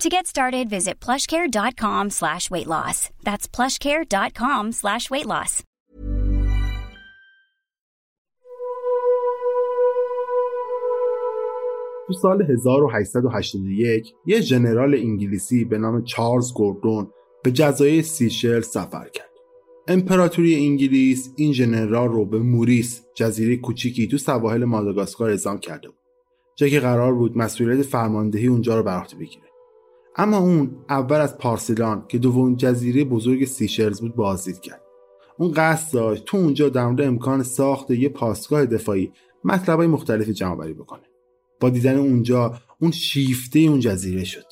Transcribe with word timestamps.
To 0.00 0.10
get 0.10 0.26
started, 0.26 0.68
visit 0.68 1.00
plushcare.com 1.00 2.10
slash 2.10 2.50
weight 2.50 2.66
loss. 2.66 3.08
That's 3.24 3.48
plushcare.com 3.48 4.72
slash 4.72 5.10
weight 5.10 5.26
loss. 5.26 5.62
تو 12.06 12.12
سال 12.12 12.42
1881 12.42 14.14
یه 14.26 14.40
ژنرال 14.40 14.94
انگلیسی 14.94 15.64
به 15.64 15.78
نام 15.78 16.04
چارلز 16.04 16.52
گوردون 16.52 17.10
به 17.44 17.52
جزایر 17.52 18.02
سیشل 18.02 18.60
سفر 18.60 19.08
کرد. 19.08 19.30
امپراتوری 19.88 20.54
انگلیس 20.54 21.32
این 21.36 21.52
ژنرال 21.52 22.08
رو 22.08 22.24
به 22.24 22.38
موریس 22.38 23.02
جزیره 23.14 23.56
کوچیکی 23.56 24.08
تو 24.08 24.18
سواحل 24.18 24.64
ماداگاسکار 24.64 25.30
اعزام 25.30 25.58
کرده 25.58 25.88
بود. 25.88 25.98
جایی 26.56 26.72
که 26.72 26.80
قرار 26.80 27.14
بود 27.14 27.38
مسئولیت 27.38 27.82
فرماندهی 27.82 28.46
اونجا 28.46 28.76
رو 28.76 28.82
بر 28.82 28.98
عهده 28.98 29.16
بگیره. 29.16 29.45
اما 30.16 30.38
اون 30.38 30.70
اول 30.88 31.16
از 31.16 31.38
پارسلان 31.38 32.04
که 32.08 32.18
دومین 32.18 32.56
جزیره 32.56 33.04
بزرگ 33.04 33.44
سیشلز 33.44 34.00
بود 34.00 34.16
بازدید 34.16 34.60
کرد. 34.60 34.82
اون 35.38 35.52
قصد 35.52 35.94
داشت 35.94 36.24
تو 36.24 36.36
اونجا 36.36 36.68
در 36.68 36.86
مورد 36.86 37.00
امکان 37.00 37.42
ساخت 37.42 37.90
یه 37.90 38.08
پاسگاه 38.08 38.66
دفاعی 38.66 39.12
مطلبای 39.44 39.86
مختلفی 39.86 40.32
جمع 40.32 40.56
بری 40.56 40.74
بکنه. 40.74 41.02
با 41.60 41.70
دیدن 41.70 41.96
اونجا 41.96 42.54
اون 42.80 42.90
شیفته 42.90 43.58
اون 43.58 43.80
جزیره 43.80 44.24
شد 44.24 44.46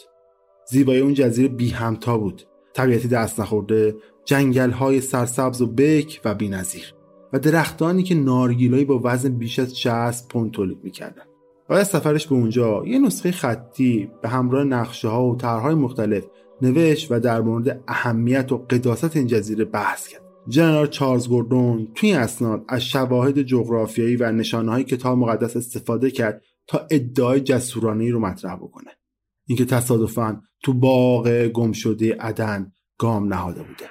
زیبایی 0.70 1.00
اون 1.00 1.14
جزیره 1.14 1.48
بی 1.48 1.68
همتا 1.68 2.18
بود 2.18 2.42
طبیعتی 2.74 3.08
دست 3.08 3.40
نخورده 3.40 3.96
جنگل 4.24 4.70
های 4.70 5.00
سرسبز 5.00 5.62
و 5.62 5.66
بک 5.66 6.20
و 6.24 6.34
بینظیر 6.34 6.94
و 7.32 7.38
درختانی 7.38 8.02
که 8.02 8.14
نارگیلایی 8.14 8.84
با 8.84 9.00
وزن 9.04 9.38
بیش 9.38 9.58
از 9.58 9.78
60 9.80 10.28
پوند 10.28 10.50
تولید 10.50 10.78
می‌کردن 10.84 11.22
و 11.68 11.72
از 11.72 11.88
سفرش 11.88 12.26
به 12.26 12.34
اونجا. 12.34 12.82
یه 12.86 12.98
نسخه 12.98 13.32
خطی 13.32 14.10
به 14.22 14.28
همراه 14.28 14.64
نقشه 14.64 15.08
ها 15.08 15.24
و 15.24 15.36
طرحهای 15.36 15.74
مختلف 15.74 16.24
نوشت 16.62 17.06
و 17.10 17.20
در 17.20 17.40
مورد 17.40 17.82
اهمیت 17.88 18.52
و 18.52 18.58
قداست 18.58 19.16
این 19.16 19.26
جزیره 19.26 19.64
بحث 19.64 20.08
کرد. 20.08 20.22
جنرال 20.48 20.86
چارلز 20.86 21.28
گوردون 21.28 21.88
توی 21.94 22.12
اسناد 22.12 22.64
از 22.68 22.84
شواهد 22.84 23.42
جغرافیایی 23.42 24.16
و 24.16 24.32
نشانه 24.32 24.72
های 24.72 24.84
کتاب 24.84 25.18
مقدس 25.18 25.56
استفاده 25.56 26.10
کرد 26.10 26.42
تا 26.66 26.86
ادعای 26.90 27.40
جسورانه 27.40 28.10
رو 28.10 28.20
مطرح 28.20 28.56
بکنه. 28.56 28.90
اینکه 29.46 29.64
تصادفا 29.64 30.40
تو 30.62 30.72
باغ 30.72 31.46
گم 31.46 31.72
شده 31.72 32.16
عدن 32.20 32.72
گام 32.98 33.34
نهاده 33.34 33.62
بوده. 33.62 33.90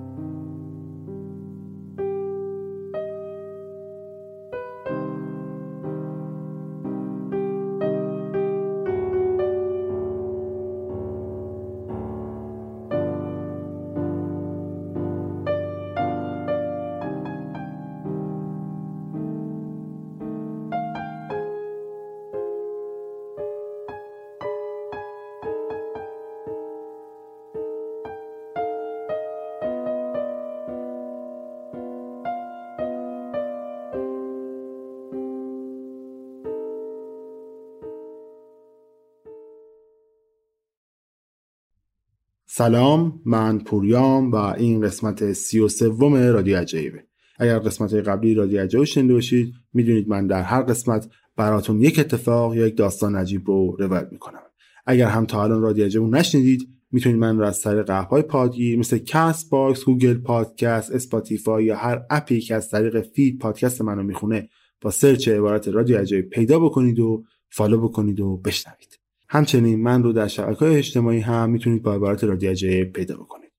سلام 42.61 43.21
من 43.25 43.59
پوریام 43.59 44.31
و 44.31 44.35
این 44.35 44.81
قسمت 44.81 45.33
سی 45.33 45.59
و 45.59 45.67
سوم 45.67 46.13
رادیو 46.13 46.57
عجایبه. 46.57 47.03
اگر 47.39 47.59
قسمت 47.59 47.93
قبلی 47.93 48.33
رادیو 48.33 48.61
عجایب 48.61 48.85
شنیده 48.85 49.13
باشید 49.13 49.53
می‌دونید 49.73 50.09
من 50.09 50.27
در 50.27 50.41
هر 50.41 50.61
قسمت 50.61 51.09
براتون 51.35 51.81
یک 51.81 51.99
اتفاق 51.99 52.55
یا 52.55 52.67
یک 52.67 52.77
داستان 52.77 53.15
عجیب 53.15 53.47
رو 53.47 53.75
روایت 53.79 54.07
می‌کنم. 54.11 54.41
اگر 54.85 55.07
هم 55.07 55.25
تا 55.25 55.43
الان 55.43 55.61
رادیو 55.61 55.85
عجایب 55.85 56.09
نشنیدید 56.09 56.69
می‌تونید 56.91 57.19
من 57.19 57.37
رو 57.37 57.45
از 57.45 57.61
طریق 57.61 57.83
اپ 57.83 57.89
های 57.89 58.21
پادگیر 58.21 58.79
مثل 58.79 58.97
Castbox 58.97 59.83
Google 59.85 60.17
Podcast 60.17 60.91
Spotify 60.91 61.65
یا 61.65 61.75
هر 61.75 62.01
app 62.09 62.31
ی 62.31 62.39
که 62.39 62.55
از 62.55 62.69
طریق 62.69 63.01
feed 63.01 63.39
پادکست 63.39 63.81
منو 63.81 64.03
می‌خونه 64.03 64.49
با 64.81 64.91
search 64.91 65.27
عبارت 65.27 65.67
رادیو 65.67 65.97
عجایب 65.97 66.29
پیدا 66.29 66.59
بکنید 66.59 66.99
و 66.99 67.23
follow 67.49 67.81
بکنید 67.81 68.19
و 68.19 68.37
بشنوید. 68.37 69.00
همچنین 69.33 69.81
من 69.81 70.03
رو 70.03 70.13
در 70.13 70.27
شبکه 70.27 70.65
اجتماعی 70.65 71.19
هم 71.19 71.49
می‌تونید 71.49 71.83
با 71.83 71.93
عبارت 71.93 72.23
رادیو 72.23 72.49
عجایب 72.49 72.93
پیدا 72.93 73.17
بکنید. 73.17 73.51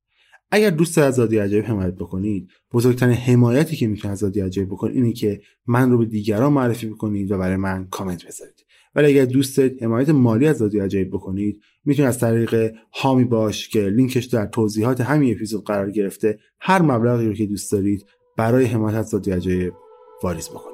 اگر 0.51 0.71
دوست 0.71 0.99
از 0.99 1.19
رادیو 1.19 1.43
عجایب 1.43 1.65
حمایت 1.65 1.95
بکنید 1.95 2.49
بزرگترین 2.73 3.15
حمایتی 3.15 3.77
که 3.77 3.87
می‌تونید 3.87 4.13
از 4.13 4.23
رادیو 4.23 4.45
عجایب 4.45 4.69
بکنید 4.69 4.97
اینه 4.97 5.13
که 5.13 5.41
من 5.67 5.91
رو 5.91 5.99
به 5.99 6.05
دیگران 6.05 6.53
معرفی 6.53 6.87
بکنید 6.87 7.31
و 7.31 7.39
برای 7.39 7.57
من 7.57 7.89
کامنت 7.91 8.27
بذارید. 8.27 8.67
ولی 8.95 9.07
اگر 9.07 9.25
دوست 9.25 9.59
حمایت 9.59 10.09
مالی 10.09 10.47
از 10.47 10.63
رادیو 10.63 10.83
عجایب 10.83 11.09
بکنید 11.09 11.61
می‌تونید 11.85 12.09
از 12.09 12.19
طریق 12.19 12.73
هامی 12.93 13.25
باش 13.25 13.69
که 13.69 13.81
لینکش 13.81 14.25
در 14.25 14.47
توضیحات 14.47 15.01
همین 15.01 15.35
اپیزود 15.35 15.65
قرار 15.65 15.91
گرفته 15.91 16.39
هر 16.61 16.83
مبلغی 16.83 17.27
رو 17.27 17.35
که 17.35 17.47
دوست 17.47 17.73
دارید 17.73 18.07
برای 18.37 18.65
حمایت 18.65 18.97
از 18.97 19.15
رادیو 19.15 19.35
عجایب 19.35 19.73
واریز 20.23 20.49
بکنید. 20.49 20.72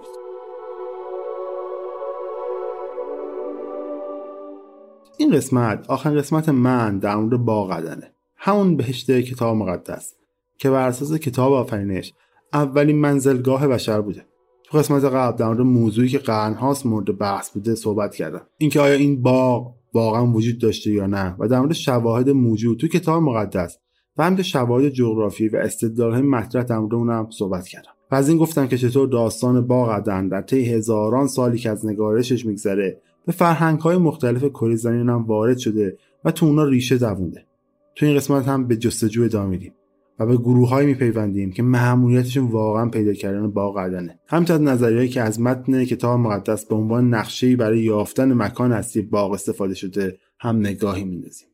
این 5.29 5.37
قسمت 5.37 5.91
آخرین 5.91 6.19
قسمت 6.19 6.49
من 6.49 6.99
در 6.99 7.17
مورد 7.17 7.37
باغ 7.37 7.73
عدنه. 7.73 8.13
همون 8.37 8.77
بهشت 8.77 9.21
کتاب 9.21 9.57
مقدس 9.57 10.15
که 10.59 10.71
بر 10.71 10.89
اساس 10.89 11.13
کتاب 11.13 11.53
آفرینش 11.53 12.15
اولین 12.53 12.99
منزلگاه 12.99 13.69
بشر 13.69 14.01
بوده. 14.01 14.27
تو 14.65 14.79
قسمت 14.79 15.05
قبل 15.05 15.37
در 15.37 15.47
مورد 15.47 15.61
موضوعی 15.61 16.09
که 16.09 16.19
قرنهاست 16.19 16.87
مورد 16.87 17.19
بحث 17.19 17.51
بوده 17.51 17.75
صحبت 17.75 18.15
کردم. 18.15 18.41
اینکه 18.59 18.81
آیا 18.81 18.95
این 18.95 19.23
باغ 19.23 19.75
واقعا 19.95 20.27
وجود 20.27 20.59
داشته 20.59 20.91
یا 20.91 21.07
نه 21.07 21.37
و 21.39 21.49
در 21.49 21.61
مورد 21.61 21.73
شواهد 21.73 22.31
موجود 22.31 22.79
تو 22.79 22.89
کتاب 22.89 23.23
مقدس 23.23 23.79
و 24.17 24.25
همینطور 24.25 24.45
شواهد 24.45 24.89
جغرافی 24.89 25.49
و 25.49 25.57
استدلالهای 25.57 26.23
مطرح 26.23 26.63
در 26.63 26.79
مورد 26.79 26.95
اونم 26.95 27.29
صحبت 27.31 27.67
کردم. 27.67 27.91
و 28.11 28.15
از 28.15 28.29
این 28.29 28.39
گفتم 28.39 28.67
که 28.67 28.79
چطور 28.79 29.09
داستان 29.09 29.67
باغ 29.67 29.91
عدن 29.91 30.29
در 30.29 30.43
طی 30.43 30.65
هزاران 30.65 31.27
سالی 31.27 31.59
که 31.59 31.71
از 31.71 31.87
نگارشش 31.87 32.47
میگذره 32.47 33.03
به 33.29 33.35
فرهنگ 33.35 33.81
های 33.81 33.97
مختلف 33.97 34.45
کره 34.45 34.77
زمین 34.77 35.09
هم 35.09 35.25
وارد 35.25 35.59
شده 35.59 35.99
و 36.25 36.31
تو 36.31 36.47
اونا 36.47 36.65
ریشه 36.65 36.99
دوونده. 36.99 37.47
تو 37.95 38.07
این 38.07 38.17
قسمت 38.17 38.49
هم 38.49 38.67
به 38.67 38.77
جستجو 38.77 39.25
ادامه 39.25 39.51
میدیم 39.51 39.73
و 40.19 40.27
به 40.27 40.37
گروههایی 40.37 40.87
میپیوندیم 40.87 41.53
که 41.53 41.63
معمولیتشون 41.63 42.45
واقعا 42.45 42.89
پیدا 42.89 43.13
کردن 43.13 43.51
باغ 43.51 43.79
عدنه 43.79 44.19
همینطور 44.27 44.57
از 44.57 44.63
نظریهایی 44.63 45.09
که 45.09 45.23
از 45.23 45.41
متن 45.41 45.85
کتاب 45.85 46.21
مقدس 46.21 46.67
به 46.67 46.75
عنوان 46.75 47.15
نقشه‌ای 47.15 47.57
برای 47.57 47.81
یافتن 47.81 48.33
مکان 48.33 48.73
اصلی 48.73 49.03
باغ 49.03 49.33
استفاده 49.33 49.75
شده 49.75 50.19
هم 50.41 50.57
نگاهی 50.57 51.05
میندازیم. 51.05 51.49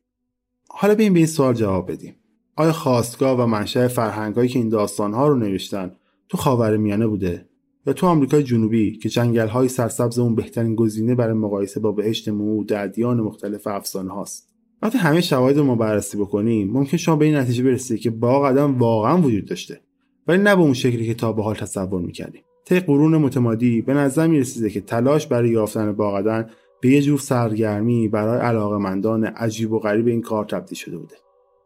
حالا 0.69 0.95
بیایم 0.95 1.13
به 1.13 1.19
این 1.19 1.27
سوال 1.27 1.53
جواب 1.53 1.91
بدیم. 1.91 2.15
آیا 2.55 2.71
خواستگاه 2.71 3.41
و 3.41 3.45
منشأ 3.45 3.87
فرهنگهایی 3.87 4.49
که 4.49 4.59
این 4.59 4.69
داستانها 4.69 5.27
رو 5.27 5.35
نوشتن 5.35 5.91
تو 6.29 6.37
خاورمیانه 6.37 7.07
بوده؟ 7.07 7.45
یا 7.87 7.93
تو 7.93 8.07
آمریکای 8.07 8.43
جنوبی 8.43 8.97
که 8.97 9.09
جنگل‌های 9.09 9.67
سرسبز 9.67 10.19
اون 10.19 10.35
بهترین 10.35 10.75
گزینه 10.75 11.15
برای 11.15 11.33
مقایسه 11.33 11.79
با 11.79 11.91
بهشت 11.91 12.29
موعود 12.29 12.67
در 12.67 12.83
ادیان 12.83 13.21
مختلف 13.21 13.67
افسانه 13.67 14.13
هاست. 14.13 14.49
وقتی 14.81 14.97
همه 14.97 15.21
شواهد 15.21 15.59
ما 15.59 15.75
بررسی 15.75 16.17
بکنیم 16.17 16.71
ممکن 16.71 16.97
شما 16.97 17.15
به 17.15 17.25
این 17.25 17.35
نتیجه 17.35 17.63
برسید 17.63 17.99
که 17.99 18.09
باغ 18.09 18.45
قدم 18.45 18.77
واقعا 18.77 19.21
وجود 19.21 19.45
داشته. 19.45 19.81
ولی 20.27 20.43
نه 20.43 20.55
به 20.55 20.61
اون 20.61 20.73
شکلی 20.73 21.05
که 21.05 21.13
تا 21.13 21.33
به 21.33 21.43
حال 21.43 21.55
تصور 21.55 22.01
می‌کردیم. 22.01 22.41
طی 22.65 22.79
قرون 22.79 23.17
متمادی 23.17 23.81
به 23.81 23.93
نظر 23.93 24.27
می‌رسیده 24.27 24.69
که 24.69 24.81
تلاش 24.81 25.27
برای 25.27 25.49
یافتن 25.49 25.91
باغ 25.91 26.45
به 26.81 26.89
یه 26.89 27.01
جور 27.01 27.19
سرگرمی 27.19 28.07
برای 28.07 28.39
علاقمندان 28.39 29.25
عجیب 29.25 29.71
و 29.71 29.79
غریب 29.79 30.07
این 30.07 30.21
کار 30.21 30.45
تبدیل 30.45 30.77
شده 30.77 30.97
بوده. 30.97 31.15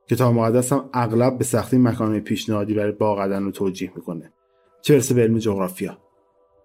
کتاب 0.09 0.35
مقدس 0.35 0.73
هم 0.73 0.89
اغلب 0.93 1.37
به 1.37 1.43
سختی 1.43 1.77
مکان 1.77 2.19
پیشنهادی 2.19 2.73
برای 2.73 2.91
باغ 2.91 3.19
رو 3.19 3.51
توجیه 3.51 3.91
می‌کنه. 3.95 4.33
چه 4.81 4.93
برسه 4.93 5.13
به 5.13 5.21
علم 5.21 5.37
جغرافیا. 5.37 5.97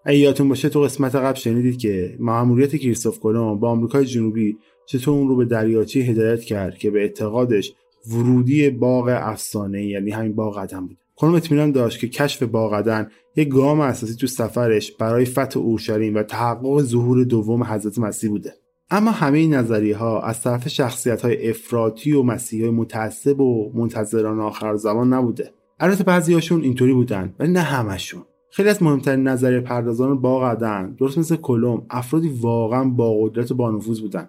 اگه 0.05 0.19
یادتون 0.19 0.49
باشه 0.49 0.69
تو 0.69 0.81
قسمت 0.81 1.15
قبل 1.15 1.39
شنیدید 1.39 1.79
که 1.79 2.17
مأموریت 2.21 2.77
کریستوف 2.77 3.21
کلمب 3.21 3.61
با 3.61 3.71
آمریکای 3.71 4.05
جنوبی 4.05 4.57
چطور 4.87 5.15
اون 5.15 5.29
رو 5.29 5.37
به 5.37 5.45
دریاچه 5.45 6.01
هدایت 6.01 6.41
کرد 6.41 6.79
که 6.79 6.91
به 6.91 7.01
اعتقادش 7.01 7.75
ورودی 8.11 8.71
باغ 8.71 9.09
افسانه 9.23 9.87
یعنی 9.87 10.11
همین 10.11 10.35
باغ 10.35 10.59
قدم 10.59 10.87
بود. 10.87 10.99
کلمب 11.17 11.35
اطمینان 11.35 11.73
داشت 11.73 12.01
که 12.01 12.09
کشف 12.09 12.43
باغ 12.43 12.75
قدم 12.75 13.11
یک 13.37 13.49
گام 13.49 13.81
اساسی 13.81 14.15
تو 14.15 14.27
سفرش 14.27 14.93
برای 14.93 15.25
فتح 15.25 15.61
اورشلیم 15.61 16.15
و 16.15 16.23
تحقق 16.23 16.83
ظهور 16.83 17.25
دوم 17.25 17.65
حضرت 17.65 17.99
مسیح 17.99 18.31
بوده. 18.31 18.55
اما 18.91 19.11
همه 19.11 19.39
این 19.39 19.55
نظریه 19.55 19.97
ها 19.97 20.21
از 20.23 20.43
طرف 20.43 20.69
شخصیت 20.69 21.23
های 21.23 21.51
افراطی 21.51 22.13
و 22.13 22.23
مسیحی 22.23 22.71
متعصب 22.71 23.41
و 23.41 23.73
منتظران 23.75 24.41
آخر 24.41 24.77
زمان 24.77 25.13
نبوده. 25.13 25.51
البته 25.81 26.05
بعضیهاشون 26.05 26.63
اینطوری 26.63 26.93
بودن 26.93 27.35
ولی 27.39 27.53
نه 27.53 27.61
همشون 27.61 28.23
خیلی 28.57 28.69
از 28.69 28.83
مهمترین 28.83 29.29
نظریه 29.29 29.61
پردازان 29.61 30.21
باغ 30.21 30.43
عدن 30.43 30.93
درست 30.93 31.19
مثل 31.19 31.37
کلم 31.37 31.87
افرادی 31.91 32.29
واقعا 32.29 32.85
با 32.85 33.19
قدرت 33.23 33.51
و 33.51 33.55
با 33.55 33.71
نفوذ 33.71 34.01
بودن. 34.01 34.29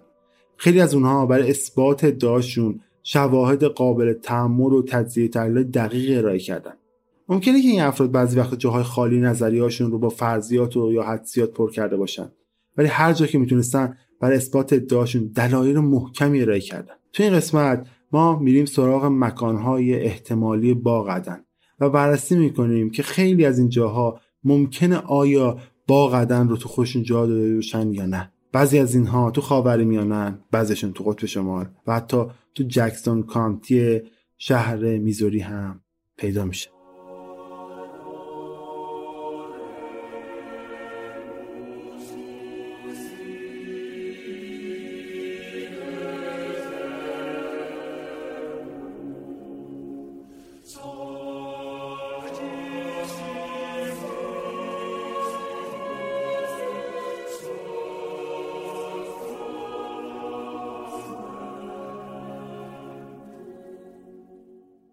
خیلی 0.56 0.80
از 0.80 0.94
اونها 0.94 1.26
برای 1.26 1.50
اثبات 1.50 2.04
ادعاشون 2.04 2.80
شواهد 3.02 3.64
قابل 3.64 4.12
تحمل 4.12 4.72
و 4.72 4.82
تجزیه 4.82 5.28
تحلیل 5.28 5.62
دقیق 5.62 6.18
ارائه 6.18 6.38
کردن. 6.38 6.72
ممکنه 7.28 7.62
که 7.62 7.68
این 7.68 7.80
افراد 7.80 8.10
بعضی 8.10 8.38
وقت 8.38 8.58
جاهای 8.58 8.82
خالی 8.82 9.20
نظریهاشون 9.20 9.90
رو 9.90 9.98
با 9.98 10.08
فرضیات 10.08 10.76
و 10.76 10.92
یا 10.92 11.02
حدسیات 11.02 11.50
پر 11.50 11.70
کرده 11.70 11.96
باشن. 11.96 12.30
ولی 12.76 12.88
هر 12.88 13.12
جا 13.12 13.26
که 13.26 13.38
می‌تونستن 13.38 13.96
برای 14.20 14.36
اثبات 14.36 14.72
ادعاشون 14.72 15.26
دلایل 15.26 15.78
محکمی 15.78 16.42
ارائه 16.42 16.60
کردن. 16.60 16.94
تو 17.12 17.22
این 17.22 17.32
قسمت 17.32 17.86
ما 18.12 18.38
میریم 18.38 18.64
سراغ 18.64 19.04
مکانهای 19.04 19.94
احتمالی 19.94 20.74
باغ 20.74 21.10
عدن 21.10 21.45
و 21.80 21.90
بررسی 21.90 22.36
می‌کنیم 22.36 22.90
که 22.90 23.02
خیلی 23.02 23.44
از 23.44 23.58
این 23.58 23.68
جاها 23.68 24.20
ممکنه 24.44 24.96
آیا 24.96 25.58
باغ 25.86 26.14
عدن 26.14 26.48
رو 26.48 26.56
تو 26.56 26.68
خوشون 26.68 27.02
جا 27.02 27.26
داده 27.26 27.54
باشن 27.54 27.92
یا 27.92 28.06
نه. 28.06 28.32
بعضی 28.52 28.78
از 28.78 28.94
اینها 28.94 29.30
تو 29.30 29.40
خاور 29.40 29.84
میانن 29.84 30.38
بعضیشون 30.50 30.92
تو 30.92 31.04
قطب 31.04 31.26
شمال 31.26 31.68
و 31.86 31.94
حتی 31.94 32.24
تو 32.54 32.64
جکسون 32.68 33.22
کانتی 33.22 34.00
شهر 34.38 34.98
میزوری 34.98 35.40
هم 35.40 35.80
پیدا 36.16 36.44
میشه. 36.44 36.75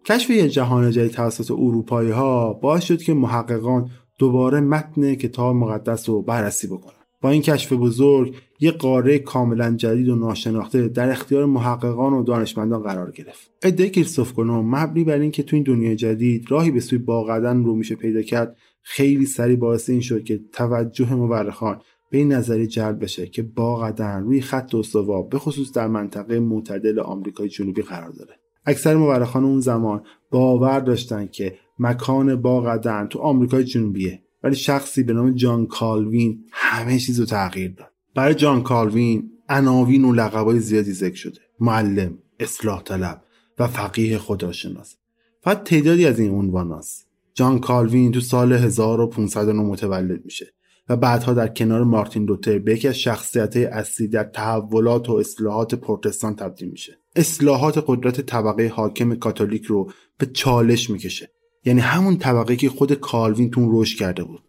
کشف 0.06 0.30
یه 0.30 0.50
جهان 0.50 0.92
جدید 0.92 1.12
توسط 1.12 1.52
اروپایی 1.52 2.12
ها 2.12 2.54
باعث 2.54 2.84
شد 2.84 3.02
که 3.02 3.14
محققان 3.14 3.90
دوباره 4.18 4.60
متن 4.60 5.16
کتاب 5.16 5.56
مقدس 5.56 6.10
رو 6.10 6.22
بررسی 6.22 6.68
بکنن. 6.68 6.94
با 7.22 7.30
این 7.30 7.42
کشف 7.42 7.74
بزرگ 7.74 8.36
یه 8.60 8.72
قاره 8.72 9.20
کاملا 9.20 9.76
جدید 9.76 10.10
و 10.10 10.16
ناشناخته 10.16 10.88
در 10.88 11.10
اختیار 11.10 11.46
محققان 11.46 12.14
و 12.14 12.24
دانشمندان 12.24 12.84
قرار 12.84 13.12
گرفت. 13.12 13.52
ادعای 13.62 13.90
کریستوف 13.90 14.34
کنوم 14.34 14.76
مبنی 14.76 15.04
بر 15.04 15.20
اینکه 15.20 15.44
تو 15.44 15.56
این 15.56 15.64
دنیای 15.64 15.96
جدید 15.96 16.52
راهی 16.52 16.72
به 16.72 16.80
سوی 16.80 16.98
باقدن 16.98 17.64
رو 17.64 17.76
میشه 17.76 17.96
پیدا 17.96 18.22
کرد 18.22 18.58
خیلی 18.82 19.26
سریع 19.26 19.56
باعث 19.56 19.90
این 19.90 20.02
شد 20.02 20.24
که 20.24 20.42
توجه 20.52 21.14
مورخان 21.14 21.82
به 22.10 22.18
این 22.18 22.32
نظریه 22.32 22.68
جلب 22.68 23.04
بشه 23.04 23.28
که 23.28 23.44
باقدن 23.44 24.24
روی 24.24 24.42
خط 24.42 24.76
استوا 24.76 25.22
به 25.22 25.40
خصوص 25.40 25.72
در 25.72 25.88
منطقه 25.88 26.40
معتدل 26.40 27.00
آمریکای 27.00 27.50
جنوبی 27.50 27.82
قرار 27.82 28.12
داره. 28.12 28.43
اکثر 28.66 28.96
مورخان 28.96 29.44
اون 29.44 29.60
زمان 29.60 30.04
باور 30.32 30.80
داشتن 30.80 31.28
که 31.28 31.58
مکان 31.80 32.36
باغ 32.36 32.78
تو 33.08 33.20
آمریکای 33.20 33.64
جنوبیه 33.64 34.24
ولی 34.44 34.56
شخصی 34.56 35.04
به 35.04 35.14
نام 35.14 35.32
جان 35.32 35.66
کالوین 35.66 36.46
همه 36.52 37.00
چیز 37.00 37.20
رو 37.20 37.26
تغییر 37.26 37.72
داد. 37.72 37.92
برای 38.16 38.36
جان 38.36 38.64
کالوین 38.64 39.32
عناوین 39.50 40.06
و 40.06 40.14
لقبای 40.14 40.60
زیادی 40.60 40.92
ذکر 40.92 41.16
شده. 41.16 41.42
معلم 41.60 42.18
اصلاح 42.40 42.84
طلب 42.84 43.22
و 43.60 43.68
فقیه 43.68 44.18
خداشناس 44.18 44.96
فقط 45.42 45.64
تعدادی 45.64 46.06
از 46.06 46.20
این 46.20 46.32
عنوان 46.32 46.72
هست. 46.72 47.08
جان 47.34 47.60
کالوین 47.60 48.12
تو 48.12 48.20
سال 48.20 48.54
1509 48.54 49.62
متولد 49.62 50.26
میشه. 50.26 50.54
و 50.90 50.96
بعدها 50.96 51.34
در 51.34 51.48
کنار 51.48 51.84
مارتین 51.84 52.26
لوتر 52.26 52.60
به 52.60 52.74
یکی 52.74 52.88
از 52.88 52.98
شخصیت 53.00 53.58
اصلی 53.58 54.08
در 54.08 54.24
تحولات 54.24 55.10
و 55.10 55.14
اصلاحات 55.14 55.76
پروتستان 55.76 56.36
تبدیل 56.36 56.70
میشه. 56.70 56.98
اصلاحات 57.16 57.84
قدرت 57.88 58.22
طبقه 58.22 58.68
حاکم 58.68 59.16
کاتولیک 59.16 59.66
رو 59.66 59.92
به 60.18 60.26
چالش 60.26 60.90
می‌کشه. 60.90 61.30
یعنی 61.66 61.80
همون 61.80 62.18
طبقه 62.18 62.56
که 62.56 62.70
خود 62.70 62.94
کالوین 62.94 63.50
تون 63.50 63.70
رشد 63.72 64.00
کرده 64.00 64.24
بود. 64.24 64.44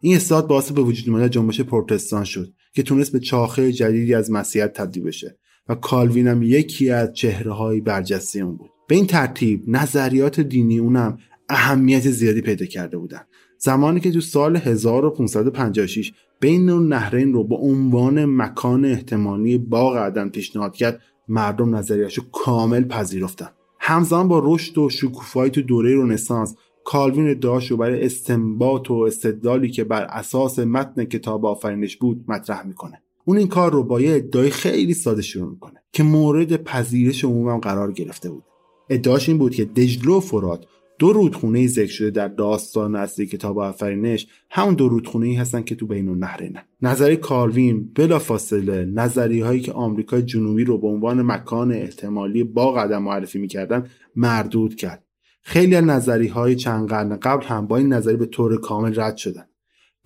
این 0.00 0.16
اصلاحات 0.16 0.48
باعث 0.48 0.72
به 0.72 0.82
وجود 0.82 1.08
اومدن 1.08 1.30
جنبش 1.30 1.60
پروتستان 1.60 2.24
شد 2.24 2.52
که 2.74 2.82
تونست 2.82 3.12
به 3.12 3.20
چاخه 3.20 3.72
جدیدی 3.72 4.14
از 4.14 4.30
مسیحیت 4.30 4.72
تبدیل 4.72 5.02
بشه 5.02 5.38
و 5.68 5.74
کالوین 5.74 6.28
هم 6.28 6.42
یکی 6.42 6.90
از 6.90 7.12
چهره 7.12 7.52
های 7.52 7.80
برجسته 7.80 8.40
اون 8.40 8.56
بود. 8.56 8.70
به 8.88 8.94
این 8.94 9.06
ترتیب 9.06 9.64
نظریات 9.66 10.40
دینی 10.40 10.78
اونم 10.78 11.18
اهمیت 11.48 12.10
زیادی 12.10 12.40
پیدا 12.40 12.66
کرده 12.66 12.98
بودن. 12.98 13.20
زمانی 13.64 14.00
که 14.00 14.10
تو 14.10 14.20
سال 14.20 14.56
1556 14.56 16.12
بین 16.40 16.70
اون 16.70 16.88
نهرین 16.88 17.32
رو 17.32 17.44
به 17.44 17.54
عنوان 17.54 18.24
مکان 18.24 18.84
احتمالی 18.84 19.58
باغ 19.58 19.96
عدن 19.96 20.28
پیشنهاد 20.28 20.74
کرد 20.74 21.00
مردم 21.28 21.76
نظریهش 21.76 22.14
رو 22.14 22.24
کامل 22.32 22.84
پذیرفتن. 22.84 23.48
همزمان 23.80 24.28
با 24.28 24.42
رشد 24.44 24.78
و 24.78 24.88
شکوفایی 24.88 25.50
تو 25.50 25.62
دوره 25.62 25.96
رنسانس 25.96 26.56
کالوین 26.84 27.30
ادعاش 27.30 27.70
رو 27.70 27.76
برای 27.76 28.04
استنباط 28.04 28.90
و 28.90 28.94
استدلالی 28.94 29.70
که 29.70 29.84
بر 29.84 30.02
اساس 30.02 30.58
متن 30.58 31.04
کتاب 31.04 31.46
آفرینش 31.46 31.96
بود 31.96 32.24
مطرح 32.28 32.66
می‌کنه. 32.66 33.02
اون 33.24 33.36
این 33.36 33.48
کار 33.48 33.72
رو 33.72 33.84
با 33.84 34.00
یه 34.00 34.16
ادعای 34.16 34.50
خیلی 34.50 34.94
ساده 34.94 35.22
شروع 35.22 35.50
می‌کنه 35.50 35.82
که 35.92 36.02
مورد 36.02 36.56
پذیرش 36.56 37.24
عموم 37.24 37.58
قرار 37.58 37.92
گرفته 37.92 38.30
بود. 38.30 38.44
ادعاش 38.90 39.28
این 39.28 39.38
بود 39.38 39.54
که 39.54 39.64
دجلو 39.64 40.20
فرات 40.20 40.64
دو 41.02 41.12
رودخونه 41.12 41.66
ذکر 41.66 41.92
شده 41.92 42.10
در 42.10 42.28
داستان 42.28 42.96
اصلی 42.96 43.26
کتاب 43.26 43.58
آفرینش 43.58 44.26
همون 44.50 44.74
دو 44.74 44.88
رودخونه 44.88 45.26
ای 45.26 45.34
هستن 45.34 45.62
که 45.62 45.74
تو 45.74 45.86
بین 45.86 46.08
النهرینن 46.08 46.62
نظری 46.82 47.16
کالوین 47.16 47.92
بلا 47.94 48.18
فاصله 48.18 48.84
نظری 48.84 49.40
هایی 49.40 49.60
که 49.60 49.72
آمریکای 49.72 50.22
جنوبی 50.22 50.64
رو 50.64 50.78
به 50.78 50.86
عنوان 50.86 51.22
مکان 51.22 51.72
احتمالی 51.72 52.44
با 52.44 52.72
قدم 52.72 53.02
معرفی 53.02 53.38
می‌کردن 53.38 53.86
مردود 54.16 54.74
کرد. 54.74 55.04
خیلی 55.42 55.76
از 55.76 55.84
نظری 55.84 56.26
های 56.26 56.56
چند 56.56 56.88
قرن 56.88 57.16
قبل 57.16 57.46
هم 57.46 57.66
با 57.66 57.76
این 57.76 57.92
نظری 57.92 58.16
به 58.16 58.26
طور 58.26 58.60
کامل 58.60 59.00
رد 59.00 59.16
شدن. 59.16 59.44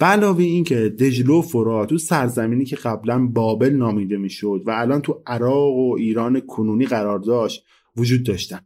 علاوه 0.01 0.45
اینکه 0.45 0.77
دجلو 0.77 1.39
و 1.39 1.43
فرات 1.43 1.89
تو 1.89 1.99
سرزمینی 1.99 2.65
که 2.65 2.77
قبلا 2.77 3.27
بابل 3.27 3.71
نامیده 3.71 4.17
می‌شد 4.17 4.63
و 4.67 4.71
الان 4.71 5.01
تو 5.01 5.23
عراق 5.27 5.75
و 5.75 5.95
ایران 5.99 6.41
کنونی 6.41 6.87
قرار 6.87 7.19
داشت 7.19 7.65
وجود 7.97 8.23
داشتن. 8.23 8.61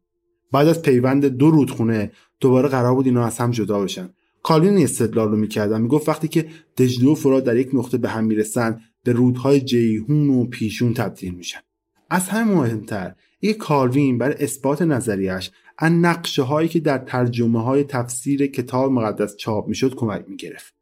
بعد 0.53 0.69
از 0.69 0.83
پیوند 0.83 1.25
دو 1.27 1.51
رودخونه 1.51 2.13
دوباره 2.41 2.69
قرار 2.69 2.95
بود 2.95 3.07
اینا 3.07 3.27
از 3.27 3.39
هم 3.39 3.51
جدا 3.51 3.81
بشن. 3.81 4.11
کالوین 4.43 4.79
استدلال 4.79 5.31
رو 5.31 5.37
می‌کردن. 5.37 5.81
می‌گفت 5.81 6.09
وقتی 6.09 6.29
که 6.29 6.47
دجله 6.77 7.11
و 7.11 7.15
فرات 7.15 7.45
در 7.45 7.57
یک 7.57 7.71
نقطه 7.73 7.99
به 7.99 8.09
هم 8.09 8.25
می‌رسن 8.25 8.81
به 9.05 9.13
رودهای 9.13 9.61
جیهون 9.61 10.29
و 10.29 10.45
پیشون 10.45 10.95
تبدیل 10.95 11.35
میشن. 11.35 11.61
از 12.11 12.29
همه 12.29 12.55
مهمتر 12.55 13.15
یک 13.43 13.57
کالوین 13.57 14.19
برای 14.19 14.35
اثبات 14.41 14.83
نظریش 14.83 15.51
از 15.79 15.93
نقشه 15.93 16.43
هایی 16.43 16.69
که 16.69 16.81
در 16.81 16.99
ترجمه 16.99 17.63
های 17.63 17.85
تفسیر 17.85 18.47
کتاب 18.47 18.93
مقدس 18.93 19.37
چاپ 19.37 19.69
می‌شد 19.69 19.95
کمک 19.95 20.25
می‌گرفت. 20.29 20.75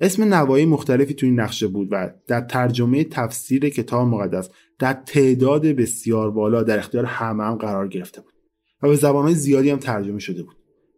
اسم 0.00 0.34
نوایی 0.34 0.66
مختلفی 0.66 1.14
تو 1.14 1.26
این 1.26 1.40
نقشه 1.40 1.66
بود 1.66 1.88
و 1.90 2.10
در 2.26 2.40
ترجمه 2.40 3.04
تفسیر 3.04 3.68
کتاب 3.68 4.08
مقدس 4.08 4.48
در 4.78 4.92
تعداد 4.92 5.66
بسیار 5.66 6.30
بالا 6.30 6.62
در 6.62 6.78
اختیار 6.78 7.04
همه 7.04 7.44
هم 7.44 7.54
قرار 7.54 7.88
گرفته 7.88 8.20
بود. 8.20 8.35
و 8.86 8.90
به 8.90 8.96
زبانهای 8.96 9.34
زیادی 9.34 9.70
هم 9.70 9.78
ترجمه 9.78 10.18
شده 10.18 10.42
بود. 10.42 10.56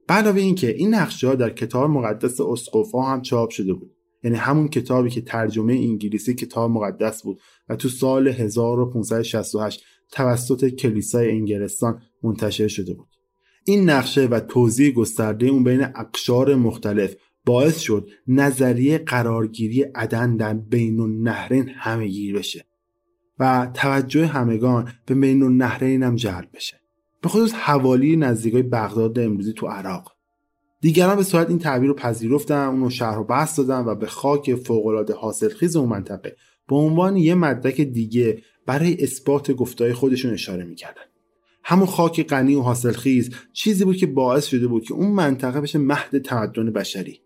به 0.08 0.14
علاوه 0.14 0.40
اینکه 0.40 0.68
این 0.76 0.94
نقشه 0.94 1.28
ها 1.28 1.34
در 1.34 1.50
کتاب 1.50 1.90
مقدس 1.90 2.40
اسقفا 2.40 3.02
هم 3.02 3.22
چاپ 3.22 3.50
شده 3.50 3.74
بود. 3.74 3.90
یعنی 4.24 4.36
همون 4.36 4.68
کتابی 4.68 5.10
که 5.10 5.20
ترجمه 5.20 5.72
انگلیسی 5.72 6.34
کتاب 6.34 6.70
مقدس 6.70 7.22
بود 7.22 7.40
و 7.68 7.76
تو 7.76 7.88
سال 7.88 8.28
1568 8.28 9.84
توسط 10.10 10.68
کلیسای 10.68 11.30
انگلستان 11.30 12.02
منتشر 12.22 12.68
شده 12.68 12.94
بود. 12.94 13.08
این 13.64 13.90
نقشه 13.90 14.26
و 14.26 14.40
توضیح 14.40 14.90
گسترده 14.90 15.46
اون 15.46 15.64
بین 15.64 15.82
اقشار 15.94 16.54
مختلف 16.54 17.14
باعث 17.44 17.78
شد 17.78 18.08
نظریه 18.26 18.98
قرارگیری 18.98 19.82
عدن 19.82 20.36
در 20.36 20.54
بین 20.54 21.00
النهرین 21.00 21.68
همهگیر 21.68 22.38
بشه 22.38 22.64
و 23.38 23.70
توجه 23.74 24.26
همگان 24.26 24.92
به 25.06 25.14
بین 25.14 25.42
النهرین 25.42 26.02
هم 26.02 26.16
جلب 26.16 26.48
بشه. 26.54 26.77
به 27.22 27.28
خصوص 27.28 27.52
حوالی 27.52 28.16
نزدیکای 28.16 28.62
بغداد 28.62 29.18
امروزی 29.18 29.52
تو 29.52 29.66
عراق. 29.66 30.12
دیگران 30.80 31.16
به 31.16 31.22
صورت 31.22 31.48
این 31.48 31.58
تعبیر 31.58 31.88
رو 31.88 31.94
پذیرفتن 31.94 32.66
اونو 32.66 32.90
شهر 32.90 33.16
رو 33.16 33.24
بست 33.24 33.58
دادن 33.58 33.84
و 33.84 33.94
به 33.94 34.06
خاک 34.06 34.54
فوقالعاده 34.54 35.14
حاصلخیز 35.14 35.76
اون 35.76 35.88
منطقه 35.88 36.36
به 36.68 36.76
عنوان 36.76 37.16
یه 37.16 37.34
مدرک 37.34 37.80
دیگه 37.80 38.42
برای 38.66 39.02
اثبات 39.02 39.52
گفتهای 39.52 39.92
خودشون 39.92 40.32
اشاره 40.32 40.64
می‌کردن. 40.64 41.02
همون 41.64 41.86
خاک 41.86 42.26
غنی 42.26 42.54
و 42.54 42.60
حاصلخیز 42.60 43.30
چیزی 43.52 43.84
بود 43.84 43.96
که 43.96 44.06
باعث 44.06 44.46
شده 44.46 44.66
بود 44.66 44.84
که 44.84 44.94
اون 44.94 45.12
منطقه 45.12 45.60
بشه 45.60 45.78
مهد 45.78 46.18
تمدن 46.18 46.72
بشری. 46.72 47.20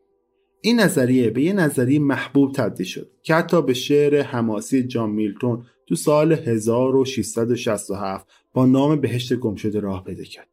این 0.61 0.81
نظریه 0.81 1.31
به 1.31 1.43
یه 1.43 1.53
نظریه 1.53 1.99
محبوب 1.99 2.53
تبدیل 2.53 2.87
شد 2.87 3.11
که 3.23 3.35
حتی 3.35 3.63
به 3.63 3.75
شعر 3.75 4.23
حماسی 4.23 4.83
جان 4.83 5.11
میلتون 5.11 5.65
تو 5.89 5.95
سال 5.95 6.33
1667 6.33 8.27
با 8.55 8.67
نام 8.67 9.01
بهشت 9.01 9.35
گمشده 9.35 9.81
راه 9.81 10.05
پیدا 10.05 10.25
کرد. 10.25 10.49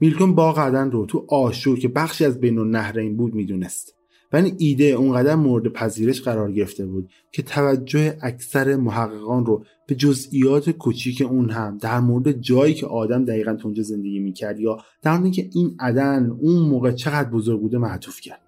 میلتون 0.00 0.34
باغ 0.34 0.58
عدن 0.58 0.90
رو 0.90 1.06
تو 1.06 1.26
آشور 1.28 1.78
که 1.78 1.88
بخشی 1.88 2.24
از 2.24 2.40
بین 2.40 2.58
النهرین 2.58 3.16
بود 3.16 3.34
می‌دونست. 3.34 3.94
و 4.32 4.36
این 4.36 4.54
ایده 4.58 4.84
اونقدر 4.84 5.34
مورد 5.34 5.68
پذیرش 5.68 6.22
قرار 6.22 6.52
گرفته 6.52 6.86
بود 6.86 7.10
که 7.32 7.42
توجه 7.42 8.16
اکثر 8.22 8.76
محققان 8.76 9.46
رو 9.46 9.64
به 9.86 9.94
جزئیات 9.94 10.70
کوچیک 10.70 11.22
اون 11.22 11.50
هم 11.50 11.78
در 11.78 12.00
مورد 12.00 12.32
جایی 12.32 12.74
که 12.74 12.86
آدم 12.86 13.24
دقیقا 13.24 13.58
اونجا 13.64 13.82
زندگی 13.82 14.18
می‌کرد 14.18 14.60
یا 14.60 14.78
در 15.02 15.18
مورد 15.18 15.32
که 15.32 15.50
این 15.54 15.76
عدن 15.78 16.30
اون 16.40 16.68
موقع 16.68 16.90
چقدر 16.90 17.30
بزرگ 17.30 17.60
بوده 17.60 17.78
معطوف 17.78 18.20
کرد. 18.20 18.40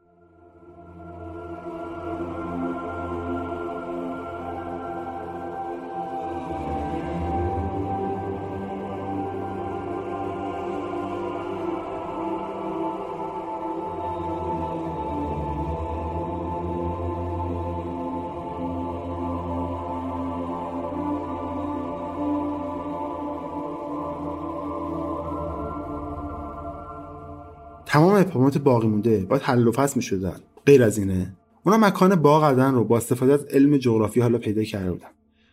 تمام 27.97 28.15
ابهامات 28.15 28.59
باقی 28.59 28.89
مونده. 28.89 29.27
باید 29.29 29.43
حل 29.43 29.67
و 29.67 29.73
فصل 29.73 29.93
می‌شدن. 29.97 30.37
غیر 30.67 30.83
از 30.83 30.99
اینه. 30.99 31.37
اونا 31.65 31.79
مکان 31.79 32.15
باغ 32.15 32.45
عدن 32.45 32.75
رو 32.75 32.85
با 32.85 32.97
استفاده 32.97 33.33
از 33.33 33.45
علم 33.45 33.77
جغرافی 33.77 34.21
حالا 34.21 34.39
پیدا 34.39 34.65
کرده 34.65 34.93
بودن. 34.93 35.09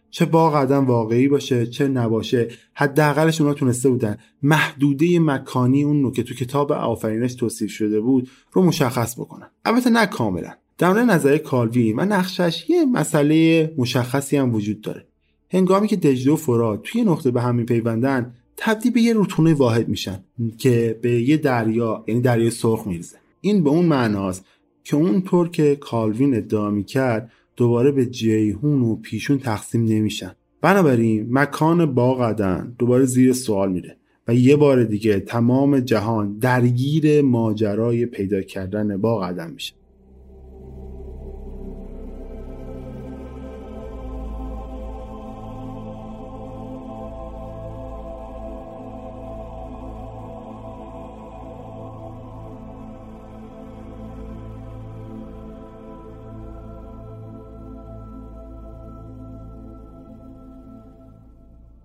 چه 0.09 0.25
باغ 0.25 0.55
عدن 0.55 0.77
واقعی 0.77 1.27
باشه 1.27 1.67
چه 1.67 1.87
نباشه 1.87 2.47
حداقلش 2.73 3.41
اونا 3.41 3.53
تونسته 3.53 3.89
بودن. 3.89 4.17
محدوده 4.41 5.19
مکانی 5.19 5.83
اون 5.83 6.03
رو 6.03 6.11
که 6.11 6.23
تو 6.23 6.33
کتاب 6.33 6.71
آفرینش 6.71 7.35
توصیف 7.35 7.71
شده 7.71 8.01
بود 8.01 8.29
رو 8.51 8.63
مشخص 8.63 9.19
بکنن. 9.19 9.49
البته 9.65 9.89
نه 9.89 10.05
کاملا. 10.05 10.51
در 10.77 10.89
مورد 10.89 11.09
نظریه 11.09 11.39
کالوین 11.39 11.99
و 11.99 12.05
نقشش 12.05 12.69
یه 12.69 12.85
مسئله 12.85 13.73
مشخصی 13.77 14.37
هم 14.37 14.55
وجود 14.55 14.81
داره. 14.81 15.07
هنگامی 15.51 15.87
که 15.87 15.95
دجله 15.95 16.33
و 16.33 16.35
فرات 16.35 16.81
توی 16.83 17.01
نقطه 17.01 17.31
به 17.31 17.41
هم 17.41 17.55
میپیوندن 17.55 18.33
تبدیل 18.57 18.91
به 18.91 19.01
یه 19.01 19.13
رودخونه 19.13 19.53
واحد 19.53 19.87
میشن 19.87 20.23
که 20.57 20.99
به 21.01 21.21
یه 21.21 21.37
دریا 21.37 22.03
یعنی 22.07 22.21
دریای 22.21 22.49
سرخ 22.49 22.87
میرزه 22.87 23.17
این 23.41 23.63
به 23.63 23.69
اون 23.69 23.85
معناست 23.85 24.45
که 24.83 24.95
اونطور 24.95 25.49
که 25.49 25.75
کالوین 25.75 26.35
ادعا 26.35 26.69
می‌کرد 26.69 27.31
دوباره 27.55 27.91
به 27.91 28.05
جیهون 28.05 28.81
و 28.81 28.95
پیشون 28.95 29.39
تقسیم 29.39 29.85
نمیشن. 29.85 30.35
بنابراین 30.61 31.27
مکان 31.31 31.93
باغ 31.93 32.21
عدن 32.21 32.75
دوباره 32.79 33.05
زیر 33.05 33.33
سوال 33.33 33.71
میره 33.71 33.97
و 34.27 34.35
یه 34.35 34.55
بار 34.55 34.83
دیگه 34.83 35.19
تمام 35.19 35.79
جهان 35.79 36.37
درگیر 36.37 37.21
ماجرای 37.21 38.05
پیدا 38.05 38.41
کردن 38.41 38.97
باغ 38.97 39.23
عدن 39.23 39.51
میشه. 39.51 39.73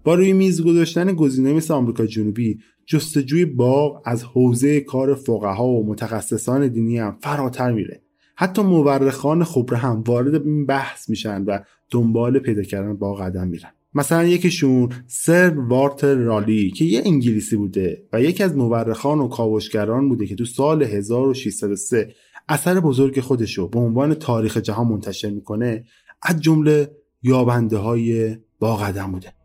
با 0.09 0.15
روی 0.15 0.33
میز 0.33 0.63
گذاشتن 0.63 1.15
گزینه 1.15 1.53
مثل 1.53 1.75
آمریکا 1.75 2.07
جنوبی 2.07 2.59
جستجوی 2.87 3.45
باغ 3.45 4.03
از 4.05 4.25
حوزه 4.25 4.81
کار 4.81 5.15
فقها 5.15 5.67
و 5.67 5.87
متخصصان 5.87 6.69
دینی 6.69 6.99
هم 6.99 7.17
فراتر 7.21 7.73
میره. 7.73 8.03
حتی 8.37 8.63
مورخان 8.63 9.45
خبره 9.45 9.79
هم 9.79 10.05
وارد 10.07 10.35
این 10.35 10.67
بحث 10.67 11.11
میشن 11.11 11.45
و 11.45 11.59
دنبال 11.91 12.39
پیدا 12.39 12.63
کردن 12.63 12.97
باغ 12.97 13.23
قدم 13.23 13.49
میرن. 13.49 13.71
مثلا 13.95 14.25
یکیشون 14.25 14.89
سر 15.07 15.59
وارتر 15.59 16.15
رالی 16.15 16.71
که 16.71 16.85
یه 16.85 17.03
انگلیسی 17.05 17.57
بوده 17.57 18.03
و 18.13 18.23
یکی 18.23 18.43
از 18.43 18.57
مورخان 18.57 19.19
و 19.19 19.29
کاوشگران 19.29 20.09
بوده 20.09 20.27
که 20.27 20.35
تو 20.35 20.45
سال 20.45 20.83
1603 20.83 22.15
اثر 22.49 22.81
بزرگ 22.81 23.21
خودشو 23.21 23.69
به 23.69 23.79
عنوان 23.79 24.15
تاریخ 24.15 24.57
جهان 24.57 24.87
منتشر 24.87 25.31
می‌کنه 25.31 25.85
از 26.23 26.41
جمله 26.41 26.91
یابنده 27.23 27.77
های 27.77 28.37
باغ 28.59 28.83
قدم 28.83 29.13
بوده. 29.13 29.38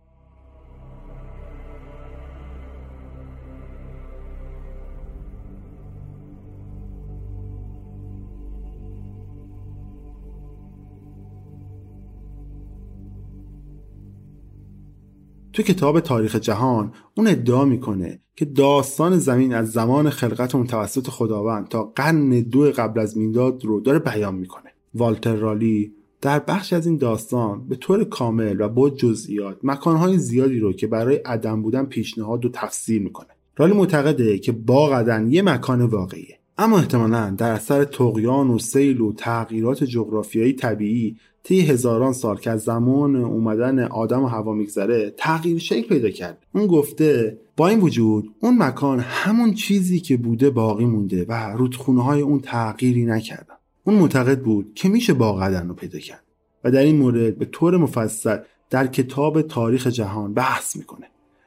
تو 15.54 15.64
کتاب 15.64 16.00
تاریخ 16.00 16.36
جهان 16.36 16.92
اون 17.16 17.28
ادعا 17.28 17.66
می‌کنه 17.66 18.20
که 18.36 18.46
داستان 18.46 19.18
زمین 19.18 19.54
از 19.54 19.72
زمان 19.72 20.10
خلقت 20.10 20.56
اون 20.56 20.68
توسط 20.68 21.08
خداوند 21.08 21.68
تا 21.68 21.84
قرن 21.96 22.30
دو 22.30 22.72
قبل 22.72 23.00
از 23.00 23.18
میلاد 23.18 23.66
رو 23.66 23.80
داره 23.80 24.00
بیان 24.00 24.36
می‌کنه. 24.36 24.70
والتر 24.94 25.36
رالی 25.36 25.94
در 26.22 26.40
بخش 26.40 26.74
از 26.74 26.88
این 26.88 26.98
داستان 26.98 27.68
به 27.68 27.76
طور 27.76 28.04
کامل 28.04 28.62
و 28.62 28.70
با 28.70 28.90
جزئیات 28.90 29.58
مکانهای 29.64 30.18
زیادی 30.18 30.60
رو 30.60 30.74
که 30.74 30.88
برای 30.88 31.16
عدم 31.16 31.62
بودن 31.62 31.86
پیشنهاد 31.86 32.46
و 32.46 32.50
تفسیر 32.54 33.02
می‌کنه. 33.02 33.30
رالی 33.58 33.74
معتقده 33.74 34.40
که 34.40 34.52
با 34.52 34.98
عدن 34.98 35.32
یه 35.32 35.42
مکان 35.42 35.82
واقعیه. 35.82 36.40
اما 36.58 36.78
احتمالا 36.78 37.30
در 37.38 37.52
اثر 37.52 37.84
تقیان 37.84 38.50
و 38.50 38.60
سیل 38.60 39.02
و 39.02 39.14
تغییرات 39.14 39.84
جغرافیایی 39.84 40.54
طبیعی 40.54 41.18
طی 41.44 41.62
هزاران 41.62 42.14
سال 42.14 42.38
که 42.38 42.52
از 42.52 42.62
زمان 42.62 43.16
اومدن 43.16 43.80
آدم 43.80 44.24
و 44.24 44.28
هوا 44.28 44.54
میگذره 44.54 45.14
تغییر 45.18 45.60
شکل 45.60 45.88
پیدا 45.88 46.10
کرد. 46.10 46.46
اون 46.56 46.68
گفته 46.68 47.38
با 47.58 47.68
این 47.68 47.80
وجود 47.80 48.30
اون 48.40 48.58
مکان 48.58 49.00
همون 49.00 49.54
چیزی 49.54 50.00
که 50.00 50.18
بوده 50.18 50.50
باقی 50.50 50.86
مونده 50.86 51.26
و 51.30 51.34
رودخونه 51.34 52.04
های 52.04 52.22
اون 52.22 52.40
تغییری 52.40 53.06
نکردن. 53.06 53.56
اون 53.84 53.96
معتقد 53.96 54.42
بود 54.42 54.72
که 54.76 54.90
میشه 54.90 55.14
باقدن 55.14 55.68
رو 55.68 55.74
پیدا 55.74 56.00
کرد 56.00 56.24
و 56.64 56.72
در 56.72 56.82
این 56.82 56.96
مورد 56.96 57.38
به 57.38 57.46
طور 57.46 57.78
مفصل 57.78 58.38
در 58.70 58.88
کتاب 58.88 59.42
تاریخ 59.42 59.88
جهان 59.88 60.34
بحث 60.34 60.76
می‌کنه. 60.76 61.06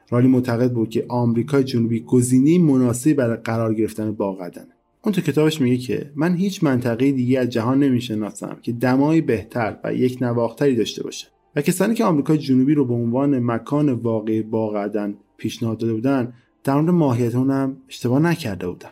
رالی 0.09 0.27
معتقد 0.27 0.73
بود 0.73 0.89
که 0.89 1.05
آمریکای 1.09 1.63
جنوبی 1.63 1.99
گزینه 1.99 2.59
مناسبی 2.59 3.13
برای 3.13 3.37
قرار 3.37 3.73
گرفتن 3.73 4.11
باقدنه 4.11 4.76
اون 5.03 5.13
تو 5.13 5.21
کتابش 5.21 5.61
میگه 5.61 5.77
که 5.77 6.11
من 6.15 6.35
هیچ 6.35 6.63
منطقه 6.63 7.11
دیگه 7.11 7.39
از 7.39 7.49
جهان 7.49 7.79
نمی‌شناسم 7.79 8.57
که 8.61 8.71
دمایی 8.71 9.21
بهتر 9.21 9.77
و 9.83 9.93
یک 9.93 10.17
نواختری 10.21 10.75
داشته 10.75 11.03
باشه 11.03 11.27
و 11.55 11.61
کسانی 11.61 11.95
که 11.95 12.03
آمریکای 12.03 12.37
جنوبی 12.37 12.73
رو 12.73 12.85
به 12.85 12.93
عنوان 12.93 13.39
مکان 13.39 13.89
واقعی 13.89 14.41
باقدن 14.41 15.15
پیشنهاد 15.37 15.77
داده 15.77 15.93
بودن 15.93 16.33
در 16.63 16.73
مورد 16.73 16.89
ماهیت 16.89 17.35
اونم 17.35 17.77
اشتباه 17.89 18.19
نکرده 18.19 18.67
بودم 18.67 18.91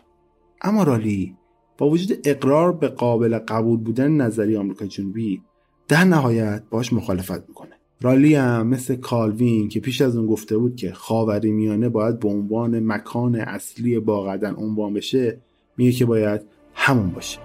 اما 0.62 0.82
رالی 0.82 1.36
با 1.78 1.88
وجود 1.90 2.18
اقرار 2.24 2.72
به 2.72 2.88
قابل 2.88 3.38
قبول 3.38 3.78
بودن 3.78 4.10
نظری 4.10 4.56
آمریکای 4.56 4.88
جنوبی 4.88 5.42
در 5.88 6.04
نهایت 6.04 6.62
باش 6.70 6.92
مخالفت 6.92 7.48
می‌کنه. 7.48 7.70
رالی 8.00 8.34
هم 8.34 8.66
مثل 8.66 8.96
کالوین 8.96 9.68
که 9.68 9.80
پیش 9.80 10.00
از 10.00 10.16
اون 10.16 10.26
گفته 10.26 10.58
بود 10.58 10.76
که 10.76 10.92
خاوری 10.92 11.52
میانه 11.52 11.88
باید 11.88 12.20
به 12.20 12.28
عنوان 12.28 12.80
مکان 12.80 13.34
اصلی 13.34 13.98
باقدن 13.98 14.54
عنوان 14.54 14.94
بشه 14.94 15.40
میگه 15.76 15.92
که 15.92 16.04
باید 16.04 16.40
همون 16.74 17.10
باشه. 17.10 17.38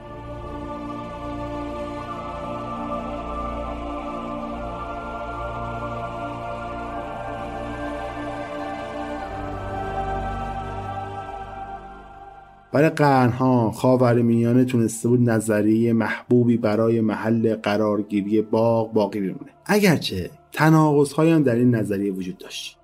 برای 12.71 12.89
قرنها 12.89 13.71
خاورمیانه 13.71 14.65
تونسته 14.65 15.09
بود 15.09 15.29
نظریه 15.29 15.93
محبوبی 15.93 16.57
برای 16.57 17.01
محل 17.01 17.55
قرارگیری 17.55 18.41
باغ 18.41 18.93
باقی 18.93 19.19
بمونه. 19.19 19.51
اگرچه 19.65 20.29
تناقضهایی 20.51 21.31
هم 21.31 21.43
در 21.43 21.55
این 21.55 21.75
نظریه 21.75 22.11
وجود 22.11 22.37
داشت. 22.37 22.77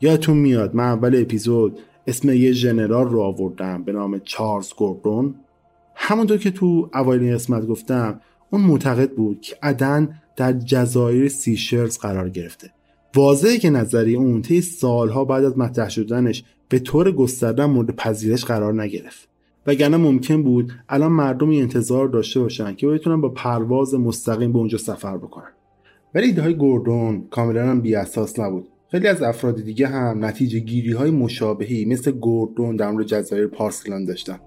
یادتون 0.00 0.36
میاد 0.36 0.74
من 0.74 0.84
اول 0.84 1.20
اپیزود 1.22 1.78
اسم 2.06 2.28
یه 2.28 2.52
ژنرال 2.52 3.08
رو 3.08 3.20
آوردم 3.20 3.82
به 3.82 3.92
نام 3.92 4.18
چارلز 4.18 4.72
گوردون. 4.74 5.34
همونطور 5.94 6.38
که 6.38 6.50
تو 6.50 6.90
اوایل 6.94 7.22
این 7.22 7.34
قسمت 7.34 7.66
گفتم 7.66 8.20
اون 8.50 8.62
معتقد 8.62 9.10
بود 9.10 9.40
که 9.40 9.56
عدن 9.62 10.20
در 10.36 10.52
جزایر 10.52 11.28
سیشلز 11.28 11.98
قرار 11.98 12.30
گرفته. 12.30 12.70
واضحه 13.14 13.58
که 13.58 13.70
نظریه 13.70 14.18
اون 14.18 14.42
طی 14.42 14.60
سالها 14.60 15.24
بعد 15.24 15.44
از 15.44 15.58
مطرح 15.58 15.88
شدنش 15.88 16.44
به 16.68 16.78
طور 16.78 17.12
گسترده 17.12 17.66
مورد 17.66 17.96
پذیرش 17.96 18.44
قرار 18.44 18.82
نگرفت. 18.82 19.28
وگرنه 19.66 19.96
ممکن 19.96 20.42
بود 20.42 20.72
الان 20.88 21.12
مردمی 21.12 21.60
انتظار 21.60 22.08
داشته 22.08 22.40
باشن 22.40 22.74
که 22.74 22.86
بتونن 22.86 23.20
با 23.20 23.28
پرواز 23.28 23.94
مستقیم 23.94 24.52
به 24.52 24.58
اونجا 24.58 24.78
سفر 24.78 25.16
بکنن. 25.16 25.52
ولی 26.14 26.26
ایده 26.26 26.42
های 26.42 26.54
گوردون 26.54 27.26
کاملا 27.30 27.70
هم 27.70 27.82
اساس 27.96 28.38
نبود. 28.38 28.68
خیلی 28.94 29.08
از 29.08 29.22
افراد 29.22 29.60
دیگه 29.60 29.86
هم 29.86 30.24
نتیجه 30.24 30.58
گیری 30.58 30.92
های 30.92 31.10
مشابهی 31.10 31.84
مثل 31.84 32.10
گوردون 32.10 32.76
در 32.76 32.90
مورد 32.90 33.06
جزایر 33.06 33.46
پارسلان 33.46 34.04
داشتن. 34.04 34.38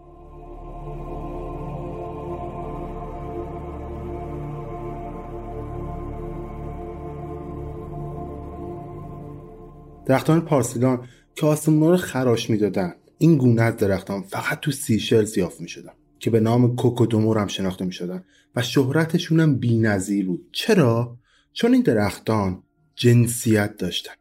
درختان 10.06 10.42
پارسیلان 10.42 11.08
که 11.36 11.46
آسمونا 11.46 11.92
رو 11.92 11.98
خراش 11.98 12.50
می‌دادن 12.50 12.94
این 13.18 13.38
گونه 13.38 13.62
از 13.62 13.78
درختان 13.78 14.22
فقط 14.22 14.60
تو 14.60 14.72
سیشلز 14.72 15.38
یافت 15.38 15.62
می‌شدن 15.62 15.94
که 16.20 16.30
به 16.30 16.40
نام 16.40 16.76
کوکودومور 16.76 17.38
هم 17.38 17.48
شناخته 17.48 17.86
می‌شدن 17.86 18.24
و 18.56 18.62
شهرتشون 18.62 19.40
هم 19.40 19.56
بی‌نظیر 19.56 20.26
بود. 20.26 20.50
چرا؟ 20.52 21.18
چون 21.54 21.74
این 21.74 21.82
درختان 21.82 22.64
جنسیت 22.96 23.78
داشتن. 23.78 24.14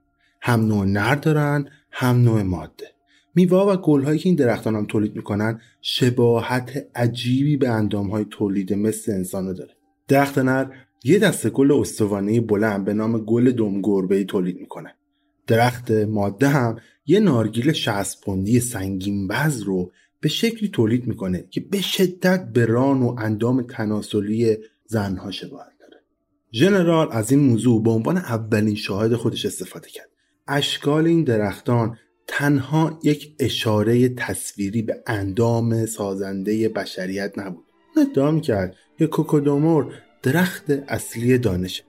هم 0.47 0.61
نوع 0.61 0.85
نر 0.85 1.15
دارن 1.15 1.69
هم 1.91 2.17
نوع 2.17 2.43
ماده. 2.43 2.87
میوه 3.35 3.59
و 3.59 3.77
گلهایی 3.77 4.19
که 4.19 4.29
این 4.29 4.37
درختان 4.37 4.75
هم 4.75 4.87
تولید 4.87 5.17
می‌کنن 5.17 5.61
شباهت 5.81 6.87
عجیبی 6.95 7.57
به 7.57 7.71
های 8.11 8.27
تولید 8.31 8.75
مثل 8.75 9.13
انسان 9.13 9.53
داره. 9.55 9.77
درخت 10.09 10.39
نر 10.39 10.67
یه 11.05 11.19
دسته 11.19 11.51
گل 11.51 11.73
استوانه 11.73 12.41
بلند 12.41 12.85
به 12.85 12.95
نام 12.95 13.19
گل 13.19 13.53
دمگربه 13.53 14.25
تولید 14.25 14.61
می‌کنه. 14.61 14.95
درخت 15.47 15.91
ماده 15.91 16.49
هم 16.49 16.77
یه 17.07 17.21
نارگیل 17.21 17.73
شصپوندی 17.73 18.61
سنگین 18.61 19.29
بز 19.29 19.63
رو 19.63 19.93
به 20.21 20.29
شکلی 20.29 20.69
تولید 20.69 21.07
می‌کنه 21.07 21.45
که 21.51 21.61
به 21.61 21.81
شدت 21.81 22.53
به 22.53 22.67
ران 22.67 23.03
و 23.03 23.15
اندام 23.19 23.63
تناسلی 23.63 24.57
زنها 24.87 25.31
شباهت 25.31 25.73
داره. 25.81 26.03
ژنرال 26.53 27.09
از 27.13 27.31
این 27.31 27.41
موضوع 27.41 27.83
به 27.83 27.91
عنوان 27.91 28.17
اولین 28.17 28.75
شاهد 28.75 29.15
خودش 29.15 29.47
استفاده 29.47 29.89
کرد. 29.89 30.09
اشکال 30.49 31.07
این 31.07 31.25
درختان 31.25 31.99
تنها 32.27 33.01
یک 33.03 33.35
اشاره 33.39 34.09
تصویری 34.09 34.83
به 34.83 35.03
اندام 35.07 35.87
سازنده 35.87 36.69
بشریت 36.69 37.39
نبود. 37.39 37.65
ادعا 37.97 38.41
کرد 38.41 38.75
که 38.99 39.07
کوکودومور 39.07 39.95
درخت 40.23 40.71
اصلی 40.71 41.39
دانشه. 41.39 41.85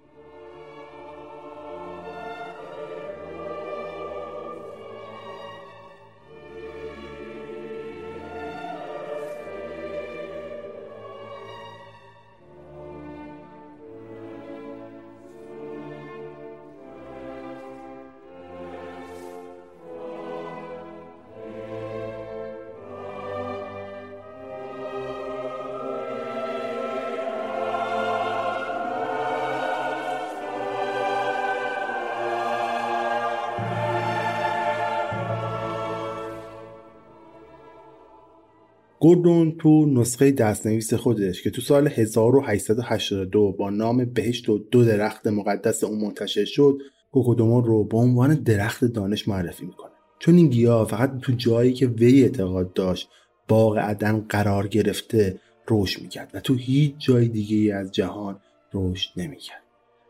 گوردون 38.99 39.57
تو 39.57 39.85
نسخه 39.85 40.31
دستنویس 40.31 40.93
خودش 40.93 41.43
که 41.43 41.49
تو 41.49 41.61
سال 41.61 41.87
1882 41.87 43.51
با 43.51 43.69
نام 43.69 44.05
بهشت 44.05 44.49
و 44.49 44.57
دو 44.57 44.85
درخت 44.85 45.27
مقدس 45.27 45.83
اون 45.83 46.01
منتشر 46.01 46.45
شد 46.45 46.77
کوکودومور 47.11 47.65
رو 47.65 47.83
به 47.83 47.97
عنوان 47.97 48.35
درخت 48.35 48.85
دانش 48.85 49.27
معرفی 49.27 49.65
می‌کنه. 49.65 49.91
چون 50.19 50.35
این 50.35 50.47
گیاه 50.47 50.87
فقط 50.87 51.19
تو 51.21 51.31
جایی 51.31 51.73
که 51.73 51.87
وی 51.87 52.23
اعتقاد 52.23 52.73
داشت 52.73 53.09
باغ 53.47 53.77
عدن 53.77 54.25
قرار 54.29 54.67
گرفته 54.67 55.39
رشد 55.69 56.01
می‌کرد 56.01 56.31
و 56.33 56.39
تو 56.39 56.53
هیچ 56.53 56.93
جای 56.97 57.27
دیگه 57.27 57.75
از 57.75 57.91
جهان 57.91 58.39
رشد 58.73 59.09
نمی‌کرد. 59.17 59.63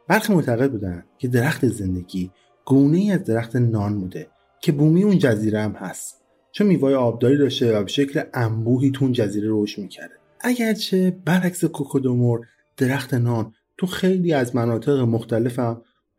برخی 0.08 0.34
معتقد 0.34 0.72
بودن 0.72 1.04
که 1.18 1.28
درخت 1.28 1.68
زندگی 1.68 2.32
گونه 2.66 2.98
ای 2.98 3.12
از 3.12 3.24
درخت 3.24 3.56
نان 3.56 4.00
بوده 4.00 4.28
که 4.62 4.72
بومی 4.72 5.04
اون 5.04 5.18
جزیره 5.18 5.62
هم 5.62 5.72
هست. 5.72 6.27
چون 6.58 6.68
میوای 6.68 6.94
آبداری 6.94 7.38
داشته 7.38 7.78
و 7.78 7.84
به 7.84 7.90
شکل 7.90 8.22
انبوهی 8.34 8.92
تو 8.92 9.06
اون 9.06 9.14
جزیره 9.14 9.48
رشد 9.52 9.82
می‌کرده. 9.82 10.14
اگرچه 10.42 11.18
برعکس 11.26 11.66
کوکودومور 11.66 12.48
درخت 12.78 13.14
نان 13.14 13.54
تو 13.78 13.88
خیلی 13.88 14.34
از 14.34 14.56
مناطق 14.56 15.00
مختلف 15.00 15.60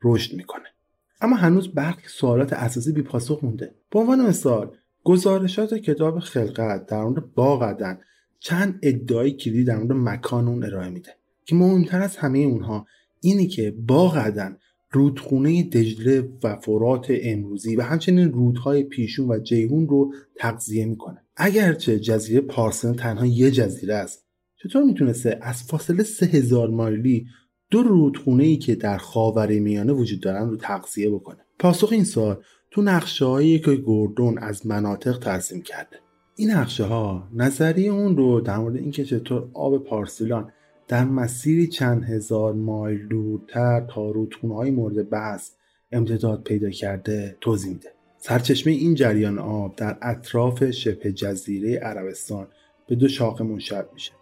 رشد 0.02 0.36
می‌کنه. 0.36 0.64
اما 1.20 1.36
هنوز 1.36 1.68
برخی 1.68 2.08
سوالات 2.08 2.52
اساسی 2.52 2.92
بی 2.92 3.02
پاسخ 3.02 3.44
مونده. 3.44 3.74
به 3.90 3.98
عنوان 3.98 4.26
مثال 4.26 4.70
گزارشات 5.04 5.74
کتاب 5.74 6.18
خلقت 6.18 6.86
در 6.86 7.04
مورد 7.04 7.34
باغ 7.34 7.62
عدن 7.62 7.98
چند 8.40 8.78
ادعای 8.82 9.30
کلیدی 9.30 9.64
در 9.64 9.76
مورد 9.76 9.92
مکان 9.92 10.48
اون 10.48 10.64
ارائه 10.64 10.90
میده 10.90 11.14
که 11.44 11.54
مهمتر 11.54 12.00
از 12.00 12.16
همه 12.16 12.38
اونها 12.38 12.86
اینی 13.20 13.46
که 13.46 13.74
باغ 13.78 14.16
عدن 14.16 14.56
رودخونه 14.90 15.62
دجله 15.62 16.28
و 16.44 16.56
فرات 16.56 17.06
امروزی 17.10 17.76
و 17.76 17.82
همچنین 17.82 18.32
رودهای 18.32 18.82
پیشون 18.82 19.30
و 19.30 19.38
جیهون 19.38 19.88
رو 19.88 20.14
تغذیه 20.36 20.86
می‌کنه. 20.86 21.24
اگرچه 21.36 22.00
جزیره 22.00 22.40
پارسن 22.40 22.94
تنها 22.94 23.26
یه 23.26 23.50
جزیره 23.50 23.94
است 23.94 24.26
چطور 24.62 24.82
می‌تونسته 24.82 25.38
از 25.42 25.62
فاصله 25.62 26.02
سه 26.02 26.26
هزار 26.26 26.70
مایلی 26.70 27.26
دو 27.70 27.82
رودخونه 27.82 28.44
ای 28.44 28.56
که 28.56 28.74
در 28.74 28.98
خاور 28.98 29.58
میانه 29.58 29.92
وجود 29.92 30.20
دارن 30.20 30.48
رو 30.48 30.56
تغذیه 30.56 31.10
بکنه؟ 31.10 31.38
پاسخ 31.58 31.92
این 31.92 32.04
سال 32.04 32.42
تو 32.70 32.82
نقشه 32.82 33.24
هایی 33.24 33.58
که 33.58 33.76
گوردون 33.76 34.38
از 34.38 34.66
مناطق 34.66 35.18
ترسیم 35.18 35.62
کرده. 35.62 35.96
این 36.36 36.50
نقشه 36.50 36.84
ها 36.84 37.28
نظریه 37.34 37.92
اون 37.92 38.16
رو 38.16 38.40
در 38.40 38.58
مورد 38.58 38.76
اینکه 38.76 39.04
چطور 39.04 39.50
آب 39.54 39.84
پارسیلان 39.84 40.50
در 40.88 41.04
مسیری 41.04 41.66
چند 41.66 42.04
هزار 42.04 42.52
مایل 42.52 43.08
دورتر 43.08 43.80
تا 43.80 44.10
رودخونه‌های 44.10 44.70
مورد 44.70 45.10
بحث 45.10 45.50
امتداد 45.92 46.42
پیدا 46.42 46.70
کرده 46.70 47.36
توضیح 47.40 47.72
میده. 47.72 47.88
سرچشمه 48.18 48.72
این 48.72 48.94
جریان 48.94 49.38
آب 49.38 49.76
در 49.76 49.96
اطراف 50.02 50.70
شبه 50.70 51.12
جزیره 51.12 51.78
عربستان 51.78 52.46
به 52.88 52.94
دو 52.94 53.08
شاخه 53.08 53.44
منشعب 53.44 53.88
میشه. 53.94 54.12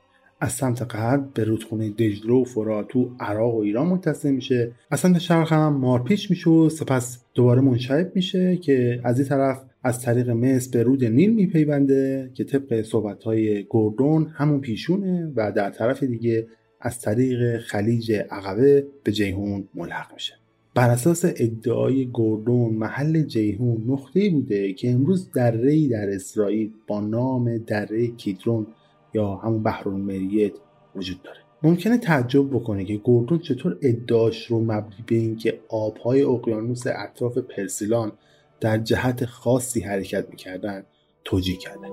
از 0.41 0.53
سمت 0.53 0.95
غرب 0.95 1.35
به 1.35 1.45
رودخونه 1.45 1.91
دجله 1.91 2.33
و 2.33 2.45
فرات 2.45 2.89
تو 2.89 3.11
عراق 3.21 3.55
و 3.55 3.59
ایران 3.59 3.87
متصل 3.87 4.31
میشه. 4.31 4.73
از 4.91 5.01
سمت 5.01 5.19
شرق 5.19 5.53
هم 5.53 5.73
مارپیچ 5.73 6.31
میشه 6.31 6.51
و 6.51 6.69
سپس 6.69 7.19
دوباره 7.35 7.61
منشعب 7.61 8.13
میشه 8.15 8.57
که 8.57 9.01
از 9.05 9.19
این 9.19 9.29
طرف 9.29 9.63
از 9.87 10.01
طریق 10.01 10.31
مصر 10.31 10.71
به 10.73 10.83
رود 10.83 11.05
نیل 11.05 11.35
میپیونده 11.35 12.31
که 12.35 12.45
طبق 12.45 12.83
صحبتهای 12.83 13.63
گوردون 13.63 14.27
همون 14.35 14.61
پیشونه 14.61 15.33
و 15.37 15.53
در 15.53 15.71
طرف 15.71 16.03
دیگه 16.03 16.47
از 16.81 17.01
طریق 17.01 17.59
خلیج 17.59 18.13
عقبه 18.31 18.87
به 19.05 19.13
جیهون 19.13 19.69
ملحق 19.75 20.13
میشه. 20.15 20.35
بر 20.75 20.91
اساس 20.91 21.25
ادعای 21.25 22.07
گوردون 22.07 22.75
محل 22.75 23.23
جیهون 23.23 23.85
نقطه 23.89 24.31
بوده 24.31 24.73
که 24.73 24.91
امروز 24.91 25.33
دره 25.33 25.89
در 25.89 26.11
اسرائیل 26.11 26.71
با 26.87 27.01
نام 27.01 27.59
دره 27.59 28.07
کیدرون 28.07 28.67
یا 29.15 29.35
همون 29.35 29.63
بحرالمریت 29.63 30.53
وجود 30.97 31.23
داره. 31.23 31.39
ممکنه 31.63 31.99
تعجب 31.99 32.51
بکنه 32.51 32.85
که 32.85 32.97
گوردون 32.97 33.39
چطور 33.39 33.79
ادعاش 33.83 34.47
رو 34.47 34.61
مبنی 34.61 35.05
به 35.07 35.15
اینکه 35.15 35.59
آبهای 35.69 36.23
اقیانوس 36.23 36.83
اطراف 36.87 37.39
پرسیلان 37.39 38.13
در 38.61 38.79
جهت 38.79 39.25
خاصی 39.25 39.81
حرکت 39.81 40.31
می‌کردن 40.31 40.87
توجیه 41.25 41.57
کرده 41.57 41.87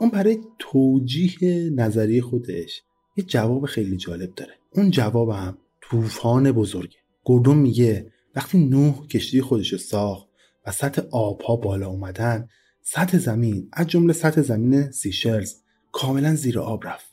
اون 0.00 0.10
برای 0.10 0.38
توجیه 0.58 1.70
نظریه 1.70 2.22
خودش 2.22 2.82
یه 3.16 3.24
جواب 3.24 3.66
خیلی 3.66 3.96
جالب 3.96 4.34
داره. 4.34 4.52
اون 4.74 4.90
جوابم 4.90 5.58
طوفان 5.80 6.52
بزرگه. 6.52 6.98
گوردون 7.24 7.58
میگه 7.58 8.12
وقتی 8.34 8.58
نوح 8.58 9.06
کشتی 9.06 9.40
خودش 9.40 9.72
رو 9.72 9.78
ساخت 9.78 10.28
و 10.66 10.72
سطح 10.72 11.02
آبها 11.12 11.56
بالا 11.56 11.88
اومدن 11.88 12.48
سطح 12.90 13.18
زمین 13.18 13.68
از 13.72 13.86
جمله 13.86 14.12
سطح 14.12 14.42
زمین 14.42 14.90
سیشلز 14.90 15.54
کاملا 15.92 16.34
زیر 16.34 16.58
آب 16.58 16.86
رفت. 16.86 17.10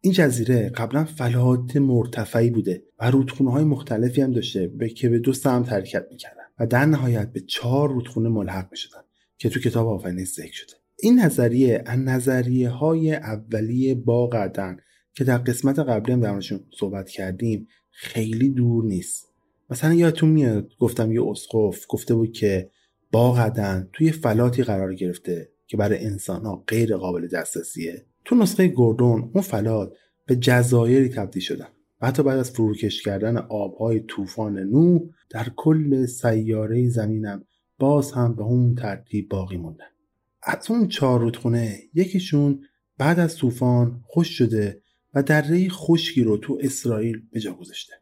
این 0.00 0.12
جزیره 0.12 0.68
قبلا 0.68 1.04
فلات 1.04 1.76
مرتفعی 1.76 2.50
بوده 2.50 2.84
و 2.98 3.10
رودخونه 3.10 3.50
های 3.50 3.64
مختلفی 3.64 4.20
هم 4.20 4.32
داشته 4.32 4.66
به 4.66 4.88
که 4.88 5.08
به 5.08 5.18
دو 5.18 5.32
سمت 5.32 5.72
حرکت 5.72 6.06
می‌کردن 6.10 6.42
و 6.58 6.66
در 6.66 6.86
نهایت 6.86 7.32
به 7.32 7.40
چهار 7.40 7.88
رودخونه 7.88 8.28
ملحق 8.28 8.68
می‌شدن 8.70 9.00
که 9.38 9.48
تو 9.48 9.60
کتاب 9.60 9.88
آفرینش 9.88 10.28
ذکر 10.28 10.52
شده. 10.52 10.72
این 11.02 11.20
نظریه 11.20 11.82
از 11.86 11.98
نظریه 11.98 12.70
های 12.70 13.14
اولیه 13.14 13.94
با 13.94 14.26
قدن 14.26 14.76
که 15.14 15.24
در 15.24 15.38
قسمت 15.38 15.78
قبلی 15.78 16.12
هم 16.12 16.20
درمونشون 16.20 16.60
صحبت 16.80 17.08
کردیم 17.08 17.66
خیلی 17.90 18.48
دور 18.48 18.84
نیست. 18.84 19.26
مثلا 19.70 19.94
یادتون 19.94 20.28
میاد 20.28 20.72
گفتم 20.78 21.12
یه 21.12 21.22
اسقف 21.22 21.84
گفته 21.88 22.14
بود 22.14 22.32
که 22.32 22.70
عدن 23.16 23.88
توی 23.92 24.12
فلاتی 24.12 24.62
قرار 24.62 24.94
گرفته 24.94 25.48
که 25.66 25.76
برای 25.76 26.04
انسان 26.04 26.44
ها 26.44 26.64
غیر 26.68 26.96
قابل 26.96 27.28
دسترسیه. 27.28 28.06
تو 28.24 28.34
نسخه 28.34 28.68
گوردون 28.68 29.30
اون 29.34 29.42
فلات 29.42 29.92
به 30.26 30.36
جزایری 30.36 31.08
تبدیل 31.08 31.42
شدن 31.42 31.68
و 32.02 32.06
حتی 32.06 32.22
بعد 32.22 32.38
از 32.38 32.50
فروکش 32.50 33.02
کردن 33.02 33.36
آبهای 33.36 34.00
طوفان 34.00 34.58
نو 34.58 34.98
در 35.30 35.46
کل 35.56 36.06
سیاره 36.06 36.88
زمینم 36.88 37.44
باز 37.78 38.12
هم 38.12 38.34
به 38.34 38.42
اون 38.42 38.74
ترتیب 38.74 39.28
باقی 39.28 39.56
موندن. 39.56 39.84
از 40.42 40.70
اون 40.70 40.88
چهار 40.88 41.20
رودخونه 41.20 41.78
یکیشون 41.94 42.60
بعد 42.98 43.18
از 43.18 43.36
طوفان 43.36 44.00
خوش 44.06 44.28
شده 44.28 44.82
و 45.14 45.22
دره 45.22 45.68
خشکی 45.68 46.24
رو 46.24 46.36
تو 46.36 46.58
اسرائیل 46.60 47.22
به 47.32 47.40
جا 47.40 47.52
گذاشته. 47.52 47.92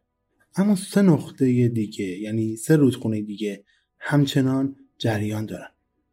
اما 0.55 0.75
سه 0.75 1.01
نقطه 1.01 1.67
دیگه 1.67 2.05
یعنی 2.05 2.55
سه 2.55 2.75
رودخونه 2.75 3.21
دیگه 3.21 3.63
همچنان 3.99 4.75
جریان 4.97 5.45
دارن. 5.45 5.69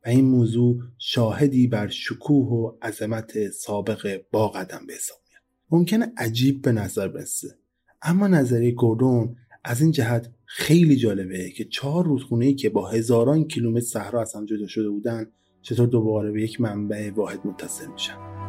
و 0.06 0.08
این 0.08 0.24
موضوع 0.24 0.82
شاهدی 0.98 1.66
بر 1.66 1.88
شکوه 1.88 2.48
و 2.48 2.72
عظمت 2.82 3.50
سابق 3.50 4.20
با 4.30 4.48
قدم 4.48 4.86
به 4.86 4.94
حساب 4.94 5.18
میاد. 5.28 5.42
ممکنه 5.70 6.12
عجیب 6.16 6.62
به 6.62 6.72
نظر 6.72 7.08
برسه. 7.08 7.58
اما 8.02 8.28
نظریه 8.28 8.72
گوردون 8.72 9.36
از 9.64 9.80
این 9.80 9.90
جهت 9.90 10.30
خیلی 10.44 10.96
جالبه 10.96 11.50
که 11.50 11.64
چهار 11.64 12.04
رودخونه 12.04 12.54
که 12.54 12.70
با 12.70 12.88
هزاران 12.88 13.44
کیلومتر 13.44 13.86
صحرا 13.86 14.20
از 14.20 14.34
هم 14.34 14.46
جدا 14.46 14.66
شده 14.66 14.90
بودن 14.90 15.26
چطور 15.62 15.86
دوباره 15.86 16.32
به 16.32 16.42
یک 16.42 16.60
منبع 16.60 17.10
واحد 17.10 17.46
متصل 17.46 17.86
میشن. 17.92 18.41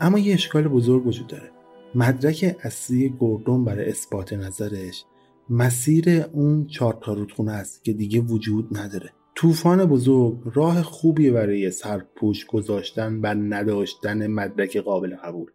اما 0.00 0.18
یه 0.18 0.34
اشکال 0.34 0.68
بزرگ 0.68 1.06
وجود 1.06 1.26
داره. 1.26 1.50
مدرک 1.94 2.56
اصلی 2.62 3.08
گوردون 3.08 3.64
برای 3.64 3.88
اثبات 3.88 4.32
نظرش 4.32 5.04
مسیر 5.50 6.22
اون 6.32 6.66
چهار 6.66 6.98
تا 7.02 7.12
رودخونه 7.12 7.52
است 7.52 7.84
که 7.84 7.92
دیگه 7.92 8.20
وجود 8.20 8.78
نداره. 8.78 9.10
طوفان 9.34 9.84
بزرگ 9.84 10.38
راه 10.54 10.82
خوبی 10.82 11.30
برای 11.30 11.70
سرپوش 11.70 12.46
گذاشتن 12.46 13.20
بر 13.20 13.34
نداشتن 13.34 14.26
مدرک 14.26 14.76
قابل 14.76 15.16
قبول. 15.16 15.50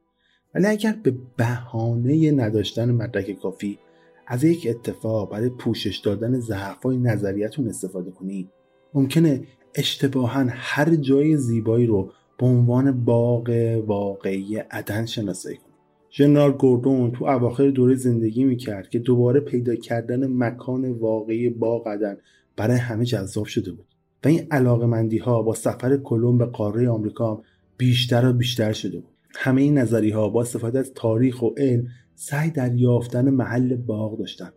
ولی 0.56 0.66
اگر 0.66 1.00
به 1.04 1.16
بهانه 1.38 2.32
نداشتن 2.32 2.92
مدرک 2.92 3.32
کافی 3.32 3.80
از 4.28 4.44
یک 4.44 4.68
اتفاق 4.70 5.32
برای 5.32 5.50
پوشش 5.50 5.98
دادن 5.98 6.40
ضعفای 6.40 6.98
نظریتون 6.98 7.68
استفاده 7.68 8.12
کنید 8.12 8.50
ممکنه 8.94 9.48
اشتباها 9.76 10.46
هر 10.50 10.96
جای 10.96 11.38
زیبایی 11.38 11.86
رو 11.86 12.12
به 12.38 12.46
عنوان 12.46 13.06
باغ 13.06 13.50
واقعی 13.86 14.58
عدن 14.58 15.06
شناسایی 15.06 15.58
کنید 15.58 15.76
ژنرال 16.12 16.52
گوردون 16.52 17.12
تو 17.12 17.26
اواخر 17.26 17.70
دوره 17.70 17.96
زندگی 17.96 18.44
می‌کرد 18.44 18.90
که 18.90 19.00
دوباره 19.00 19.40
پیدا 19.40 19.76
کردن 19.76 20.28
مکان 20.28 20.92
واقعی 20.92 21.50
باغ 21.50 21.88
عدن 21.88 22.18
برای 22.58 22.78
همه 22.78 23.06
جذاب 23.06 23.46
شده 23.46 23.72
بود 23.72 23.86
و 24.26 24.28
این 24.28 24.48
علاقمندی 24.52 25.18
ها 25.18 25.42
با 25.42 25.54
سفر 25.54 25.98
کلم 25.98 26.38
به 26.38 26.46
قاره 26.46 26.90
آمریکا 26.90 27.42
بیشتر 27.78 28.30
و 28.30 28.34
بیشتر 28.34 28.74
شده 28.74 29.00
بود. 29.00 29.10
همه 29.36 29.62
این 29.62 29.78
نظری 29.78 30.10
ها 30.10 30.30
با 30.30 30.42
استفاده 30.42 30.80
از 30.80 30.94
تاریخ 30.94 31.42
و 31.42 31.50
علم 31.58 31.88
سعی 32.16 32.50
در 32.50 32.76
یافتن 32.76 33.30
محل 33.30 33.76
باغ 33.76 34.20
داشتن. 34.20 34.50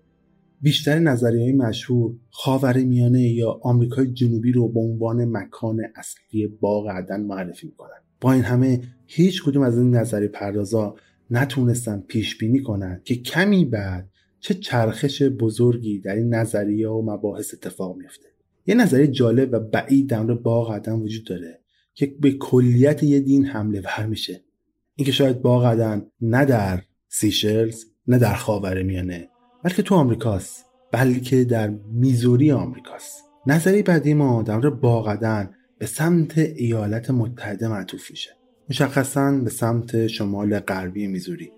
بیشتر 0.61 0.99
نظریه 0.99 1.53
مشهور 1.53 2.17
خاور 2.31 2.79
میانه 2.79 3.23
یا 3.23 3.61
آمریکای 3.63 4.13
جنوبی 4.13 4.53
رو 4.53 4.69
به 4.69 4.81
عنوان 4.81 5.25
مکان 5.25 5.81
اصلی 5.97 6.47
باغ 6.47 6.89
عدن 6.89 7.21
معرفی 7.21 7.67
می‌کنن. 7.67 7.99
با 8.21 8.33
این 8.33 8.43
همه 8.43 8.81
هیچ 9.07 9.43
کدوم 9.43 9.63
از 9.63 9.79
این 9.79 9.97
نظری 9.97 10.29
پردازا 10.29 10.95
نتونستن 11.31 12.01
پیش 12.01 12.39
بینی 12.39 12.63
کنند 12.63 13.03
که 13.05 13.17
کمی 13.17 13.65
بعد 13.65 14.09
چه 14.41 14.55
چرخش 14.55 15.23
بزرگی 15.23 16.01
در 16.01 16.15
این 16.15 16.35
نظریه 16.35 16.89
و 16.89 17.13
مباحث 17.13 17.55
اتفاق 17.55 17.97
میفته 17.97 18.29
یه 18.67 18.75
نظریه 18.75 19.07
جالب 19.07 19.49
و 19.53 19.61
بعید 19.61 20.09
در 20.09 20.25
باغ 20.25 20.73
عدن 20.73 20.93
وجود 20.93 21.27
داره 21.27 21.61
که 21.95 22.07
به 22.21 22.31
کلیت 22.31 23.03
یه 23.03 23.21
دین 23.21 23.47
حمله 23.47 23.81
ور 23.81 24.07
میشه. 24.07 24.41
اینکه 24.95 25.13
شاید 25.13 25.43
باغ 25.43 25.65
عدن 25.65 26.07
نه 26.21 26.45
در 26.45 26.83
سیشلز 27.09 27.85
نه 28.07 28.19
در 28.19 28.35
خاور 28.35 28.83
میانه 28.83 29.29
بلکه 29.69 29.83
تو 29.83 29.95
آمریکاست 29.95 30.67
بلکه 30.93 31.45
در 31.45 31.69
میزوری 31.93 32.53
آمریکاست. 32.53 33.25
نظری 33.47 33.83
بعدی 33.83 34.15
ما 34.15 34.43
در 34.43 34.71
باقدن 34.71 35.51
به 35.79 35.87
سمت 35.87 36.39
ایالات 36.39 37.11
متحده 37.11 37.69
معطوف 37.69 38.11
میشه. 38.11 38.31
مشخصا 38.71 39.33
به 39.45 39.51
سمت 39.51 40.07
شمال 40.07 40.59
غربی 40.59 41.07
میزوری. 41.07 41.53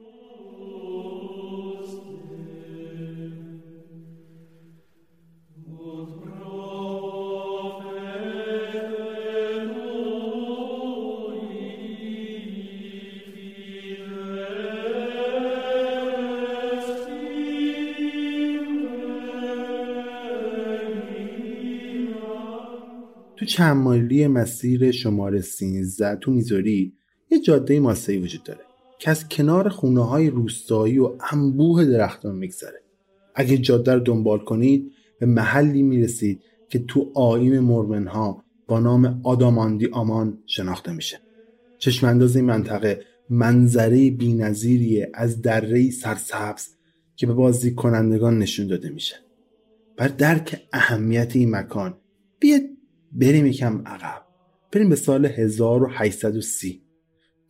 چند 23.46 23.76
مایلی 23.76 24.26
مسیر 24.26 24.90
شماره 24.90 25.40
13 25.40 26.16
تو 26.16 26.30
میزوری 26.30 26.92
یه 27.30 27.40
جاده 27.40 27.80
ماسه‌ای 27.80 28.18
وجود 28.18 28.42
داره 28.42 28.60
که 28.98 29.10
از 29.10 29.28
کنار 29.28 29.68
خونه 29.68 30.06
های 30.06 30.30
روستایی 30.30 30.98
و 30.98 31.12
انبوه 31.32 31.84
درختان 31.84 32.36
میگذره. 32.36 32.82
اگه 33.34 33.58
جاده 33.58 33.94
رو 33.94 34.00
دنبال 34.00 34.38
کنید 34.38 34.92
به 35.18 35.26
محلی 35.26 35.82
می‌رسید 35.82 36.40
که 36.68 36.78
تو 36.78 37.10
آین 37.14 37.60
مرمن 37.60 38.06
ها 38.06 38.44
با 38.66 38.80
نام 38.80 39.20
آداماندی 39.24 39.86
آمان 39.86 40.38
شناخته 40.46 40.92
میشه. 40.92 41.20
چشمانداز 41.78 42.36
این 42.36 42.44
منطقه 42.44 43.00
منظره 43.30 44.10
بینظیریه 44.10 45.10
از 45.14 45.42
دره 45.42 45.90
سرسبز 45.90 46.68
که 47.16 47.26
به 47.26 47.32
بازی 47.32 47.74
کنندگان 47.74 48.38
نشون 48.38 48.66
داده 48.66 48.88
میشه. 48.88 49.16
بر 49.96 50.08
درک 50.08 50.62
اهمیت 50.72 51.36
این 51.36 51.50
مکان 51.50 51.94
بیاد 52.40 52.62
بریم 53.12 53.46
یکم 53.46 53.82
عقب. 53.86 54.22
بریم 54.72 54.88
به 54.88 54.96
سال 54.96 55.26
1830 55.26 56.82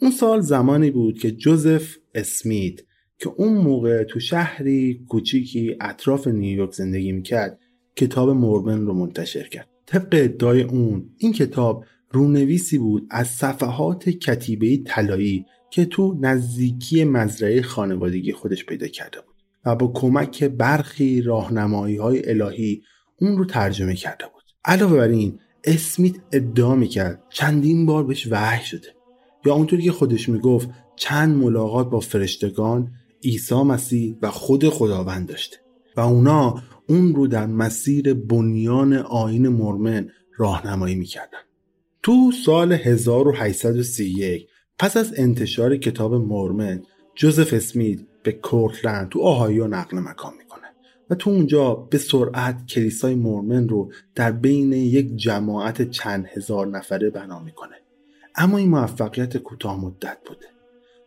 اون 0.01 0.11
سال 0.11 0.41
زمانی 0.41 0.91
بود 0.91 1.19
که 1.19 1.31
جوزف 1.31 1.97
اسمیت 2.15 2.81
که 3.19 3.29
اون 3.37 3.53
موقع 3.53 4.05
تو 4.05 4.21
شهری 4.21 5.05
کوچیکی 5.09 5.77
اطراف 5.81 6.27
نیویورک 6.27 6.73
زندگی 6.73 7.13
می‌کرد 7.13 7.59
کتاب 7.97 8.31
مورمن 8.31 8.87
رو 8.87 8.95
منتشر 8.95 9.49
کرد. 9.49 9.69
طبق 9.87 10.09
ادعای 10.13 10.63
اون 10.63 11.11
این 11.19 11.33
کتاب 11.33 11.85
رونویسی 12.11 12.79
بود 12.79 13.07
از 13.11 13.29
صفحات 13.29 14.09
کتیبه 14.09 14.77
طلایی 14.87 15.47
که 15.71 15.85
تو 15.85 16.19
نزدیکی 16.21 17.05
مزرعه 17.05 17.63
خانوادگی 17.63 18.33
خودش 18.33 18.67
پیدا 18.67 18.87
کرده 18.87 19.21
بود 19.21 19.35
و 19.65 19.77
با 19.77 19.93
کمک 19.95 20.45
برخی 20.45 21.23
راهنمایی 21.23 21.97
های 21.97 22.31
الهی 22.31 22.83
اون 23.21 23.39
رو 23.39 23.45
ترجمه 23.45 23.95
کرده 23.95 24.25
بود. 24.35 24.43
علاوه 24.65 24.97
بر 24.97 25.09
این 25.09 25.39
اسمیت 25.65 26.15
ادعا 26.33 26.75
می‌کرد 26.75 27.23
چندین 27.31 27.87
بار 27.87 28.05
بهش 28.05 28.29
وحی 28.31 28.65
شده. 28.65 28.89
یا 29.45 29.55
اونطوری 29.55 29.83
که 29.83 29.93
خودش 29.93 30.29
می‌گفت 30.29 30.69
چند 30.97 31.37
ملاقات 31.37 31.91
با 31.91 32.01
فرشتگان 32.01 32.93
عیسی 33.25 33.55
مسیح 33.55 34.17
و 34.23 34.31
خود 34.31 34.69
خداوند 34.69 35.29
داشته 35.29 35.57
و 35.97 36.01
اونا 36.01 36.63
اون 36.89 37.15
رو 37.15 37.27
در 37.27 37.47
مسیر 37.47 38.15
بنیان 38.15 38.93
آین 38.93 39.49
مرمن 39.49 40.11
راهنمایی 40.37 40.95
می‌کردن. 40.95 41.39
تو 42.03 42.33
سال 42.45 42.73
1831 42.73 44.49
پس 44.79 44.97
از 44.97 45.13
انتشار 45.17 45.77
کتاب 45.77 46.15
مورمن 46.15 46.83
جوزف 47.15 47.53
اسمیت 47.53 47.99
به 48.23 48.33
کورتلند 48.33 49.09
تو 49.09 49.21
آهایو 49.21 49.67
نقل 49.67 49.99
مکان 49.99 50.33
و 51.11 51.15
تو 51.15 51.31
اونجا 51.31 51.75
به 51.75 51.99
سرعت 51.99 52.67
کلیسای 52.67 53.15
مورمن 53.15 53.69
رو 53.69 53.93
در 54.15 54.33
بین 54.33 54.73
یک 54.73 55.17
جماعت 55.17 55.91
چند 55.91 56.27
هزار 56.27 56.67
نفره 56.67 57.11
بنا 57.11 57.41
می‌کنه. 57.41 57.77
اما 58.37 58.59
این 58.59 58.69
موفقیت 58.69 59.37
کوتاه 59.37 59.85
مدت 59.85 60.19
بوده. 60.27 60.47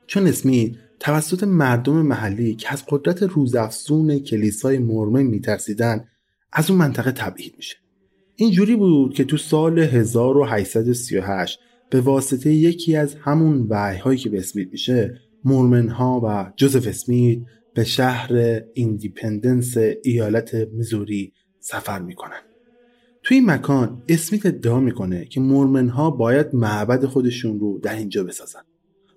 چون 0.08 0.28
اسمیت 0.28 0.72
توسط 1.00 1.44
مردم 1.44 1.94
محلی 1.94 2.56
که 2.56 2.74
از 2.74 2.84
قدرت 2.89 3.24
روزافزون 3.24 4.20
کلیسای 4.20 4.78
مورمن 4.78 5.24
میترسیدن 5.24 6.08
از 6.52 6.70
اون 6.70 6.80
منطقه 6.80 7.12
تبعید 7.12 7.54
میشه. 7.58 7.76
اینجوری 8.36 8.76
بود 8.76 9.13
که 9.13 9.24
تو 9.24 9.38
سال 9.38 9.80
1838 9.80 11.60
به 11.89 12.02
واسطه 12.02 12.54
یکی 12.54 12.96
از 12.96 13.16
همون 13.16 13.68
وحی 13.70 13.98
هایی 13.98 14.18
که 14.18 14.30
به 14.30 14.38
اسمیت 14.38 14.68
میشه 14.72 15.20
مورمن 15.46 15.89
ها 15.89 16.22
و 16.24 16.52
جوزف 16.56 16.88
اسمیت 16.88 17.39
به 17.74 17.84
شهر 17.84 18.62
ایندیپندنس 18.74 19.78
ایالت 20.04 20.56
میزوری 20.56 21.34
سفر 21.60 22.02
می‌کنن. 22.02 22.42
توی 23.24 23.38
این 23.38 23.52
مکان 23.52 24.04
اسمیت 24.10 24.46
ادعا 24.46 24.80
می‌کنه 24.80 25.26
که 25.26 25.40
مورمن 25.40 25.90
ها 25.90 26.12
باید 26.12 26.56
معبد 26.56 27.06
خودشون 27.06 27.60
رو 27.60 27.80
در 27.80 27.96
اینجا 27.96 28.24
بسازن. 28.24 28.62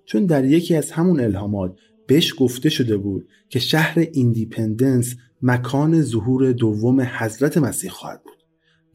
چون 0.05 0.25
در 0.25 0.45
یکی 0.45 0.75
از 0.75 0.91
همون 0.91 1.19
الهامات 1.19 1.75
بهش 2.07 2.33
گفته 2.37 2.69
شده 2.69 2.97
بود 2.97 3.27
که 3.49 3.59
شهر 3.59 4.07
ایندیپندنس 4.11 5.15
مکان 5.41 6.01
ظهور 6.01 6.51
دوم 6.51 7.01
حضرت 7.01 7.57
مسیح 7.57 7.89
خواهد 7.89 8.23
بود 8.23 8.43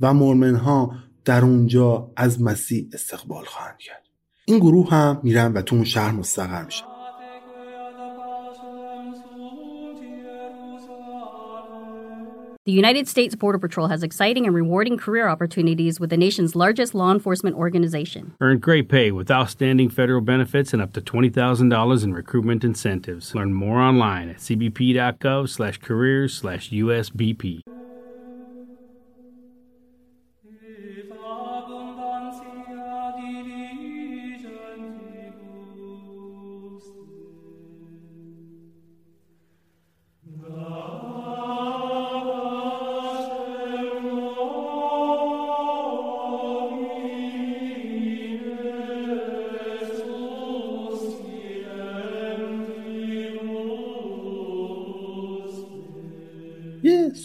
و 0.00 0.14
مورمن 0.14 0.54
ها 0.54 0.94
در 1.24 1.44
اونجا 1.44 2.12
از 2.16 2.42
مسیح 2.42 2.88
استقبال 2.92 3.44
خواهند 3.44 3.78
کرد. 3.78 4.02
این 4.44 4.58
گروه 4.58 4.90
هم 4.90 5.20
میرن 5.22 5.52
و 5.52 5.62
تو 5.62 5.76
اون 5.76 5.84
شهر 5.84 6.12
مستقر 6.12 6.64
میشن. 6.64 6.91
The 12.64 12.70
United 12.70 13.08
States 13.08 13.34
Border 13.34 13.58
Patrol 13.58 13.88
has 13.88 14.04
exciting 14.04 14.46
and 14.46 14.54
rewarding 14.54 14.96
career 14.96 15.26
opportunities 15.26 15.98
with 15.98 16.10
the 16.10 16.16
nation's 16.16 16.54
largest 16.54 16.94
law 16.94 17.10
enforcement 17.10 17.56
organization. 17.56 18.36
Earn 18.40 18.60
great 18.60 18.88
pay 18.88 19.10
with 19.10 19.32
outstanding 19.32 19.88
federal 19.88 20.20
benefits 20.20 20.72
and 20.72 20.80
up 20.80 20.92
to 20.92 21.00
$20,000 21.00 22.04
in 22.04 22.14
recruitment 22.14 22.62
incentives. 22.62 23.34
Learn 23.34 23.52
more 23.52 23.80
online 23.80 24.28
at 24.28 24.36
cbp.gov 24.36 25.48
slash 25.48 25.78
careers 25.78 26.34
slash 26.34 26.70
USBP. 26.70 27.62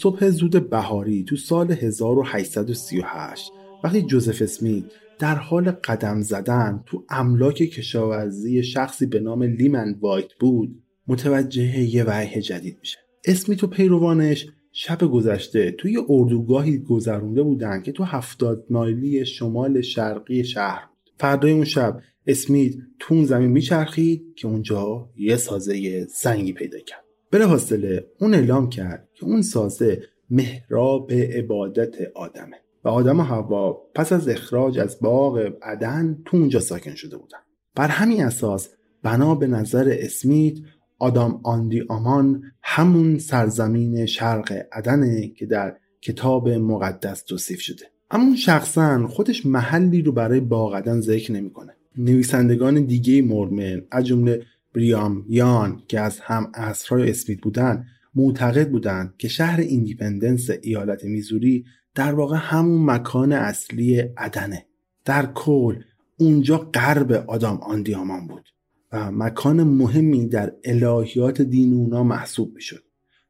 صبح 0.00 0.30
زود 0.30 0.70
بهاری 0.70 1.24
تو 1.24 1.36
سال 1.36 1.72
1838 1.72 3.52
وقتی 3.84 4.02
جوزف 4.02 4.42
اسمیت 4.42 4.84
در 5.18 5.34
حال 5.34 5.70
قدم 5.70 6.20
زدن 6.20 6.82
تو 6.86 7.04
املاک 7.08 7.54
کشاورزی 7.54 8.62
شخصی 8.62 9.06
به 9.06 9.20
نام 9.20 9.42
لیمن 9.42 9.96
وایت 10.00 10.32
بود 10.40 10.82
متوجه 11.06 11.78
یه 11.78 12.04
وحی 12.04 12.42
جدید 12.42 12.76
میشه. 12.80 12.98
اسمیت 13.24 13.64
و 13.64 13.66
پیروانش 13.66 14.46
شب 14.72 14.98
گذشته 14.98 15.70
توی 15.70 15.98
اردوگاهی 16.08 16.78
گذرونده 16.78 17.42
بودن 17.42 17.82
که 17.82 17.92
تو 17.92 18.04
هفتاد 18.04 18.64
مایلی 18.70 19.26
شمال 19.26 19.80
شرقی 19.80 20.44
شهر 20.44 20.86
بود. 20.86 21.12
فردای 21.18 21.52
اون 21.52 21.64
شب 21.64 22.00
اسمیت 22.26 22.74
تو 22.98 23.14
اون 23.14 23.24
زمین 23.24 23.50
میچرخید 23.50 24.34
که 24.36 24.48
اونجا 24.48 25.10
یه 25.16 25.36
سازه 25.36 26.06
سنگی 26.06 26.52
پیدا 26.52 26.78
کرد. 26.78 27.07
بلافاصله 27.30 28.06
اون 28.20 28.34
اعلام 28.34 28.68
کرد 28.68 29.08
که 29.14 29.24
اون 29.24 29.42
سازه 29.42 30.02
محراب 30.30 31.12
عبادت 31.12 31.94
آدمه 32.14 32.56
و 32.84 32.88
آدم 32.88 33.20
و 33.20 33.22
هوا 33.22 33.72
پس 33.94 34.12
از 34.12 34.28
اخراج 34.28 34.78
از 34.78 34.98
باغ 35.00 35.52
عدن 35.62 36.22
تو 36.24 36.36
اونجا 36.36 36.60
ساکن 36.60 36.94
شده 36.94 37.16
بودن. 37.16 37.38
بر 37.74 37.88
همین 37.88 38.24
اساس 38.24 38.68
بنا 39.02 39.34
به 39.34 39.46
نظر 39.46 39.96
اسمیت 40.00 40.54
آدام 40.98 41.40
آندی 41.44 41.82
آمان 41.88 42.42
همون 42.62 43.18
سرزمین 43.18 44.06
شرق 44.06 44.66
عدنه 44.72 45.28
که 45.28 45.46
در 45.46 45.76
کتاب 46.00 46.48
مقدس 46.48 47.22
توصیف 47.22 47.60
شده. 47.60 47.84
اما 48.10 48.24
اون 48.24 48.36
شخصا 48.36 49.06
خودش 49.06 49.46
محلی 49.46 50.02
رو 50.02 50.12
برای 50.12 50.40
باغ 50.40 50.74
عدن 50.74 51.00
ذکر 51.00 51.32
نمی‌کنه. 51.32 51.76
نویسندگان 51.96 52.84
دیگه 52.84 53.22
مرمن 53.22 53.82
از 53.90 54.06
جمله 54.06 54.42
بریام 54.78 55.24
یان 55.28 55.82
که 55.88 56.00
از 56.00 56.20
هم 56.20 56.50
اصرهای 56.54 57.10
اسمیت 57.10 57.40
بودن 57.40 57.86
معتقد 58.14 58.70
بودند 58.70 59.14
که 59.18 59.28
شهر 59.28 59.60
ایندیپندنس 59.60 60.50
ایالت 60.62 61.04
میزوری 61.04 61.64
در 61.94 62.14
واقع 62.14 62.36
همون 62.40 62.90
مکان 62.90 63.32
اصلی 63.32 63.98
عدنه. 63.98 64.66
در 65.04 65.26
کل 65.26 65.76
اونجا 66.18 66.58
غرب 66.58 67.12
آدام 67.12 67.56
آندیامان 67.56 68.26
بود 68.26 68.48
و 68.92 69.10
مکان 69.12 69.62
مهمی 69.62 70.28
در 70.28 70.52
الهیات 70.64 71.42
دین 71.42 71.72
اونا 71.72 72.02
محسوب 72.02 72.54
می‌شد. 72.54 72.82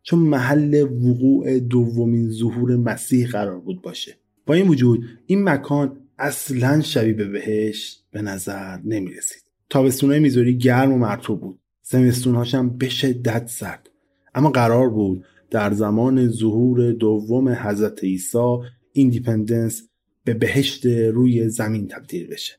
چون 0.03 0.19
محل 0.19 0.83
وقوع 0.83 1.59
دومین 1.59 2.31
ظهور 2.31 2.77
مسیح 2.77 3.29
قرار 3.29 3.61
بود 3.61 3.83
باشه. 3.83 4.15
با 4.47 4.55
این 4.55 4.69
وجود 4.69 5.05
این 5.27 5.45
مکان 5.49 6.01
اصلا 6.19 6.81
شبیه 6.81 7.13
به 7.13 7.29
بهشت 7.29 8.05
به 8.11 8.23
نظر 8.23 8.79
نمی 8.85 9.15
رسید 9.15 9.48
تابستونهای 9.71 10.21
میزوری 10.21 10.59
گرم 10.59 10.93
و 10.93 10.99
مرطوب 10.99 11.41
بود. 11.41 11.61
زمستونهاش 11.83 12.55
هم 12.55 12.77
به 12.77 12.89
شدت 12.89 13.47
سرد. 13.47 13.91
اما 14.35 14.51
قرار 14.51 14.91
بود 14.91 15.25
در 15.51 15.73
زمان 15.73 16.29
ظهور 16.29 16.93
دوم 16.93 17.49
حضرت 17.49 18.05
عیسی 18.05 18.57
ایندیپندنس 18.93 19.89
به 20.25 20.35
بهشت 20.35 20.87
روی 20.87 21.49
زمین 21.49 21.89
تبدیل 21.89 22.27
بشه. 22.27 22.55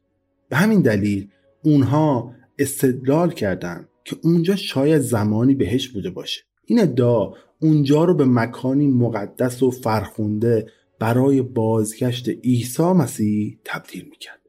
به 0.49 0.55
همین 0.55 0.81
دلیل 0.81 1.27
اونها 1.63 2.33
استدلال 2.59 3.31
کردند 3.31 3.89
که 4.05 4.15
اونجا 4.23 4.55
شاید 4.55 5.01
زمانی 5.01 5.55
بهشت 5.55 5.93
بوده 5.93 6.09
باشه. 6.09 6.41
این 6.65 6.79
ادعا 6.79 7.33
اونجا 7.61 8.03
رو 8.03 8.15
به 8.15 8.25
مکانی 8.25 8.87
مقدس 8.87 9.63
و 9.63 9.71
فرخونده 9.71 10.67
برای 10.99 11.41
بازگشت 11.41 12.29
عیسی 12.29 12.83
مسیح 12.83 13.59
تبدیل 13.65 14.05
می‌کرد. 14.09 14.39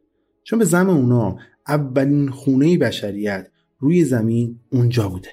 چون 0.45 0.59
به 0.59 0.65
زم 0.65 0.91
اونا 0.91 1.39
اولین 1.71 2.31
خونه 2.31 2.79
بشریت 2.79 3.49
روی 3.79 4.05
زمین 4.05 4.59
اونجا 4.73 5.09
بوده. 5.09 5.29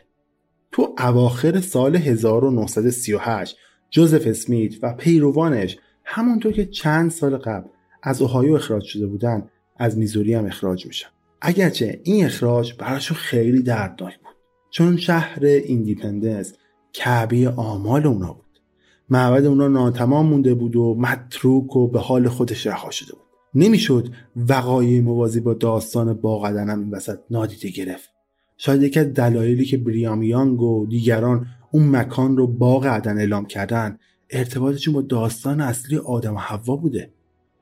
تو 0.71 0.95
اواخر 0.99 1.61
سال 1.61 1.95
1938 1.95 3.57
جوزف 3.89 4.27
اسمیت 4.27 4.83
و 4.83 4.93
پیروانش 4.93 5.77
همونطور 6.03 6.51
که 6.51 6.65
چند 6.65 7.11
سال 7.11 7.37
قبل 7.37 7.69
از 8.03 8.21
اوهایو 8.21 8.55
اخراج 8.55 8.83
شده 8.83 9.07
بودن 9.07 9.49
از 9.77 9.97
میزوری 9.97 10.33
هم 10.33 10.45
اخراج 10.45 10.85
میشن. 10.87 11.07
اگرچه 11.41 12.01
این 12.03 12.25
اخراج 12.25 12.73
براشون 12.79 13.17
خیلی 13.17 13.61
دردناک 13.61 14.17
بود 14.17 14.35
چون 14.69 14.97
شهر 14.97 15.45
ایندیپندنس 15.45 16.53
کعبه 16.93 17.49
آمال 17.49 18.07
اونا 18.07 18.33
بود. 18.33 18.45
معبد 19.09 19.45
اونا 19.45 19.67
ناتمام 19.67 20.25
مونده 20.25 20.53
بود 20.53 20.75
و 20.75 20.95
متروک 20.99 21.75
و 21.75 21.87
به 21.87 21.99
حال 21.99 22.27
خودش 22.27 22.67
رها 22.67 22.91
شده 22.91 23.13
بود. 23.13 23.26
نمی‌شد 23.55 24.07
وقایع 24.35 25.01
موازی 25.01 25.39
با 25.39 25.53
داستان 25.53 26.13
باقدن 26.13 26.69
هم 26.69 26.79
این 26.79 26.91
وسط 26.91 27.19
نادیده 27.29 27.69
گرفت. 27.69 28.09
شاید 28.57 28.83
یکی 28.83 28.99
از 28.99 29.13
دلایلی 29.13 29.65
که 29.65 29.77
بریامیانگ 29.77 30.61
و 30.61 30.85
دیگران 30.85 31.45
اون 31.71 31.89
مکان 31.89 32.37
رو 32.37 32.47
باغ 32.47 32.85
عدن 32.85 33.17
اعلام 33.17 33.45
کردن 33.45 33.97
ارتباطشون 34.29 34.93
با 34.93 35.01
داستان 35.01 35.61
اصلی 35.61 35.97
آدم 35.97 36.35
و 36.35 36.37
حوا 36.37 36.75
بوده. 36.75 37.11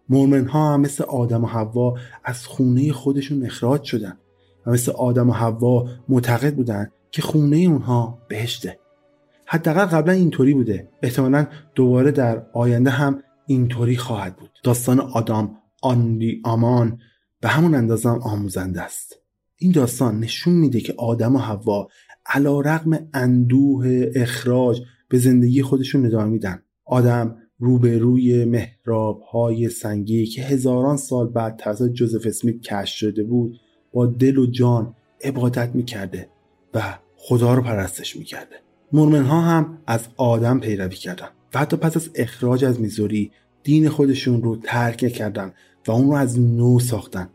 مورمن 0.10 0.48
ها 0.48 0.74
هم 0.74 0.82
مثل 0.82 1.04
آدم 1.04 1.44
و 1.44 1.48
حوا 1.48 1.96
از 2.24 2.48
خونه 2.48 2.92
خودشون 2.92 3.46
اخراج 3.46 3.84
شدن 3.84 4.18
و 4.66 4.72
مثل 4.72 4.92
آدم 4.92 5.30
و 5.30 5.34
حوا 5.34 5.88
معتقد 6.10 6.56
بودن 6.56 6.92
که 7.12 7.22
خونه 7.22 7.58
اونها 7.58 8.20
بهشته. 8.28 8.80
حداقل 9.46 9.86
قبلا 9.86 10.14
اینطوری 10.14 10.54
بوده. 10.54 10.90
احتمالا 11.04 11.48
دوباره 11.76 12.12
در 12.12 12.46
آینده 12.54 12.90
هم 12.90 13.24
اینطوری 13.48 13.98
خواهد 13.98 14.36
بود. 14.36 14.50
داستان 14.64 15.00
آدام 15.00 15.58
آندی 15.86 16.42
آمان 16.44 17.00
به 17.42 17.48
همون 17.48 17.76
اندازه 17.76 18.10
هم 18.10 18.20
آموزنده 18.22 18.82
است. 18.82 19.16
این 19.58 19.72
داستان 19.72 20.20
نشون 20.20 20.54
میده 20.54 20.80
که 20.80 20.94
آدم 20.98 21.36
و 21.36 21.40
حوا 21.40 21.88
علا 22.26 22.60
رقم 22.60 23.10
اندوه 23.14 24.12
اخراج 24.16 24.82
به 25.10 25.18
زندگی 25.18 25.62
خودشون 25.62 26.06
ادامه 26.06 26.30
میدن. 26.30 26.62
آدم 26.86 27.38
روبروی 27.60 28.46
محراب 28.46 29.22
های 29.22 29.70
سنگی 29.70 30.26
که 30.26 30.42
هزاران 30.42 30.98
سال 30.98 31.30
بعد 31.30 31.58
توسط 31.58 31.92
جوزف 31.92 32.28
اسمیت 32.28 32.62
کشف 32.62 32.96
شده 32.96 33.24
بود 33.24 33.60
با 33.94 34.06
دل 34.06 34.38
و 34.38 34.46
جان 34.46 34.96
عبادت 35.24 35.76
می‌کرده 35.76 36.30
و 36.74 36.98
خدا 37.16 37.54
رو 37.54 37.62
پرستش 37.62 38.16
می‌کرده. 38.16 38.56
مورمن 38.92 39.24
ها 39.24 39.42
هم 39.42 39.78
از 39.88 40.08
آدم 40.18 40.60
پیروی 40.60 40.96
کردن 40.96 41.28
و 41.54 41.60
حتی 41.60 41.78
پس 41.78 41.98
از 41.98 42.10
اخراج 42.16 42.66
از 42.66 42.82
میزوری 42.82 43.32
دین 43.64 43.90
خودشون 43.90 44.42
رو 44.42 44.56
ترک 44.56 44.98
کردن 44.98 45.54
و 45.88 45.92
اون 45.92 46.08
رو 46.08 46.14
از 46.14 46.40
نو 46.40 46.80
ساختن. 46.80 47.30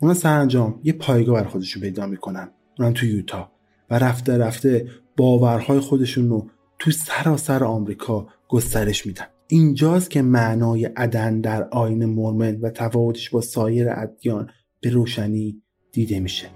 اونا 0.00 0.14
سرانجام 0.14 0.80
یه 0.84 0.92
پایگاه 0.92 1.42
بر 1.42 1.48
خودشون 1.48 1.82
پیدا 1.82 2.06
می‌کنن. 2.06 2.50
اونم 2.78 2.92
تو 2.92 3.06
یوتا 3.06 3.52
و 3.90 3.98
رفته 3.98 4.38
رفته 4.38 4.88
باورهای 5.16 5.80
خودشون 5.80 6.28
رو 6.28 6.46
تو 6.78 6.90
سراسر 6.90 7.64
آمریکا 7.64 8.28
گسترش 8.48 9.06
میدن. 9.06 9.26
اینجاست 9.48 10.10
که 10.10 10.22
معنای 10.22 10.84
عدن 10.84 11.40
در 11.40 11.68
آین 11.68 12.04
مورمن 12.04 12.60
و 12.60 12.70
تفاوتش 12.70 13.30
با 13.30 13.40
سایر 13.40 13.90
ادیان 13.90 14.50
به 14.80 14.90
روشنی 14.90 15.62
دیده 15.92 16.20
میشه. 16.20 16.46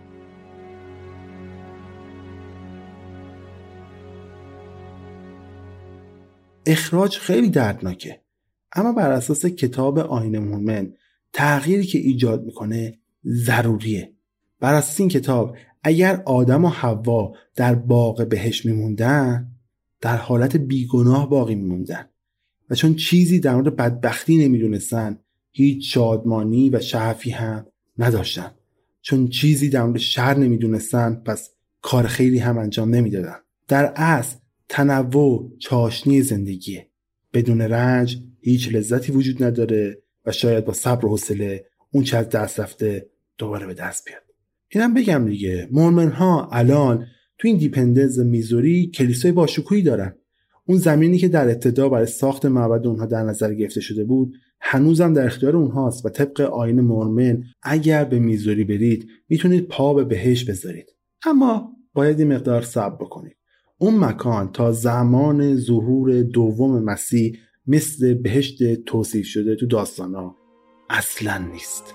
اخراج 6.66 7.18
خیلی 7.18 7.50
دردناکه. 7.50 8.20
اما 8.76 8.92
بر 8.92 9.10
اساس 9.10 9.46
کتاب 9.46 9.98
آین 9.98 10.38
مورمن 10.38 10.92
تغییری 11.34 11.84
که 11.84 11.98
ایجاد 11.98 12.44
می‌کنه 12.44 12.98
ضروریه. 13.26 14.12
بر 14.60 14.74
اساس 14.74 15.00
این 15.00 15.08
کتاب 15.08 15.56
اگر 15.82 16.22
آدم 16.26 16.64
و 16.64 16.68
حوا 16.68 17.32
در 17.56 17.74
باغ 17.74 18.28
بهش 18.28 18.66
میموندن 18.66 19.50
در 20.00 20.16
حالت 20.16 20.56
بیگناه 20.56 21.30
باقی 21.30 21.54
میموندن. 21.54 22.08
و 22.70 22.74
چون 22.74 22.94
چیزی 22.94 23.40
در 23.40 23.54
مورد 23.54 23.76
بدبختی 23.76 24.36
نمی‌دونستن 24.36 25.18
هیچ 25.50 25.94
شادمانی 25.94 26.70
و 26.70 26.80
شعفی 26.80 27.30
هم 27.30 27.66
نداشتن. 27.98 28.50
چون 29.02 29.28
چیزی 29.28 29.68
در 29.68 29.82
مورد 29.82 29.98
شر 29.98 30.38
نمی‌دونستن 30.38 31.14
پس 31.14 31.50
کار 31.82 32.06
خیلی 32.06 32.38
هم 32.38 32.58
انجام 32.58 32.94
نمی‌دادن. 32.94 33.36
در 33.68 33.92
اصل 33.96 34.36
تنوع 34.68 35.52
چاشنی 35.58 36.22
زندگیه. 36.22 36.88
بدون 37.32 37.60
رنج 37.60 38.18
هیچ 38.40 38.68
لذتی 38.74 39.12
وجود 39.12 39.44
نداره. 39.44 40.03
و 40.26 40.32
شاید 40.32 40.64
با 40.64 40.72
صبر 40.72 41.06
و 41.06 41.08
حوصله 41.08 41.64
اون 41.92 42.04
چه 42.04 42.16
از 42.16 42.28
دست 42.28 42.60
رفته 42.60 43.06
دوباره 43.38 43.66
به 43.66 43.74
دست 43.74 44.04
بیاد. 44.04 44.22
اینم 44.68 44.94
بگم 44.94 45.24
دیگه 45.28 45.68
مورمن 45.72 46.10
ها 46.10 46.48
الان 46.52 47.06
تو 47.38 47.48
این 47.48 47.56
دیپندنز 47.56 48.20
میزوری 48.20 48.90
کلیسای 48.94 49.32
باشکوهی 49.32 49.82
دارن. 49.82 50.14
اون 50.66 50.78
زمینی 50.78 51.18
که 51.18 51.28
در 51.28 51.48
ابتدا 51.48 51.88
برای 51.88 52.06
ساخت 52.06 52.46
معبد 52.46 52.86
اونها 52.86 53.06
در 53.06 53.22
نظر 53.22 53.54
گرفته 53.54 53.80
شده 53.80 54.04
بود 54.04 54.34
هنوزم 54.60 55.12
در 55.12 55.26
اختیار 55.26 55.56
اونهاست 55.56 56.06
و 56.06 56.08
طبق 56.08 56.40
آین 56.40 56.80
مورمن 56.80 57.44
اگر 57.62 58.04
به 58.04 58.18
میزوری 58.18 58.64
برید 58.64 59.08
می‌تونید 59.28 59.68
پا 59.68 59.94
به 59.94 60.04
بهش 60.04 60.44
بذارید. 60.44 60.86
اما 61.26 61.72
باید 61.94 62.18
این 62.18 62.32
مقدار 62.32 62.62
صبر 62.62 62.96
بکنید. 62.96 63.36
اون 63.78 63.98
مکان 63.98 64.52
تا 64.52 64.72
زمان 64.72 65.56
ظهور 65.56 66.22
دوم 66.22 66.84
مسیح 66.84 67.38
مثل 67.66 68.14
بهشت 68.14 68.74
توصیف 68.74 69.26
شده 69.26 69.56
تو 69.56 69.66
داستانا 69.66 70.36
اصلا 70.90 71.38
نیست. 71.38 71.94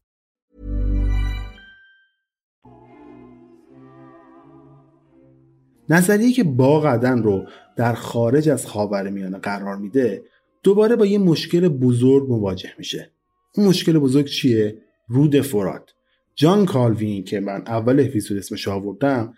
نظریه 5.89 6.31
که 6.31 6.43
باغ 6.43 6.85
عدن 6.85 7.23
رو 7.23 7.45
در 7.75 7.93
خارج 7.93 8.49
از 8.49 8.67
خاورمیانه 8.67 9.37
قرار 9.37 9.77
میده 9.77 10.23
دوباره 10.63 10.95
با 10.95 11.05
یه 11.05 11.17
مشکل 11.17 11.67
بزرگ 11.67 12.29
مواجه 12.29 12.69
میشه. 12.77 13.11
اون 13.55 13.67
مشکل 13.67 13.99
بزرگ 13.99 14.25
چیه؟ 14.25 14.77
رود 15.07 15.41
فرات. 15.41 15.93
جان 16.35 16.65
کالوین 16.65 17.23
که 17.23 17.39
من 17.39 17.63
اول 17.67 17.99
اپیزود 17.99 18.37
اسمش 18.37 18.67
آوردم 18.67 19.33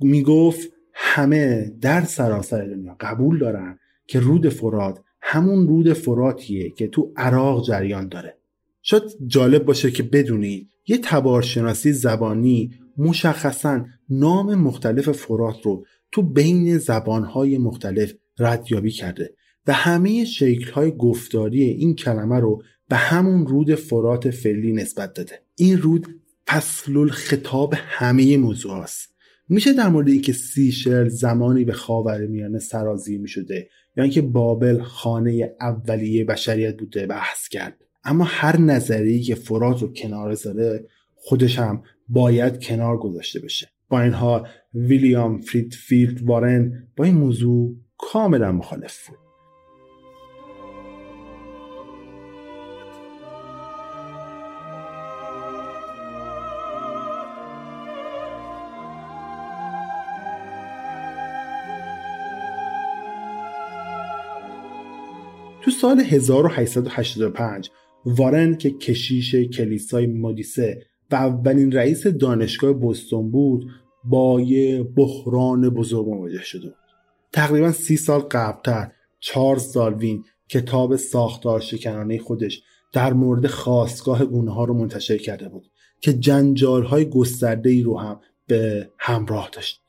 می‌گفت 0.00 0.72
همه 0.94 1.72
در 1.80 2.04
سراسر 2.04 2.64
دنیا 2.64 2.96
قبول 3.00 3.38
دارن 3.38 3.78
که 4.06 4.20
رود 4.20 4.48
فرات 4.48 5.00
همون 5.20 5.68
رود 5.68 5.92
فراتیه 5.92 6.70
که 6.70 6.88
تو 6.88 7.12
عراق 7.16 7.66
جریان 7.66 8.08
داره. 8.08 8.38
شاید 8.82 9.02
جالب 9.26 9.64
باشه 9.64 9.90
که 9.90 10.02
بدونید 10.02 10.68
یه 10.86 10.98
تبارشناسی 10.98 11.92
زبانی 11.92 12.70
مشخصا 12.98 13.84
نام 14.10 14.54
مختلف 14.54 15.12
فرات 15.12 15.62
رو 15.62 15.84
تو 16.12 16.22
بین 16.22 16.78
زبانهای 16.78 17.58
مختلف 17.58 18.12
ردیابی 18.38 18.90
کرده 18.90 19.34
و 19.66 19.72
همه 19.72 20.24
شکلهای 20.24 20.90
گفتاری 20.90 21.62
این 21.62 21.94
کلمه 21.94 22.38
رو 22.40 22.62
به 22.88 22.96
همون 22.96 23.46
رود 23.46 23.74
فرات 23.74 24.30
فعلی 24.30 24.72
نسبت 24.72 25.14
داده. 25.14 25.40
این 25.56 25.78
رود 25.78 26.06
فصل 26.46 27.08
خطاب 27.08 27.74
همه 27.76 28.36
موضوع 28.36 28.72
است 28.72 29.14
میشه 29.48 29.72
در 29.72 29.88
مورد 29.88 30.08
اینکه 30.08 30.32
سیشل 30.32 31.08
زمانی 31.08 31.64
به 31.64 31.72
خاور 31.72 32.26
میانه 32.26 32.58
سرازیر 32.58 33.20
می‌شده 33.20 33.68
یا 33.96 34.04
اینکه 34.04 34.22
بابل 34.22 34.82
خانه 34.82 35.54
اولیه 35.60 36.24
بشریت 36.24 36.76
بوده 36.76 37.06
بحث 37.06 37.48
کرد. 37.48 37.84
اما 38.04 38.24
هر 38.24 38.60
نظری 38.60 39.20
که 39.20 39.34
فرات 39.34 39.82
رو 39.82 39.92
کنار 39.92 40.34
زده 40.34 40.86
خودش 41.14 41.58
هم 41.58 41.82
باید 42.08 42.64
کنار 42.64 42.98
گذاشته 42.98 43.40
بشه. 43.40 43.68
با 43.88 44.00
این 44.00 44.12
حال 44.12 44.48
ویلیام 44.74 45.40
فریدفیلد 45.40 46.22
وارن 46.22 46.88
با 46.96 47.04
این 47.04 47.14
موضوع 47.14 47.76
کاملا 47.98 48.52
مخالف 48.52 49.08
بود. 49.08 49.18
تو 65.62 65.70
سال 65.70 66.00
1885 66.00 67.70
وارن 68.04 68.56
که 68.56 68.70
کشیش 68.70 69.34
کلیسای 69.34 70.06
مادیسه 70.06 70.87
و 71.10 71.14
اولین 71.14 71.72
رئیس 71.72 72.06
دانشگاه 72.06 72.72
بوستون 72.72 73.30
بود 73.30 73.70
با 74.04 74.40
یه 74.40 74.82
بحران 74.82 75.70
بزرگ 75.70 76.08
مواجه 76.08 76.42
شده 76.42 76.66
بود. 76.66 76.76
تقریبا 77.32 77.72
سی 77.72 77.96
سال 77.96 78.20
قبلتر 78.20 78.92
چارلز 79.20 79.72
داروین 79.72 80.24
کتاب 80.48 80.96
ساختار 80.96 81.60
شکنانه 81.60 82.18
خودش 82.18 82.62
در 82.92 83.12
مورد 83.12 83.46
خواستگاه 83.46 84.24
گونه 84.24 84.54
ها 84.54 84.64
رو 84.64 84.74
منتشر 84.74 85.16
کرده 85.16 85.48
بود 85.48 85.70
که 86.00 86.12
جنجال 86.12 86.84
های 86.84 87.04
گسترده 87.04 87.70
ای 87.70 87.82
رو 87.82 87.98
هم 87.98 88.20
به 88.46 88.90
همراه 88.98 89.50
داشت. 89.52 89.82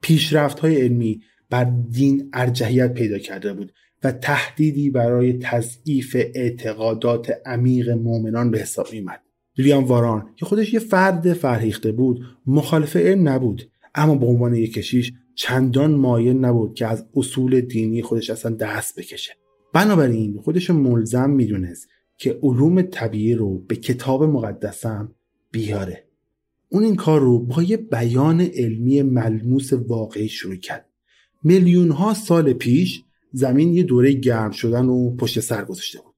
پیشرفت 0.00 0.58
های 0.58 0.80
علمی 0.80 1.20
بر 1.50 1.64
دین 1.90 2.30
ارجحیت 2.32 2.94
پیدا 2.94 3.18
کرده 3.18 3.52
بود 3.52 3.72
و 4.04 4.12
تهدیدی 4.12 4.90
برای 4.90 5.38
تضعیف 5.42 6.16
اعتقادات 6.34 7.32
عمیق 7.46 7.90
مؤمنان 7.90 8.50
به 8.50 8.58
حساب 8.58 8.86
میمد 8.92 9.20
ویلیام 9.60 9.84
واران 9.84 10.26
که 10.36 10.46
خودش 10.46 10.74
یه 10.74 10.80
فرد 10.80 11.32
فرهیخته 11.32 11.92
بود 11.92 12.20
مخالف 12.46 12.96
علم 12.96 13.28
نبود. 13.28 13.70
اما 13.94 14.14
به 14.14 14.26
عنوان 14.26 14.54
یک 14.54 14.74
کشیش 14.74 15.12
چندان 15.34 15.94
مایل 15.94 16.36
نبود 16.36 16.74
که 16.74 16.86
از 16.86 17.06
اصول 17.16 17.60
دینی 17.60 18.02
خودش 18.02 18.30
اصلا 18.30 18.56
دست 18.56 18.98
بکشه. 18.98 19.32
بنابراین 19.72 20.40
خودش 20.40 20.70
ملزم 20.70 21.30
می‌دونست 21.30 21.88
که 22.16 22.38
علوم 22.42 22.82
طبیعی 22.82 23.34
رو 23.34 23.58
به 23.58 23.76
کتاب 23.76 24.22
مقدسم 24.22 25.14
بیاره. 25.50 26.04
اون 26.68 26.84
این 26.84 26.96
کار 26.96 27.20
رو 27.20 27.38
با 27.38 27.62
یه 27.62 27.76
بیان 27.76 28.40
علمی 28.40 29.02
ملموس 29.02 29.72
واقعی 29.72 30.28
شروع 30.28 30.56
کرد. 30.56 30.86
میلیون 31.42 31.90
ها 31.90 32.14
سال 32.14 32.52
پیش 32.52 33.02
زمین 33.32 33.74
یه 33.74 33.82
دوره 33.82 34.12
گرم 34.12 34.50
شدن 34.50 34.86
و 34.86 35.16
پشت 35.16 35.40
سر 35.40 35.64
گذاشته 35.64 35.98
بود. 35.98 36.14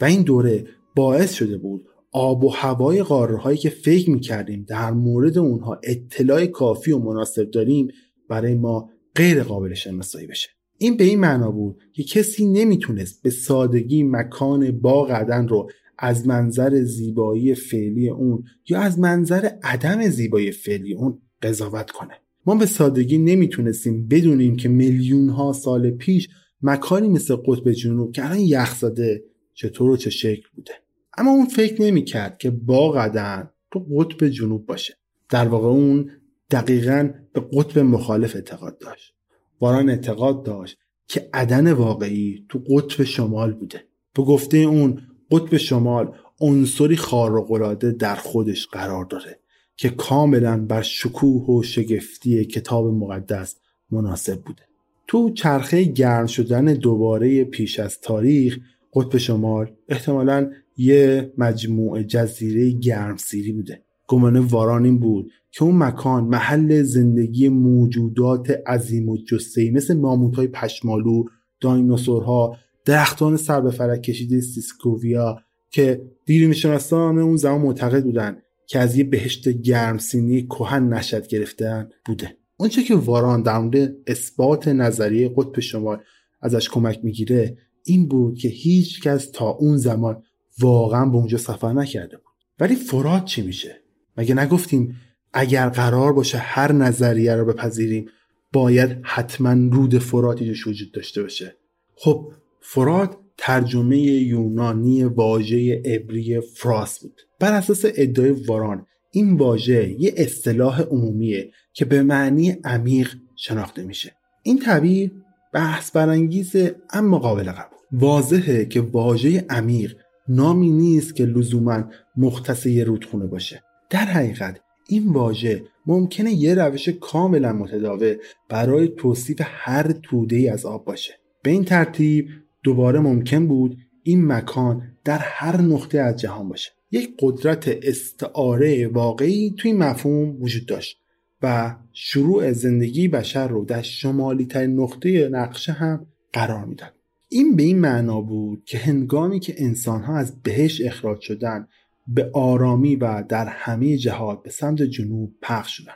و 0.00 0.04
این 0.04 0.22
دوره 0.22 0.66
باعث 0.96 1.32
شده 1.32 1.58
بود 1.58 1.86
آب 2.12 2.44
و 2.44 2.48
هوای 2.48 3.02
قاره 3.02 3.36
هایی 3.36 3.58
که 3.58 3.70
فکر 3.70 4.10
می‌کردیم 4.10 4.64
در 4.68 4.90
مورد 4.90 5.38
اونها 5.38 5.80
اطلاع 5.84 6.46
کافی 6.46 6.92
و 6.92 6.98
مناسب 6.98 7.50
داریم 7.50 7.88
برای 8.28 8.54
ما 8.54 8.90
غیر 9.14 9.42
قابل 9.42 9.74
شناسایی 9.74 10.26
بشه. 10.26 10.48
این 10.78 10.96
به 10.96 11.04
این 11.04 11.20
معنا 11.20 11.50
بود 11.50 11.80
که 11.92 12.02
کسی 12.02 12.46
نمی‌تونست 12.46 13.22
به 13.22 13.30
سادگی 13.30 14.02
مکان 14.02 14.70
باغ 14.80 15.10
عدن 15.10 15.48
رو 15.48 15.70
از 15.98 16.26
منظر 16.26 16.82
زیبایی 16.82 17.54
فعلی 17.54 18.08
اون 18.08 18.44
یا 18.68 18.80
از 18.80 18.98
منظر 18.98 19.50
عدم 19.62 20.08
زیبایی 20.08 20.52
فعلی 20.52 20.94
اون 20.94 21.18
قضاوت 21.42 21.90
کنه. 21.90 22.14
ما 22.46 22.54
به 22.54 22.66
سادگی 22.66 23.18
نمی‌تونستیم 23.18 24.08
بدونیم 24.08 24.56
که 24.56 24.68
میلیون 24.68 25.28
ها 25.28 25.52
سال 25.52 25.90
پیش 25.90 26.28
مکانی 26.62 27.08
مثل 27.08 27.36
قطب 27.36 27.72
جنوب 27.72 28.12
که 28.12 28.24
الان 28.24 28.38
یخ 28.38 28.76
زده 28.76 29.24
چطور 29.54 29.90
و 29.90 29.96
چه 29.96 30.10
شکل 30.10 30.48
بوده. 30.56 30.72
اما 31.18 31.30
اون 31.30 31.46
فکر 31.46 31.82
نمی‌کرد 31.82 32.38
که 32.38 32.50
باغ 32.50 32.96
عدن 32.96 33.50
تو 33.70 33.86
قطب 33.96 34.28
جنوب 34.28 34.66
باشه. 34.66 34.94
در 35.28 35.48
واقع 35.48 35.68
اون 35.68 36.10
دقیقا 36.50 37.10
به 37.32 37.40
قطب 37.52 37.78
مخالف 37.78 38.36
اعتقاد 38.36 38.78
داشت. 38.78 39.14
واران 39.60 39.90
اعتقاد 39.90 40.42
داشت 40.42 40.78
که 41.08 41.28
عدن 41.34 41.72
واقعی 41.72 42.46
تو 42.48 42.58
قطب 42.58 43.04
شمال 43.04 43.52
بوده. 43.52 43.84
به 44.14 44.22
گفته 44.22 44.56
اون 44.56 45.02
قطب 45.30 45.56
شمال 45.56 46.12
عنصری 46.40 46.96
خارق‌العاده 46.96 47.92
در 47.92 48.14
خودش 48.14 48.66
قرار 48.66 49.04
داره 49.04 49.40
که 49.76 49.90
کاملا 49.90 50.66
بر 50.66 50.82
شکوه 50.82 51.46
و 51.46 51.62
شگفتی 51.62 52.44
کتاب 52.44 52.86
مقدس 52.86 53.56
مناسب 53.90 54.42
بوده. 54.42 54.62
تو 55.06 55.30
چرخه 55.30 55.82
گرم 55.82 56.26
شدن 56.26 56.64
دوباره 56.64 57.44
پیش 57.44 57.80
از 57.80 58.00
تاریخ 58.00 58.58
قطب 58.94 59.18
شمال 59.18 59.72
احتمالا 59.88 60.50
یه 60.76 61.32
مجموعه 61.38 62.04
جزیره 62.04 62.70
گرمسیری 62.70 63.52
بوده. 63.52 63.82
گمان 64.08 64.38
واران 64.38 64.84
این 64.84 64.98
بود 64.98 65.30
که 65.50 65.64
اون 65.64 65.76
مکان 65.76 66.24
محل 66.24 66.82
زندگی 66.82 67.48
موجودات 67.48 68.50
عظیم 68.66 69.08
و 69.08 69.16
جسهی 69.16 69.70
مثل 69.70 69.96
ماموت 69.96 70.36
های 70.36 70.46
پشمالو 70.46 71.24
دایناسورها 71.60 72.56
درختان 72.84 73.36
سر 73.36 73.60
به 73.60 73.70
فرک 73.70 74.02
کشیده 74.02 74.40
سیسکوویا 74.40 75.38
که 75.70 76.02
دیرینشناسان 76.26 77.18
اون 77.18 77.36
زمان 77.36 77.60
معتقد 77.60 78.04
بودن 78.04 78.36
که 78.66 78.78
از 78.78 78.96
یه 78.96 79.04
بهشت 79.04 79.48
گرمسینی 79.48 80.42
کهن 80.42 80.88
نشد 80.94 81.26
گرفتن 81.26 81.88
بوده. 82.06 82.36
اونچه 82.56 82.82
که 82.82 82.94
واران 82.94 83.42
در 83.42 83.58
مورد 83.58 83.96
اثبات 84.06 84.68
نظریه 84.68 85.32
قطب 85.36 85.60
شمال 85.60 85.98
ازش 86.42 86.68
کمک 86.68 87.00
می‌گیره 87.02 87.56
این 87.84 88.08
بود 88.08 88.38
که 88.38 88.48
هیچ 88.48 89.02
کس 89.02 89.30
تا 89.30 89.48
اون 89.50 89.76
زمان 89.76 90.22
واقعا 90.60 91.06
به 91.06 91.16
اونجا 91.16 91.38
سفر 91.38 91.72
نکرده 91.72 92.16
بود. 92.16 92.34
ولی 92.58 92.74
فراد 92.74 93.24
چی 93.24 93.42
میشه؟ 93.42 93.82
مگه 94.16 94.34
نگفتیم 94.34 94.96
اگر 95.32 95.68
قرار 95.68 96.12
باشه 96.12 96.38
هر 96.38 96.72
نظریه 96.72 97.34
رو 97.34 97.44
بپذیریم 97.44 98.08
باید 98.52 98.98
حتما 99.02 99.74
رود 99.76 99.98
فراتی 99.98 100.46
توش 100.48 100.66
وجود 100.66 100.92
داشته 100.92 101.22
باشه؟ 101.22 101.56
خب 101.96 102.32
فراد 102.60 103.16
ترجمه 103.38 103.98
یونانی 103.98 105.04
واژه 105.04 105.82
عبری 105.84 106.40
فراس 106.40 106.98
بود. 106.98 107.20
بر 107.40 107.52
اساس 107.52 107.84
ادعای 107.84 108.30
واران 108.30 108.86
این 109.10 109.36
واژه 109.36 110.00
یه 110.00 110.14
اصطلاح 110.16 110.82
عمومیه 110.82 111.50
که 111.72 111.84
به 111.84 112.02
معنی 112.02 112.50
عمیق 112.64 113.14
شناخته 113.36 113.82
میشه. 113.82 114.12
این 114.42 114.58
تعبیر 114.58 115.12
بحث 115.52 115.90
برانگیزه 115.90 116.76
اما 116.90 117.18
قابل 117.18 117.52
قبول. 117.52 117.78
واضحه 117.92 118.64
که 118.64 118.80
واژه 118.80 119.44
عمیق 119.50 119.96
نامی 120.28 120.70
نیست 120.70 121.16
که 121.16 121.24
لزوما 121.24 121.84
مختص 122.16 122.66
یه 122.66 122.84
رودخونه 122.84 123.26
باشه. 123.26 123.62
در 123.90 124.04
حقیقت 124.04 124.60
این 124.88 125.12
واژه 125.12 125.62
ممکنه 125.86 126.32
یه 126.32 126.54
روش 126.54 126.88
کاملا 126.88 127.52
متداول 127.52 128.16
برای 128.48 128.88
توصیف 128.88 129.40
هر 129.44 129.92
توده 129.92 130.36
ای 130.36 130.48
از 130.48 130.66
آب 130.66 130.84
باشه. 130.84 131.14
به 131.42 131.50
این 131.50 131.64
ترتیب 131.64 132.28
دوباره 132.62 133.00
ممکن 133.00 133.46
بود 133.46 133.76
این 134.02 134.26
مکان 134.26 134.82
در 135.04 135.18
هر 135.18 135.60
نقطه 135.60 135.98
از 135.98 136.16
جهان 136.16 136.48
باشه. 136.48 136.70
یک 136.90 137.14
قدرت 137.18 137.68
استعاره 137.82 138.88
واقعی 138.88 139.54
توی 139.58 139.72
مفهوم 139.72 140.42
وجود 140.42 140.66
داشت 140.66 140.98
و 141.42 141.76
شروع 141.92 142.52
زندگی 142.52 143.08
بشر 143.08 143.48
رو 143.48 143.64
در 143.64 143.82
شمالی 143.82 144.46
ترین 144.46 144.80
نقطه 144.80 145.28
نقشه 145.28 145.72
هم 145.72 146.06
قرار 146.32 146.64
می‌داد. 146.64 146.95
این 147.28 147.56
به 147.56 147.62
این 147.62 147.78
معنا 147.78 148.20
بود 148.20 148.64
که 148.64 148.78
هنگامی 148.78 149.40
که 149.40 149.54
انسانها 149.56 150.16
از 150.16 150.42
بهش 150.42 150.80
اخراج 150.80 151.20
شدن 151.20 151.68
به 152.08 152.30
آرامی 152.34 152.96
و 152.96 153.24
در 153.28 153.46
همه 153.46 153.96
جهات 153.96 154.42
به 154.42 154.50
سمت 154.50 154.82
جنوب 154.82 155.34
پخش 155.42 155.76
شدن. 155.76 155.94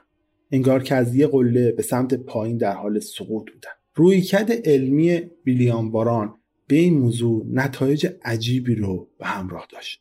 انگار 0.53 0.83
که 0.83 0.95
از 0.95 1.15
یه 1.15 1.27
قله 1.27 1.73
به 1.73 1.83
سمت 1.83 2.15
پایین 2.15 2.57
در 2.57 2.73
حال 2.73 2.99
سقوط 2.99 3.51
بودن. 3.53 3.71
رویکرد 3.95 4.53
علمی 4.65 5.21
ویلیام 5.47 5.91
باران 5.91 6.35
به 6.67 6.77
این 6.77 6.99
موضوع 6.99 7.47
نتایج 7.53 8.09
عجیبی 8.25 8.75
رو 8.75 9.09
به 9.19 9.27
همراه 9.27 9.67
داشت. 9.73 10.01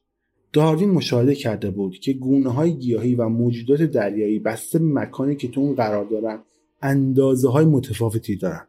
داروین 0.54 0.90
مشاهده 0.90 1.36
کرده 1.36 1.72
بود 1.72 2.00
که 2.00 2.14
گونه 2.14 2.50
های 2.50 2.74
گیاهی 2.74 3.16
و 3.16 3.30
موجودات 3.30 3.82
دریایی 3.82 4.40
بسته 4.40 4.80
مکانی 4.80 5.36
که 5.36 5.48
تو 5.48 5.62
اون 5.62 5.76
قرار 5.76 6.06
دارن 6.06 6.40
اندازه 6.82 7.50
های 7.50 7.66
متفاوتی 7.66 8.36
دارن. 8.36 8.68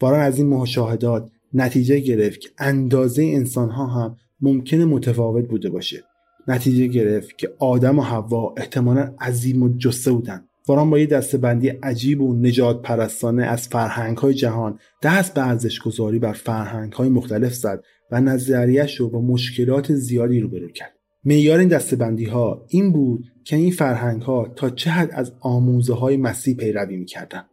باران 0.00 0.20
از 0.20 0.38
این 0.38 0.48
مشاهدات 0.48 1.30
نتیجه 1.54 1.98
گرفت 1.98 2.40
که 2.40 2.48
اندازه 2.58 3.22
انسان 3.22 3.70
ها 3.70 3.86
هم 3.86 4.16
ممکنه 4.40 4.84
متفاوت 4.84 5.48
بوده 5.48 5.70
باشه. 5.70 6.04
نتیجه 6.48 6.86
گرفت 6.86 7.38
که 7.38 7.54
آدم 7.58 7.98
و 7.98 8.02
حوا 8.02 8.54
احتمالا 8.56 9.14
عظیم 9.20 9.62
و 9.62 9.76
جسه 9.78 10.12
بودن. 10.12 10.44
واران 10.68 10.90
با 10.90 10.98
یه 10.98 11.06
دستبندی 11.06 11.68
عجیب 11.68 12.22
و 12.22 12.34
نجات 12.34 12.82
پرستانه 12.82 13.44
از 13.44 13.68
فرهنگ 13.68 14.16
های 14.16 14.34
جهان 14.34 14.78
دست 15.02 15.34
به 15.34 15.48
ارزش 15.48 15.80
گذاری 15.80 16.18
بر 16.18 16.32
فرهنگ 16.32 16.92
های 16.92 17.08
مختلف 17.08 17.54
زد 17.54 17.84
و 18.10 18.20
نظریش 18.20 18.96
رو 18.96 19.08
با 19.08 19.20
مشکلات 19.20 19.94
زیادی 19.94 20.40
روبرو 20.40 20.68
کرد. 20.68 20.92
معیار 21.24 21.58
این 21.58 21.68
دستبندی 21.68 22.24
ها 22.24 22.66
این 22.68 22.92
بود 22.92 23.24
که 23.44 23.56
این 23.56 23.70
فرهنگ 23.70 24.22
ها 24.22 24.52
تا 24.56 24.70
چه 24.70 24.90
حد 24.90 25.10
از 25.12 25.32
آموزه 25.40 25.94
های 25.94 26.16
مسیح 26.16 26.56
پیروی 26.56 26.96
می‌کردن 26.96 27.44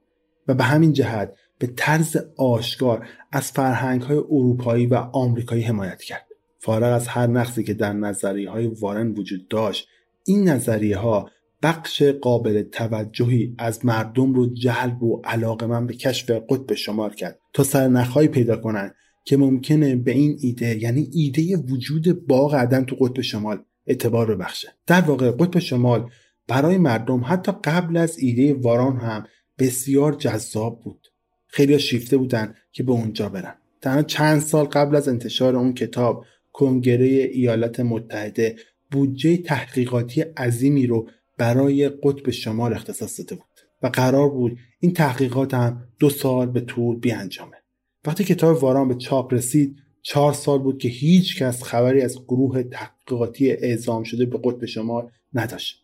و 0.47 0.53
به 0.53 0.63
همین 0.63 0.93
جهت 0.93 1.33
به 1.59 1.67
طرز 1.67 2.17
آشکار 2.37 3.07
از 3.31 3.51
فرهنگ 3.51 4.01
های 4.01 4.17
اروپایی 4.17 4.85
و 4.85 4.95
آمریکایی 4.95 5.61
حمایت 5.61 6.01
کرد. 6.01 6.27
فارغ 6.59 6.93
از 6.93 7.07
هر 7.07 7.27
نقصی 7.27 7.63
که 7.63 7.73
در 7.73 7.93
نظریه 7.93 8.49
های 8.49 8.67
وارن 8.67 9.11
وجود 9.11 9.47
داشت 9.47 9.87
این 10.25 10.49
نظریه 10.49 10.97
ها 10.97 11.29
بخش 11.63 12.03
قابل 12.03 12.61
توجهی 12.61 13.55
از 13.57 13.85
مردم 13.85 14.33
رو 14.33 14.53
جلب 14.53 15.03
و 15.03 15.21
علاقه 15.23 15.65
من 15.65 15.87
به 15.87 15.93
کشف 15.93 16.29
قطب 16.29 16.73
شمال 16.73 17.13
کرد 17.13 17.39
تا 17.53 17.63
سرنخهایی 17.63 18.27
پیدا 18.27 18.57
کنند 18.57 18.95
که 19.25 19.37
ممکنه 19.37 19.95
به 19.95 20.11
این 20.11 20.37
ایده 20.41 20.83
یعنی 20.83 21.09
ایده 21.13 21.57
وجود 21.57 22.27
باغ 22.27 22.55
عدن 22.55 22.85
تو 22.85 22.95
قطب 22.95 23.21
شمال 23.21 23.63
اعتبار 23.87 24.35
ببخشه. 24.35 24.67
در 24.87 25.01
واقع 25.01 25.31
قطب 25.31 25.59
شمال 25.59 26.09
برای 26.47 26.77
مردم 26.77 27.21
حتی 27.25 27.51
قبل 27.63 27.97
از 27.97 28.19
ایده 28.19 28.53
واران 28.53 28.97
هم 28.97 29.23
بسیار 29.59 30.13
جذاب 30.13 30.81
بود. 30.83 31.06
خیلی 31.47 31.79
شیفته 31.79 32.17
بودن 32.17 32.55
که 32.71 32.83
به 32.83 32.91
اونجا 32.91 33.29
برن. 33.29 33.55
تنها 33.81 34.03
چند 34.03 34.39
سال 34.39 34.65
قبل 34.65 34.95
از 34.95 35.07
انتشار 35.07 35.55
اون 35.55 35.73
کتاب 35.73 36.25
کنگره 36.53 37.05
ایالات 37.05 37.79
متحده 37.79 38.55
بودجه 38.91 39.37
تحقیقاتی 39.37 40.21
عظیمی 40.21 40.87
رو 40.87 41.09
برای 41.37 41.89
قطب 41.89 42.31
شمال 42.31 42.73
اختصاص 42.73 43.19
داده 43.19 43.35
بود 43.35 43.45
و 43.83 43.87
قرار 43.87 44.29
بود 44.29 44.57
این 44.79 44.93
تحقیقات 44.93 45.53
هم 45.53 45.83
دو 45.99 46.09
سال 46.09 46.47
به 46.49 46.61
طول 46.61 46.99
بیانجامه. 46.99 47.57
وقتی 48.05 48.23
کتاب 48.23 48.63
واران 48.63 48.87
به 48.87 48.95
چاپ 48.95 49.33
رسید 49.33 49.75
چهار 50.01 50.33
سال 50.33 50.59
بود 50.59 50.77
که 50.77 50.89
هیچ 50.89 51.37
کس 51.37 51.63
خبری 51.63 52.01
از 52.01 52.23
گروه 52.27 52.63
تحقیقاتی 52.63 53.51
اعزام 53.51 54.03
شده 54.03 54.25
به 54.25 54.39
قطب 54.43 54.65
شمال 54.65 55.11
نداشت. 55.33 55.83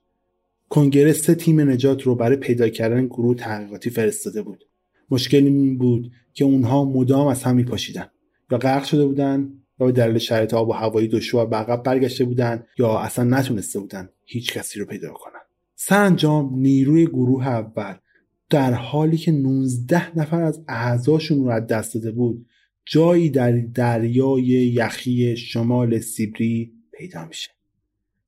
کنگره 0.70 1.14
سه 1.14 1.36
تیم 1.36 1.62
نجات 1.62 2.02
رو 2.02 2.16
برای 2.16 2.38
پیدا 2.38 2.70
کردن 2.70 3.06
گروه 3.06 3.36
تحقیقاتی 3.36 3.90
فرستاده 3.90 4.42
بود. 4.42 4.64
مشکل 5.14 5.46
این 5.46 5.78
بود 5.78 6.12
که 6.34 6.46
اونها 6.46 6.86
مدام 6.86 7.28
از 7.28 7.44
هم 7.44 7.56
میپاشیدن. 7.56 8.06
یا 8.52 8.58
غرق 8.58 8.84
شده 8.84 9.06
بودن 9.06 9.54
یا 9.80 9.86
به 9.86 9.92
دلیل 9.92 10.18
شرایط 10.18 10.54
آب 10.54 10.70
و 10.70 10.72
هوایی 10.72 11.08
دشوار 11.08 11.46
به 11.46 11.56
عقب 11.56 11.84
برگشته 11.84 12.26
بودن 12.26 12.64
یا 12.80 13.00
اصلا 13.00 13.26
نتونسته 13.38 13.80
بودن 13.80 14.10
هیچ 14.26 14.54
کسی 14.54 14.80
رو 14.80 14.86
پیدا 14.86 15.14
کنن. 15.14 15.42
سرانجام 15.76 16.60
نیروی 16.60 17.06
گروه 17.06 17.48
اول 17.48 17.94
در 18.50 18.74
حالی 18.74 19.18
که 19.18 19.32
19 19.32 20.20
نفر 20.20 20.42
از 20.42 20.64
اعضاشون 20.68 21.44
رو 21.44 21.50
از 21.50 21.68
دست 21.68 21.94
داده 21.94 22.12
بود 22.12 22.46
جایی 22.86 23.30
در 23.30 23.52
دریای 23.52 24.44
یخی 24.44 25.38
شمال 25.38 26.00
سیبری 26.00 26.74
پیدا 26.92 27.26
میشه. 27.26 27.50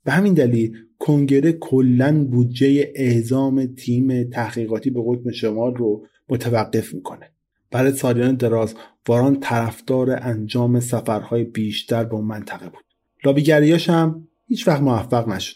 به 0.04 0.12
همین 0.12 0.34
دلیل 0.34 0.78
کنگره 1.00 1.52
کلا 1.52 2.26
بودجه 2.26 2.92
اعزام 2.96 3.66
تیم 3.66 4.24
تحقیقاتی 4.24 4.90
به 4.90 5.02
قطب 5.08 5.32
شمال 5.32 5.76
رو 5.76 6.08
متوقف 6.30 6.94
می‌کنه. 6.94 7.32
برای 7.72 7.92
سالیان 7.92 8.36
دراز 8.36 8.76
واران 9.08 9.40
طرفدار 9.40 10.20
انجام 10.22 10.80
سفرهای 10.80 11.44
بیشتر 11.44 12.04
به 12.04 12.14
اون 12.14 12.26
منطقه 12.26 12.70
بود. 12.70 12.84
لابیگریاش 13.26 13.90
هم 13.90 14.28
هیچ 14.48 14.68
وقت 14.68 14.82
موفق 14.82 15.30
نشد. 15.30 15.56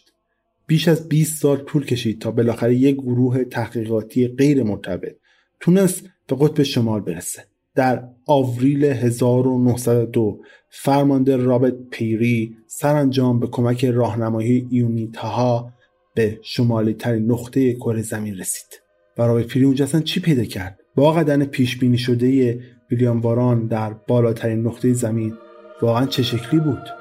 بیش 0.67 0.87
از 0.87 1.09
20 1.09 1.41
سال 1.41 1.57
طول 1.57 1.85
کشید 1.85 2.21
تا 2.21 2.31
بالاخره 2.31 2.75
یک 2.75 2.95
گروه 2.95 3.43
تحقیقاتی 3.43 4.27
غیر 4.27 4.63
مرتبط 4.63 5.15
تونست 5.59 6.03
به 6.27 6.35
قطب 6.39 6.63
شمال 6.63 7.01
برسه. 7.01 7.45
در 7.75 8.03
آوریل 8.25 8.85
1902 8.85 10.41
فرمانده 10.69 11.37
رابرت 11.37 11.73
پیری 11.91 12.57
سرانجام 12.67 13.39
به 13.39 13.47
کمک 13.47 13.85
راهنمایی 13.85 14.67
یونیتاها 14.71 15.73
به 16.15 16.39
شمالی 16.41 16.93
ترین 16.93 17.31
نقطه 17.31 17.73
کره 17.73 18.01
زمین 18.01 18.37
رسید. 18.37 18.88
و 19.19 19.21
رابرت 19.21 19.47
پیری 19.47 19.65
اونجا 19.65 19.85
اصلا 19.85 20.01
چی 20.01 20.19
پیدا 20.19 20.43
کرد؟ 20.43 20.79
با 20.95 21.11
قدن 21.13 21.45
پیش 21.45 21.77
بینی 21.77 21.97
شده 21.97 22.59
ویلیام 22.91 23.21
واران 23.21 23.67
در 23.67 23.93
بالاترین 23.93 24.67
نقطه 24.67 24.93
زمین 24.93 25.33
واقعا 25.81 26.05
چه 26.05 26.23
شکلی 26.23 26.59
بود؟ 26.59 26.98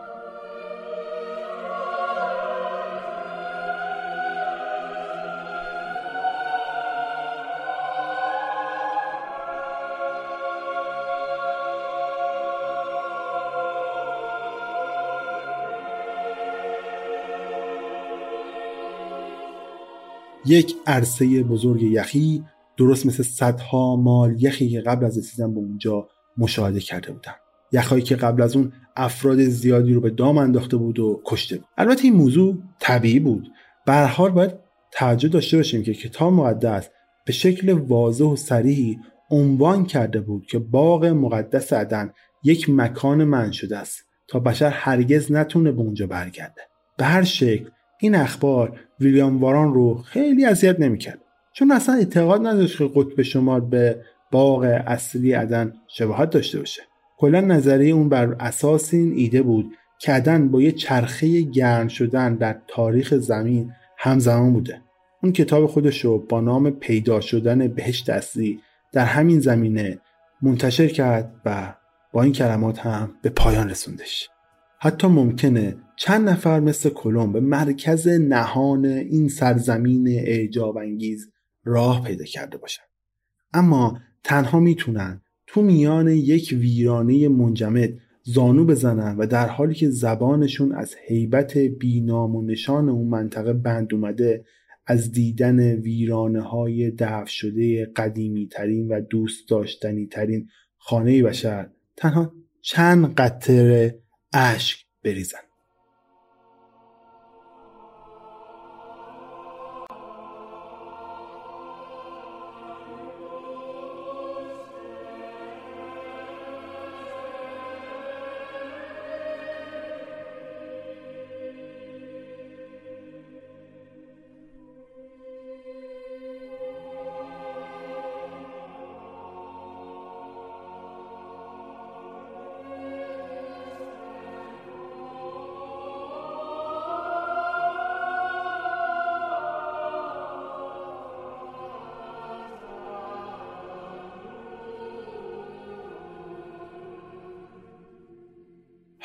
یک 20.48 20.74
عرصه 20.86 21.42
بزرگ 21.42 21.82
یخی 21.82 22.44
درست 22.76 23.06
مثل 23.06 23.22
صدها 23.22 23.96
مال 23.96 24.42
یخی 24.42 24.68
که 24.68 24.80
قبل 24.80 25.04
از 25.04 25.18
رسیدن 25.18 25.54
به 25.54 25.60
اونجا 25.60 26.08
مشاهده 26.38 26.80
کرده 26.80 27.12
بودم. 27.12 27.34
یخهایی 27.72 28.02
که 28.02 28.16
قبل 28.16 28.42
از 28.42 28.56
اون 28.56 28.72
افراد 28.96 29.44
زیادی 29.44 29.92
رو 29.92 30.00
به 30.00 30.10
دام 30.10 30.38
انداخته 30.38 30.76
بود 30.76 30.98
و 30.98 31.22
کشته 31.24 31.56
بود. 31.56 31.66
البته 31.78 32.04
این 32.04 32.14
موضوع 32.14 32.58
طبیعی 32.78 33.20
بود. 33.20 33.48
به 33.86 34.06
حال 34.06 34.30
باید 34.30 34.54
توجه 34.92 35.28
داشته 35.28 35.56
باشیم 35.56 35.82
که 35.82 35.94
کتاب 35.94 36.32
مقدس 36.32 36.88
به 37.26 37.32
شکل 37.32 37.72
واضح 37.72 38.24
و 38.24 38.36
صریحی 38.36 38.98
عنوان 39.30 39.84
کرده 39.84 40.20
بود 40.20 40.46
که 40.46 40.58
باغ 40.58 41.04
مقدس 41.04 41.72
عدن 41.72 42.12
یک 42.44 42.70
مکان 42.70 43.24
من 43.24 43.52
شده 43.52 43.78
است 43.78 44.04
تا 44.28 44.40
بشر 44.40 44.70
هرگز 44.70 45.32
نتونه 45.32 45.72
به 45.72 45.80
اونجا 45.80 46.06
برگرده. 46.06 46.62
به 46.98 47.04
هر 47.04 47.22
شکل 47.22 47.70
این 48.00 48.14
اخبار 48.14 48.80
ویلیام 49.00 49.40
واران 49.40 49.74
رو 49.74 49.94
خیلی 49.94 50.44
اذیت 50.44 50.80
نمی‌کرد. 50.80 51.20
چون 51.52 51.72
اصلا 51.72 51.94
اعتقاد 51.94 52.46
نداشت 52.46 52.78
که 52.78 52.90
قطب 52.94 53.22
شمال 53.22 53.60
به 53.60 54.00
باغ 54.30 54.82
اصلی 54.86 55.32
عدن 55.32 55.72
شباهت 55.88 56.30
داشته 56.30 56.58
باشه. 56.58 56.82
کلا 57.16 57.40
نظریه 57.40 57.94
اون 57.94 58.08
بر 58.08 58.36
اساس 58.40 58.94
این 58.94 59.12
ایده 59.16 59.42
بود 59.42 59.72
که 59.98 60.12
عدن 60.12 60.48
با 60.48 60.62
یه 60.62 60.72
چرخه 60.72 61.40
گرم 61.40 61.88
شدن 61.88 62.34
در 62.34 62.60
تاریخ 62.68 63.14
زمین 63.14 63.72
همزمان 63.98 64.52
بوده. 64.52 64.82
اون 65.22 65.32
کتاب 65.32 65.66
خودش 65.66 66.04
رو 66.04 66.18
با 66.18 66.40
نام 66.40 66.70
پیدا 66.70 67.20
شدن 67.20 67.68
بهشت 67.68 68.10
اصلی 68.10 68.60
در 68.92 69.04
همین 69.04 69.40
زمینه 69.40 69.98
منتشر 70.42 70.88
کرد 70.88 71.34
و 71.44 71.74
با 72.12 72.22
این 72.22 72.32
کلمات 72.32 72.78
هم 72.78 73.14
به 73.22 73.30
پایان 73.30 73.70
رسوندش. 73.70 74.28
حتی 74.80 75.06
ممکنه 75.06 75.76
چند 75.96 76.28
نفر 76.28 76.60
مثل 76.60 76.90
کلمب 76.90 77.32
به 77.32 77.40
مرکز 77.40 78.08
نهان 78.08 78.84
این 78.84 79.28
سرزمین 79.28 80.08
اعجاب 80.08 80.76
انگیز 80.76 81.30
راه 81.64 82.04
پیدا 82.04 82.24
کرده 82.24 82.58
باشن. 82.58 82.82
اما 83.54 83.98
تنها 84.24 84.60
می‌تونن 84.60 85.22
تو 85.46 85.62
میان 85.62 86.08
یک 86.08 86.56
ویرانه 86.60 87.28
منجمد 87.28 87.90
زانو 88.22 88.64
بزنن 88.64 89.16
و 89.16 89.26
در 89.26 89.48
حالی 89.48 89.74
که 89.74 89.90
زبانشون 89.90 90.72
از 90.72 90.94
حیبت 91.06 91.58
بینام 91.58 92.36
و 92.36 92.42
نشان 92.42 92.88
اون 92.88 93.08
منطقه 93.08 93.52
بند 93.52 93.94
اومده 93.94 94.44
از 94.86 95.12
دیدن 95.12 95.60
ویرانه 95.60 96.40
های 96.40 96.90
دفع 96.90 97.26
شده 97.26 97.86
قدیمی 97.86 98.46
ترین 98.46 98.88
و 98.88 99.00
دوست 99.00 99.48
داشتنی 99.48 100.06
ترین 100.06 100.48
خانه 100.76 101.22
بشر 101.22 101.70
تنها 101.96 102.32
چند 102.60 103.14
قطره 103.14 103.98
اشک 104.34 104.86
بریزن. 105.04 105.47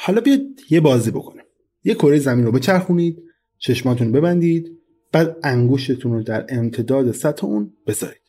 حالا 0.06 0.22
بیاد 0.22 0.40
یه 0.70 0.80
بازی 0.80 1.12
بکنیم. 1.12 1.44
یه 1.84 1.94
کره 1.94 2.20
زمین 2.20 2.46
رو 2.46 2.52
بچرخونید 2.52 3.24
چشماتون 3.58 4.12
ببندید 4.12 4.72
بعد 5.12 5.38
انگشتتون 5.44 6.14
رو 6.14 6.24
در 6.24 6.46
امتداد 6.50 7.12
سطح 7.12 7.46
اون 7.46 7.74
بذارید. 7.88 8.22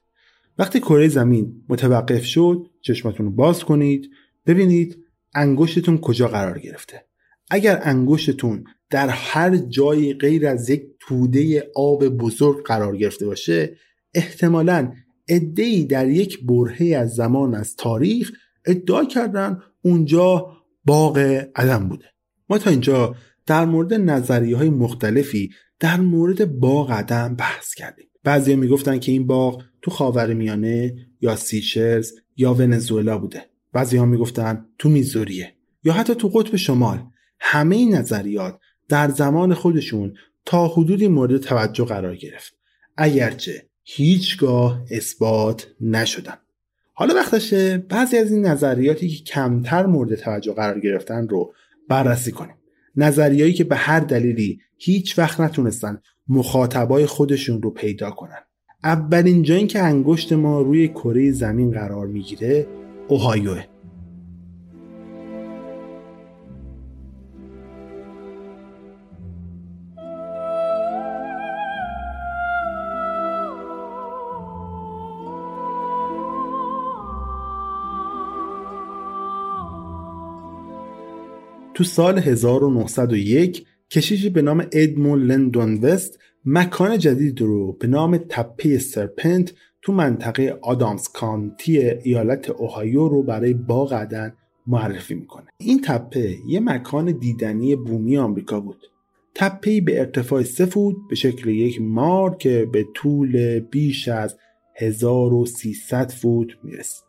وقتی 0.59 0.81
کره 0.81 1.09
زمین 1.09 1.65
متوقف 1.69 2.25
شد 2.25 2.67
چشماتون 2.81 3.27
رو 3.27 3.33
باز 3.33 3.65
کنید 3.65 4.11
ببینید 4.47 4.99
انگشتتون 5.35 5.99
کجا 5.99 6.29
قرار 6.29 6.59
گرفته. 6.59 7.05
اگر 7.51 7.81
انگشتتون 7.83 8.65
در 8.91 9.09
هر 9.09 9.57
جایی 9.57 10.15
غیر 10.15 10.47
از 10.47 10.71
یک 10.71 10.85
توده 11.01 11.71
آب 11.77 12.09
بزرگ 12.09 12.65
قرار 12.67 12.97
گرفته 12.97 13.27
باشه 13.27 13.77
احتمالا 14.15 14.93
ادهی 15.29 15.85
در 15.85 16.09
یک 16.09 16.47
برهه 16.47 16.97
از 16.97 17.15
زمان 17.15 17.55
از 17.55 17.77
تاریخ 17.77 18.33
ادعا 18.67 19.05
کردن 19.05 19.61
اونجا 19.83 20.55
باغ 20.85 21.19
عدم 21.57 21.89
بوده. 21.89 22.05
ما 22.49 22.59
تا 22.59 22.71
اینجا 22.71 23.17
در 23.47 23.65
مورد 23.65 23.95
نظریه 23.95 24.57
های 24.57 24.71
مختلفی 24.71 25.51
در 25.81 26.01
مورد 26.01 26.59
باغ 26.61 26.91
عدن 26.91 27.35
بحث 27.35 27.75
کردیم. 27.75 28.07
بعضی 28.25 28.57
می‌گفتن 28.57 28.99
که 28.99 29.13
این 29.13 29.27
باغ 29.27 29.63
تو 29.83 29.91
خاورمیانه 29.91 30.95
یا 31.21 31.37
سیشلز 31.37 32.13
یا 32.37 32.55
ونزوئلا 32.55 33.19
بوده. 33.19 33.43
بعضی 33.73 33.97
ها 33.97 34.05
می‌گفتن 34.05 34.67
تو 34.79 34.89
میزوریه 34.89 35.55
یا 35.85 35.93
حتی 35.93 36.15
تو 36.15 36.29
قطب 36.29 36.57
شمال. 36.57 37.03
همه 37.41 37.77
این 37.77 37.95
نظریات 37.95 38.59
در 38.89 39.11
زمان 39.11 39.55
خودشون 39.55 40.15
تا 40.45 40.69
حدودی 40.69 41.09
مورد 41.09 41.37
توجه 41.37 41.85
قرار 41.85 42.17
گرفت. 42.17 42.55
اگرچه 42.97 43.69
هیچگاه 43.83 44.85
اثبات 44.91 45.67
نشدن. 45.81 46.37
حالا 46.97 47.15
وقتشه 47.15 47.79
بعضی 47.79 48.17
از 48.17 48.33
این 48.33 48.47
نظریاتی 48.47 49.09
که 49.09 49.25
کمتر 49.25 49.87
مورد 49.87 50.15
توجه 50.15 50.53
قرار 50.53 50.81
گرفتن 50.81 51.29
رو 51.29 51.53
بررسی 51.89 52.33
کنیم. 52.33 52.55
نظریهایی 52.97 53.53
که 53.53 53.65
به 53.65 53.77
هر 53.77 54.01
دلیلی 54.01 54.61
هیچ 54.77 55.19
وقت 55.19 55.41
نتونستن 55.41 56.01
مخاطبای 56.29 57.07
خودشون 57.07 57.63
رو 57.63 57.71
پیدا 57.71 58.11
کنن. 58.11 58.39
اولین 58.85 59.43
جایی 59.43 59.67
که 59.67 59.83
انگشت 59.83 60.33
ما 60.33 60.61
روی 60.61 60.89
کره 60.89 61.33
زمین 61.33 61.71
قرار 61.71 62.07
می‌گیره 62.07 62.67
اوهایوه. 63.09 63.65
تو 81.75 81.85
سال 81.85 82.19
1901 82.19 83.67
کشیشی 83.91 84.31
به 84.31 84.43
نام 84.43 84.67
ادمون 84.73 85.23
لندون 85.23 85.79
وست 85.79 86.19
مکان 86.45 86.99
جدید 86.99 87.41
رو 87.41 87.73
به 87.73 87.87
نام 87.87 88.17
تپه 88.17 88.79
سرپنت 88.79 89.53
تو 89.83 89.93
منطقه 89.93 90.59
آدامز 90.63 91.09
کانتی 91.09 91.79
ایالت 91.79 92.51
اوهایو 92.51 93.09
رو 93.09 93.23
برای 93.23 93.55
باغ 93.55 93.93
عدن 93.93 94.35
معرفی 94.67 95.15
می‌کنه. 95.15 95.47
این 95.59 95.81
تپه 95.81 96.37
یه 96.49 96.61
مکان 96.61 97.13
دیدنی 97.13 97.77
بومی 97.77 98.17
آمریکا 98.17 98.61
بود. 98.61 98.91
تپه 99.35 99.81
به 99.81 100.01
ارتفاع 100.01 100.43
سه 100.43 100.67
فوت 100.67 100.97
به 101.09 101.17
شکل 101.17 101.51
یک 101.51 101.81
مار 101.81 102.37
که 102.37 102.69
به 102.73 102.87
طول 102.95 103.59
بیش 103.59 104.09
از 104.09 104.37
1300 104.77 106.11
فوت 106.11 106.49
می‌رسید. 106.63 107.05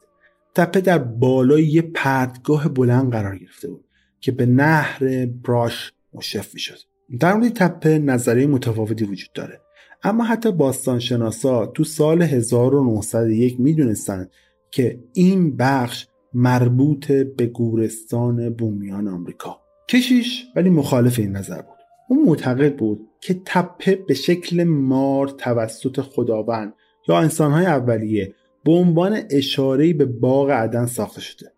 تپه 0.55 0.81
در 0.81 0.97
بالای 0.97 1.63
یه 1.63 1.81
پرتگاه 1.81 2.69
بلند 2.69 3.11
قرار 3.11 3.37
گرفته 3.37 3.69
بود. 3.69 3.84
که 4.25 4.31
به 4.31 4.45
نهر 4.45 5.25
براش 5.25 5.93
مشرف 6.13 6.53
می‌شد. 6.53 6.77
در 7.19 7.33
مورد 7.33 7.53
تپه 7.53 7.99
نظریه 7.99 8.47
متفاوتی 8.47 9.05
وجود 9.05 9.33
داره. 9.33 9.61
اما 10.03 10.23
حتی 10.23 10.51
باستانشناسا 10.51 11.65
تو 11.65 11.83
سال 11.83 12.21
1901 12.21 13.59
می‌دونستند 13.59 14.31
که 14.71 14.99
این 15.13 15.57
بخش 15.57 16.07
مربوط 16.33 17.11
به 17.11 17.45
گورستان 17.45 18.49
بومیان 18.49 19.07
آمریکا. 19.07 19.61
کشیش 19.89 20.45
ولی 20.55 20.69
مخالف 20.69 21.19
این 21.19 21.31
نظر 21.31 21.61
بود. 21.61 21.77
اون 22.09 22.25
معتقد 22.25 22.75
بود 22.75 23.07
که 23.21 23.41
تپه 23.45 23.95
به 23.95 24.13
شکل 24.13 24.63
مار 24.63 25.27
توسط 25.27 26.01
خداوند 26.01 26.73
یا 27.09 27.17
انسانهای 27.17 27.65
اولیه 27.65 28.33
به 28.63 28.71
عنوان 28.71 29.19
اشارهی 29.29 29.93
به 29.93 30.05
باغ 30.05 30.49
عدن 30.49 30.85
ساخته 30.85 31.21
شده. 31.21 31.54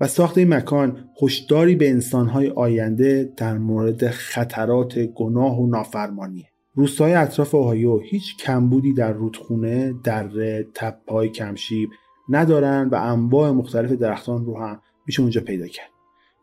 و 0.00 0.06
ساخت 0.06 0.38
این 0.38 0.54
مکان 0.54 1.08
هشداری 1.22 1.74
به 1.74 1.90
انسانهای 1.90 2.48
آینده 2.48 3.32
در 3.36 3.58
مورد 3.58 4.10
خطرات 4.10 4.98
گناه 4.98 5.60
و 5.60 5.66
نافرمانیه 5.66 6.46
روستای 6.74 7.14
اطراف 7.14 7.54
اوهایو 7.54 7.98
هیچ 7.98 8.36
کمبودی 8.36 8.92
در 8.92 9.12
رودخونه 9.12 9.94
دره 10.04 10.66
تپهای 10.74 11.28
کمشیب 11.28 11.90
ندارن 12.28 12.88
و 12.88 12.94
انواع 12.94 13.50
مختلف 13.50 13.92
درختان 13.92 14.44
رو 14.44 14.58
هم 14.58 14.80
میشه 15.06 15.20
اونجا 15.20 15.40
پیدا 15.40 15.66
کرد. 15.66 15.90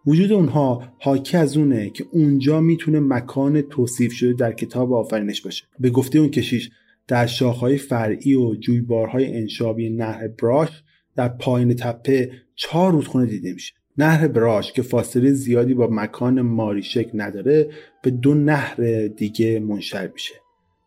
وجود 0.06 0.32
اونها 0.32 0.84
حاکی 1.00 1.38
از 1.38 1.58
اونه 1.58 1.90
که 1.90 2.06
اونجا 2.12 2.62
می‌تونه 2.62 3.00
مکان 3.00 3.62
توصیف 3.62 4.14
شده 4.14 4.34
در 4.34 4.54
کتاب 4.54 4.94
آفرینش 4.94 5.42
باشه. 5.42 5.66
به 5.80 5.90
گفته 5.90 6.20
اون 6.20 6.30
کشیش 6.30 6.70
در 7.08 7.26
شاخهای 7.26 7.78
فرعی 7.78 8.36
و 8.36 8.56
جویبارهای 8.56 9.38
انشابی 9.38 9.90
نهر 9.90 10.28
براش 10.28 10.84
در 11.18 11.28
پایین 11.28 11.74
تپه 11.74 12.32
چهار 12.56 12.92
رودخونه 12.92 13.26
دیده 13.26 13.54
میشه. 13.54 13.74
نهر 13.98 14.28
براش 14.28 14.74
که 14.74 14.82
فاصله 14.82 15.32
زیادی 15.32 15.74
با 15.74 15.88
مکان 15.92 16.42
ماریشک 16.42 17.10
نداره 17.14 17.70
به 18.04 18.12
دو 18.12 18.34
نهر 18.34 19.08
دیگه 19.08 19.60
منشر 19.60 20.08
میشه. 20.14 20.34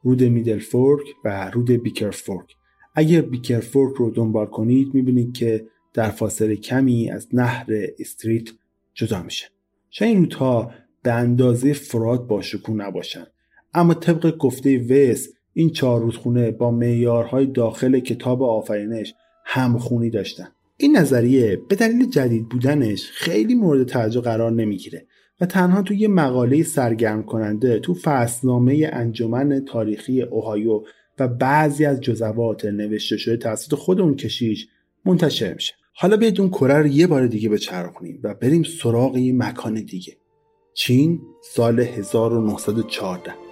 رود 0.03 0.23
میدل 0.23 0.59
فورک 0.59 1.07
و 1.25 1.51
رود 1.51 1.71
بیکر 1.71 2.11
فورک. 2.11 2.55
اگر 2.95 3.21
بیکر 3.21 3.61
فورک 3.61 3.97
رو 3.97 4.11
دنبال 4.11 4.47
کنید 4.47 4.95
می‌بینید 4.95 5.37
که 5.37 5.67
در 5.95 6.09
فاصله 6.09 6.57
کمی 6.57 7.11
از 7.11 7.29
نهر 7.33 7.67
استریت 7.99 8.49
جدا 8.95 9.23
میشه. 9.23 9.47
شاید 9.91 10.11
این 10.11 10.19
رودها 10.19 10.73
به 11.03 11.13
اندازه 11.13 11.73
فرات 11.73 12.27
با 12.27 12.43
شکوه 12.43 12.75
نباشن. 12.75 13.27
اما 13.75 13.95
طبق 13.95 14.37
گفته 14.37 14.79
ویس 14.79 15.29
این 15.53 15.71
چهار 15.71 16.01
رودخونه 16.01 16.51
با 16.51 16.71
معیارهای 16.71 17.47
داخل 17.47 18.01
کتاب 18.01 18.43
آفرینش 18.43 19.15
همخونی 19.53 20.11
داشتن. 20.11 20.49
این 20.77 20.97
نظریه 20.97 21.61
به 21.69 21.77
دلیل 21.77 22.11
جدید 22.11 22.49
بودنش 22.49 23.11
خیلی 23.11 23.55
مورد 23.55 23.87
توجه 23.87 24.21
قرار 24.21 24.53
نمی‌گیره 24.53 25.07
و 25.41 25.47
تنها 25.47 25.83
توی 25.83 25.97
یه 25.97 26.09
مقاله 26.09 26.63
سرگرم 26.63 27.23
کننده 27.23 27.79
تو 27.79 27.95
فصلنامه 27.95 28.91
انجمن 28.93 29.65
تاریخی 29.65 30.23
اوهایو 30.23 30.83
و 31.19 31.29
بعضی 31.29 31.85
از 31.85 32.01
جزوات 32.01 32.65
نوشته 32.65 33.17
شده 33.17 33.37
توسط 33.37 33.75
خود 33.75 34.01
اون 34.01 34.15
کشیش 34.15 34.69
منتشر 35.05 35.55
میشه. 35.55 35.75
حالا 35.95 36.17
بیاید 36.17 36.41
اون 36.41 36.51
کره 36.51 36.79
رو 36.79 36.87
یه 36.87 37.07
بار 37.07 37.27
دیگه 37.27 37.49
بچرخونیم 37.49 38.21
و 38.23 38.35
بریم 38.35 38.63
سراغ 38.63 39.17
یه 39.17 39.33
مکان 39.33 39.75
دیگه. 39.75 40.17
چین 40.75 41.21
سال 41.43 41.81
1914 41.81 43.50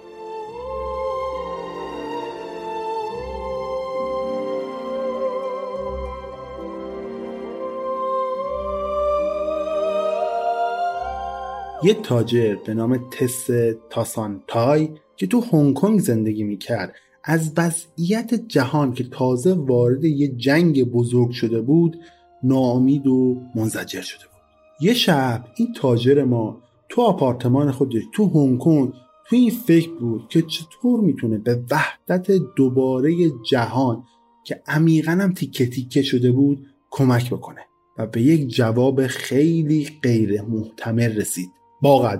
یه 11.83 11.93
تاجر 11.93 12.55
به 12.65 12.73
نام 12.73 13.09
تس 13.11 13.49
تاسانتای 13.89 14.89
که 15.15 15.27
تو 15.27 15.41
هنگ 15.41 15.73
کنگ 15.73 15.99
زندگی 15.99 16.43
می‌کرد 16.43 16.93
از 17.23 17.51
وضعیت 17.57 18.33
جهان 18.33 18.93
که 18.93 19.03
تازه 19.03 19.53
وارد 19.53 20.05
یه 20.05 20.27
جنگ 20.27 20.83
بزرگ 20.83 21.31
شده 21.31 21.61
بود 21.61 21.97
ناامید 22.43 23.07
و 23.07 23.41
منزجر 23.55 24.01
شده 24.01 24.23
بود. 24.23 24.41
یه 24.81 24.93
شب 24.93 25.45
این 25.55 25.73
تاجر 25.73 26.23
ما 26.23 26.61
تو 26.89 27.01
آپارتمان 27.01 27.71
خودش 27.71 28.03
تو 28.13 28.27
هنگ 28.27 28.59
کنگ 28.59 28.93
تو 29.29 29.35
این 29.35 29.51
فکر 29.51 29.91
بود 29.91 30.27
که 30.29 30.41
چطور 30.41 31.01
می‌تونه 31.01 31.37
به 31.37 31.61
وحدت 31.71 32.31
دوباره 32.55 33.15
جهان 33.49 34.03
که 34.43 34.61
عمیقا 34.67 35.11
هم 35.11 35.33
تیکه 35.33 35.65
تیکه 35.65 36.01
شده 36.01 36.31
بود 36.31 36.65
کمک 36.91 37.29
بکنه 37.29 37.61
و 37.97 38.07
به 38.07 38.21
یک 38.21 38.47
جواب 38.47 39.07
خیلی 39.07 39.89
غیر 40.03 40.41
محتمل 40.41 41.15
رسید. 41.17 41.58
با 41.81 42.17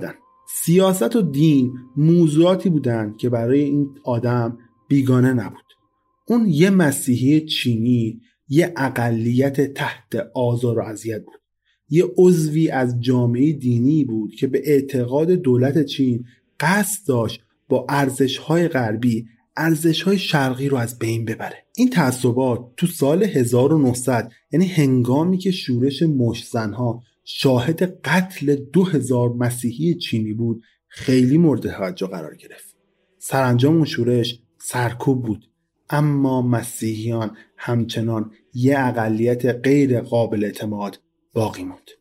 سیاست 0.47 1.16
و 1.16 1.22
دین 1.22 1.74
موضوعاتی 1.97 2.70
بودند 2.70 3.18
که 3.18 3.30
برای 3.30 3.60
این 3.60 3.89
آدم 4.03 4.57
بیگانه 4.88 5.34
نبود. 5.34 5.64
اون 6.28 6.45
یه 6.47 6.70
مسیحی 6.70 7.45
چینی 7.45 8.22
یه 8.49 8.74
اقلیت 8.78 9.74
تحت 9.74 10.16
آزار 10.36 10.80
و 10.80 10.82
اذیت 10.82 11.26
بود. 11.26 11.39
یه 11.89 12.05
عضوی 12.18 12.70
از 12.70 12.99
جامعه 12.99 13.53
دینی 13.53 14.05
بود 14.05 14.36
که 14.36 14.47
به 14.47 14.62
اعتقاد 14.66 15.32
دولت 15.32 15.86
چین 15.86 16.26
قصد 16.60 17.07
داشت 17.07 17.41
با 17.70 17.86
ارزش 17.89 18.38
های 18.38 18.68
غربی 18.68 19.26
ارزش 19.57 20.01
های 20.01 20.18
شرقی 20.18 20.70
رو 20.70 20.78
از 20.78 20.99
بین 20.99 21.26
ببره. 21.26 21.64
این 21.76 21.89
تعصبات 21.89 22.60
تو 22.78 22.88
سال 22.88 23.24
1900 23.24 24.32
یعنی 24.51 24.68
هنگامی 24.68 25.38
که 25.38 25.51
شورش 25.51 26.03
مشزنها 26.03 27.03
شاهد 27.32 28.01
قتل 28.01 28.55
دو 28.55 28.84
هزار 28.84 29.30
مسیحی 29.30 29.95
چینی 29.95 30.34
بود 30.34 30.63
خیلی 30.88 31.38
مورد 31.38 31.69
توجه 31.69 32.07
قرار 32.07 32.36
گرفت. 32.36 32.75
سرانجام 33.17 33.75
اون 33.75 33.86
شورش 33.86 34.39
سرکوب 34.57 35.23
بود 35.25 35.49
اما 35.89 36.41
مسیحیان 36.41 37.38
همچنان 37.57 38.32
یه 38.53 38.80
اقلیت 38.80 39.45
غیر 39.45 40.01
قابل 40.01 40.43
اعتماد 40.43 40.99
باقی 41.34 41.63
موند. 41.63 41.91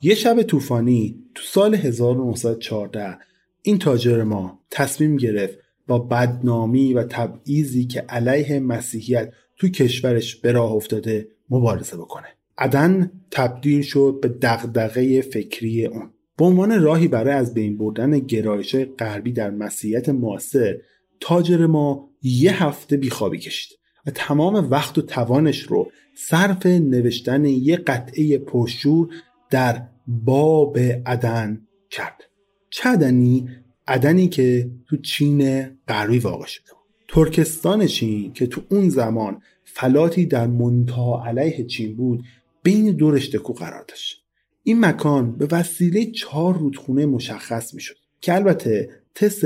یه 0.00 0.14
شب 0.14 0.42
طوفانی 0.42 1.24
تو 1.34 1.42
سال 1.42 1.74
1914 1.74 3.18
این 3.62 3.78
تاجر 3.78 4.22
ما 4.22 4.60
تصمیم 4.70 5.16
گرفت 5.16 5.58
با 5.86 5.98
بدنامی 5.98 6.94
و 6.94 7.02
تبعیضی 7.02 7.86
که 7.86 8.00
علیه 8.00 8.60
مسیحیت 8.60 9.32
تو 9.56 9.68
کشورش 9.68 10.36
به 10.36 10.52
راه 10.52 10.72
افتاده 10.72 11.28
مبارزه 11.50 11.96
بکنه. 11.96 12.28
عدن 12.58 13.10
تبدیل 13.30 13.82
شد 13.82 14.18
به 14.22 14.28
دغدغه 14.28 15.20
فکری 15.20 15.86
اون. 15.86 16.10
به 16.36 16.44
عنوان 16.44 16.82
راهی 16.82 17.08
برای 17.08 17.34
از 17.34 17.54
بین 17.54 17.78
بردن 17.78 18.18
گرایش 18.18 18.76
غربی 18.76 19.32
در 19.32 19.50
مسیحیت 19.50 20.08
معاصر 20.08 20.76
تاجر 21.20 21.66
ما 21.66 22.10
یه 22.22 22.64
هفته 22.64 22.96
بیخوابی 22.96 23.38
کشید 23.38 23.78
و 24.06 24.10
تمام 24.10 24.70
وقت 24.70 24.98
و 24.98 25.02
توانش 25.02 25.62
رو 25.62 25.90
صرف 26.14 26.66
نوشتن 26.66 27.44
یه 27.44 27.76
قطعه 27.76 28.38
پرشور 28.38 29.08
در 29.50 29.82
باب 30.06 30.78
عدن 31.06 31.66
کرد. 31.90 32.24
چه 32.70 32.88
عدنی؟ 32.88 33.48
عدنی 33.88 34.28
که 34.28 34.70
تو 34.88 34.96
چین 34.96 35.62
غربی 35.88 36.18
واقع 36.18 36.46
شده 36.46 36.70
بود. 36.70 36.84
ترکستان 37.08 37.86
چین 37.86 38.32
که 38.32 38.46
تو 38.46 38.62
اون 38.68 38.88
زمان 38.88 39.42
فلاتی 39.64 40.26
در 40.26 40.46
منتها 40.46 41.24
علیه 41.26 41.64
چین 41.64 41.96
بود 41.96 42.24
بین 42.64 42.92
دو 42.92 43.10
رشته 43.10 43.38
کو 43.38 43.52
قرار 43.52 43.84
داشت. 43.88 44.24
این 44.62 44.84
مکان 44.84 45.36
به 45.36 45.48
وسیله 45.50 46.10
چهار 46.10 46.58
رودخونه 46.58 47.06
مشخص 47.06 47.74
می‌شد 47.74 47.96
که 48.20 48.34
البته 48.34 48.90
تس 49.14 49.44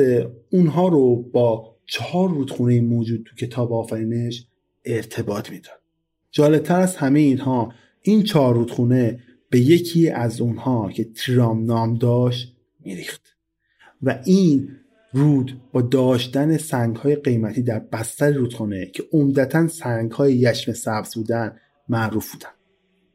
اونها 0.51 0.89
رو 0.89 1.23
با 1.23 1.77
چهار 1.87 2.31
رودخونه 2.31 2.81
موجود 2.81 3.27
تو 3.27 3.47
کتاب 3.47 3.73
آفرینش 3.73 4.47
ارتباط 4.85 5.51
می‌داد. 5.51 5.81
جالبتر 6.31 6.81
از 6.81 6.97
همه 6.97 7.21
اینها 7.21 7.73
این 8.03 8.23
چهار 8.23 8.55
رودخونه 8.55 9.21
به 9.51 9.61
یکی 9.61 10.09
از 10.09 10.41
اونها 10.41 10.91
که 10.93 11.05
ترام 11.05 11.65
نام 11.65 11.95
داشت 11.95 12.57
میریخت 12.81 13.37
و 14.03 14.23
این 14.25 14.69
رود 15.13 15.61
با 15.73 15.83
داشتن 15.83 16.57
سنگ 16.57 16.97
های 16.97 17.17
قیمتی 17.17 17.63
در 17.63 17.79
بستر 17.79 18.31
رودخانه 18.31 18.87
که 18.87 19.05
عمدتا 19.13 19.69
سنگ 19.69 20.13
های 20.13 20.35
یشم 20.35 20.73
سبز 20.73 21.15
بودن 21.15 21.57
معروف 21.89 22.33
بودن. 22.33 22.58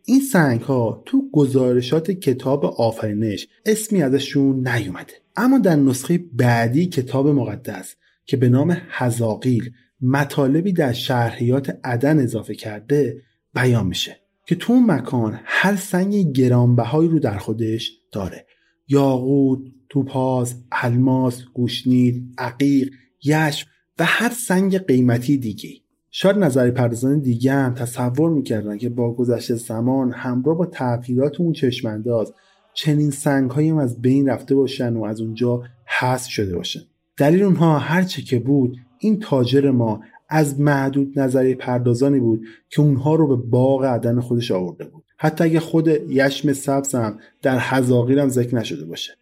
این 0.06 0.20
سنگ 0.20 0.62
ها 0.62 1.04
تو 1.06 1.30
گزارشات 1.32 2.12
کتاب 2.12 2.66
آفرینش 2.66 3.48
اسمی 3.66 4.04
ازشون 4.04 4.68
نیومده. 4.68 5.14
اما 5.36 5.60
در 5.60 5.76
نسخه 5.76 6.18
بعدی 6.34 6.86
کتاب 6.86 7.28
مقدس 7.28 7.96
که 8.26 8.38
به 8.38 8.50
نام 8.50 8.78
هزاقیل 8.90 9.72
مطالبی 10.02 10.74
در 10.74 10.94
شرحیات 10.94 11.80
عدن 11.84 12.20
اضافه 12.20 12.56
کرده 12.56 13.22
بیان 13.54 13.88
میشه 13.88 14.20
که 14.48 14.56
تو 14.56 14.74
اون 14.74 14.92
مکان 14.92 15.40
هر 15.44 15.76
سنگ 15.76 16.32
گرانبهایی 16.32 17.10
رو 17.10 17.20
در 17.20 17.38
خودش 17.38 17.92
داره. 18.12 18.46
یاقوت، 18.88 19.60
توپاز، 19.90 20.56
الماس، 20.72 21.44
گوشنید، 21.54 22.34
عقیق، 22.38 22.92
یشم 23.24 23.68
و 24.00 24.06
هر 24.06 24.30
سنگ 24.30 24.78
قیمتی 24.78 25.38
دیگه 25.38 25.70
شاید 26.16 26.38
نظری 26.38 26.72
پردازان 26.72 27.20
دیگه 27.20 27.54
هم 27.54 27.74
تصور 27.74 28.30
می‌کردن 28.30 28.78
که 28.78 28.90
با 28.90 29.14
گذشت 29.14 29.54
زمان 29.54 30.12
همراه 30.12 30.58
با 30.58 30.66
تغییرات 30.66 31.42
اون 31.42 31.54
چشمانداز 31.54 32.34
چنین 32.74 33.12
سنگ 33.12 33.52
هم 33.52 33.78
از 33.78 34.02
بین 34.02 34.30
رفته 34.30 34.56
باشن 34.56 34.94
و 34.94 35.04
از 35.04 35.22
اونجا 35.22 35.64
حذف 36.00 36.30
شده 36.30 36.56
باشن. 36.56 36.80
دلیل 37.18 37.44
اونها 37.44 37.78
هرچه 37.78 38.22
که 38.22 38.40
بود 38.40 38.78
این 39.00 39.20
تاجر 39.20 39.72
ما 39.72 40.02
از 40.30 40.60
محدود 40.60 41.20
نظری 41.20 41.56
پردازانی 41.56 42.20
بود 42.20 42.42
که 42.70 42.82
اونها 42.82 43.16
رو 43.16 43.28
به 43.28 43.50
باغ 43.50 43.86
عدن 43.86 44.20
خودش 44.20 44.52
آورده 44.52 44.86
بود. 44.86 45.04
حتی 45.18 45.44
اگه 45.44 45.60
خود 45.60 45.88
یشم 46.10 46.54
سبز 46.54 46.96
هم 46.96 47.18
در 47.42 47.60
حزاقیر 47.60 48.20
هم 48.20 48.30
ذکر 48.30 48.56
نشده 48.56 48.86
باشه. 48.86 49.14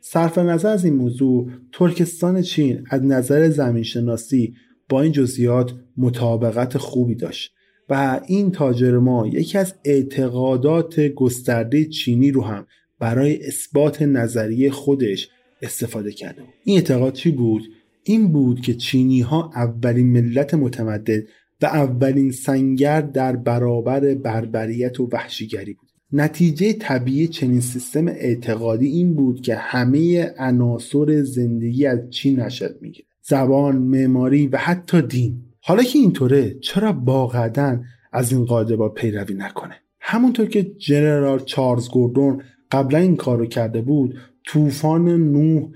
صرف 0.00 0.38
نظر 0.38 0.68
از 0.68 0.84
این 0.84 0.94
موضوع 0.94 1.50
ترکستان 1.72 2.42
چین 2.42 2.84
از 2.90 3.02
نظر 3.02 3.50
زمینشناسی 3.50 4.54
با 4.88 5.02
این 5.02 5.12
جزئیات 5.12 5.74
مطابقت 5.96 6.78
خوبی 6.78 7.14
داشت 7.14 7.52
و 7.88 8.20
این 8.26 8.50
تاجر 8.50 8.98
ما 8.98 9.26
یکی 9.26 9.58
از 9.58 9.74
اعتقادات 9.84 11.00
گسترده 11.00 11.84
چینی 11.84 12.30
رو 12.30 12.44
هم 12.44 12.66
برای 12.98 13.46
اثبات 13.46 14.02
نظریه 14.02 14.70
خودش 14.70 15.28
استفاده 15.62 16.12
کرده 16.12 16.42
این 16.64 16.76
اعتقاد 16.76 17.12
چی 17.12 17.30
بود؟ 17.30 17.62
این 18.02 18.32
بود 18.32 18.60
که 18.60 18.74
چینی 18.74 19.20
ها 19.20 19.50
اولین 19.54 20.06
ملت 20.06 20.54
متمدد 20.54 21.22
و 21.62 21.66
اولین 21.66 22.30
سنگر 22.30 23.00
در 23.00 23.36
برابر 23.36 24.14
بربریت 24.14 25.00
و 25.00 25.08
وحشیگری 25.12 25.72
بود. 25.72 25.88
نتیجه 26.12 26.72
طبیعی 26.72 27.28
چنین 27.28 27.60
سیستم 27.60 28.08
اعتقادی 28.08 28.86
این 28.86 29.14
بود 29.14 29.40
که 29.40 29.54
همه 29.54 30.32
عناصر 30.38 31.22
زندگی 31.22 31.86
از 31.86 32.10
چین 32.10 32.40
نشد 32.40 32.78
می‌گیره 32.80 33.05
زبان، 33.28 33.76
معماری 33.76 34.46
و 34.46 34.56
حتی 34.56 35.02
دین. 35.02 35.42
حالا 35.60 35.82
که 35.82 35.98
اینطوره 35.98 36.58
چرا 36.60 36.92
باقعدن 36.92 37.84
از 38.12 38.32
این 38.32 38.44
قاعده 38.44 38.76
با 38.76 38.88
پیروی 38.88 39.34
نکنه؟ 39.34 39.74
همونطور 40.00 40.46
که 40.46 40.62
جنرال 40.62 41.38
چارلز 41.38 41.88
گوردون 41.88 42.42
قبلا 42.70 42.98
این 42.98 43.16
کار 43.16 43.38
رو 43.38 43.46
کرده 43.46 43.80
بود 43.80 44.14
طوفان 44.46 45.08
نوح 45.08 45.68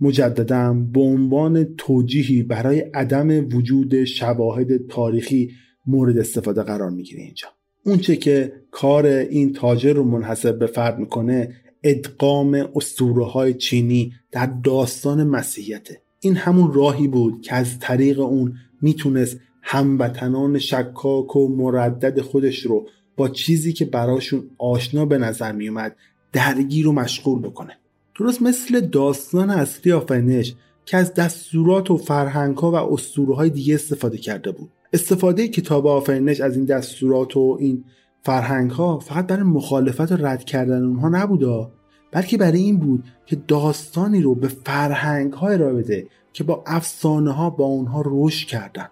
مجددا 0.00 0.72
به 0.92 1.00
عنوان 1.00 1.64
توجیهی 1.78 2.42
برای 2.42 2.80
عدم 2.80 3.48
وجود 3.56 4.04
شواهد 4.04 4.86
تاریخی 4.86 5.50
مورد 5.86 6.18
استفاده 6.18 6.62
قرار 6.62 6.90
می‌گیره 6.90 7.22
اینجا. 7.22 7.48
اونچه 7.84 8.16
که 8.16 8.52
کار 8.70 9.06
این 9.06 9.52
تاجر 9.52 9.92
رو 9.92 10.04
منحصر 10.04 10.52
به 10.52 10.66
فرد 10.66 10.98
می‌کنه 10.98 11.54
ادغام 11.82 12.68
اسطوره 12.74 13.24
های 13.24 13.54
چینی 13.54 14.12
در 14.32 14.46
داستان 14.64 15.24
مسیحیته. 15.24 16.00
این 16.26 16.36
همون 16.36 16.72
راهی 16.72 17.08
بود 17.08 17.42
که 17.42 17.54
از 17.54 17.78
طریق 17.78 18.20
اون 18.20 18.54
می‌تونست 18.82 19.40
هموطنان 19.62 20.58
شکاک 20.58 21.36
و 21.36 21.48
مردد 21.48 22.20
خودش 22.20 22.58
رو 22.58 22.86
با 23.16 23.28
چیزی 23.28 23.72
که 23.72 23.84
براشون 23.84 24.50
آشنا 24.58 25.04
به 25.06 25.18
نظر 25.18 25.52
میومد 25.52 25.96
درگیر 26.32 26.88
و 26.88 26.92
مشغول 26.92 27.42
بکنه. 27.42 27.78
درست 28.18 28.42
مثل 28.42 28.80
داستان 28.80 29.50
اصلی 29.50 29.92
آفرینش 29.92 30.54
که 30.84 30.96
از 30.96 31.14
دستورات 31.14 31.90
و 31.90 31.96
فرهنگ 31.96 32.56
ها 32.56 32.70
و 32.70 32.74
اسطوره 32.74 33.34
های 33.34 33.50
دیگه 33.50 33.74
استفاده 33.74 34.18
کرده 34.18 34.52
بود. 34.52 34.70
استفاده 34.92 35.48
کتاب 35.48 35.86
آفرینش 35.86 36.40
از 36.40 36.56
این 36.56 36.64
دستورات 36.64 37.36
و 37.36 37.56
این 37.60 37.84
فرهنگ 38.22 38.70
ها 38.70 38.98
فقط 38.98 39.26
برای 39.26 39.42
مخالفت 39.42 40.12
و 40.12 40.16
رد 40.16 40.44
کردن 40.44 40.84
اونها 40.84 41.08
نبودا 41.08 41.72
بلکه 42.12 42.36
برای 42.36 42.60
این 42.60 42.76
بود 42.78 43.04
که 43.26 43.36
داستانی 43.36 44.20
رو 44.22 44.34
به 44.34 44.48
فرهنگ 44.48 45.32
ها 45.32 45.48
ارائه 45.48 45.72
بده 45.72 46.06
که 46.32 46.44
با 46.44 46.64
افسانه 46.66 47.32
ها 47.32 47.50
با 47.50 47.64
اونها 47.64 48.02
رشد 48.06 48.48
کردن. 48.48 48.88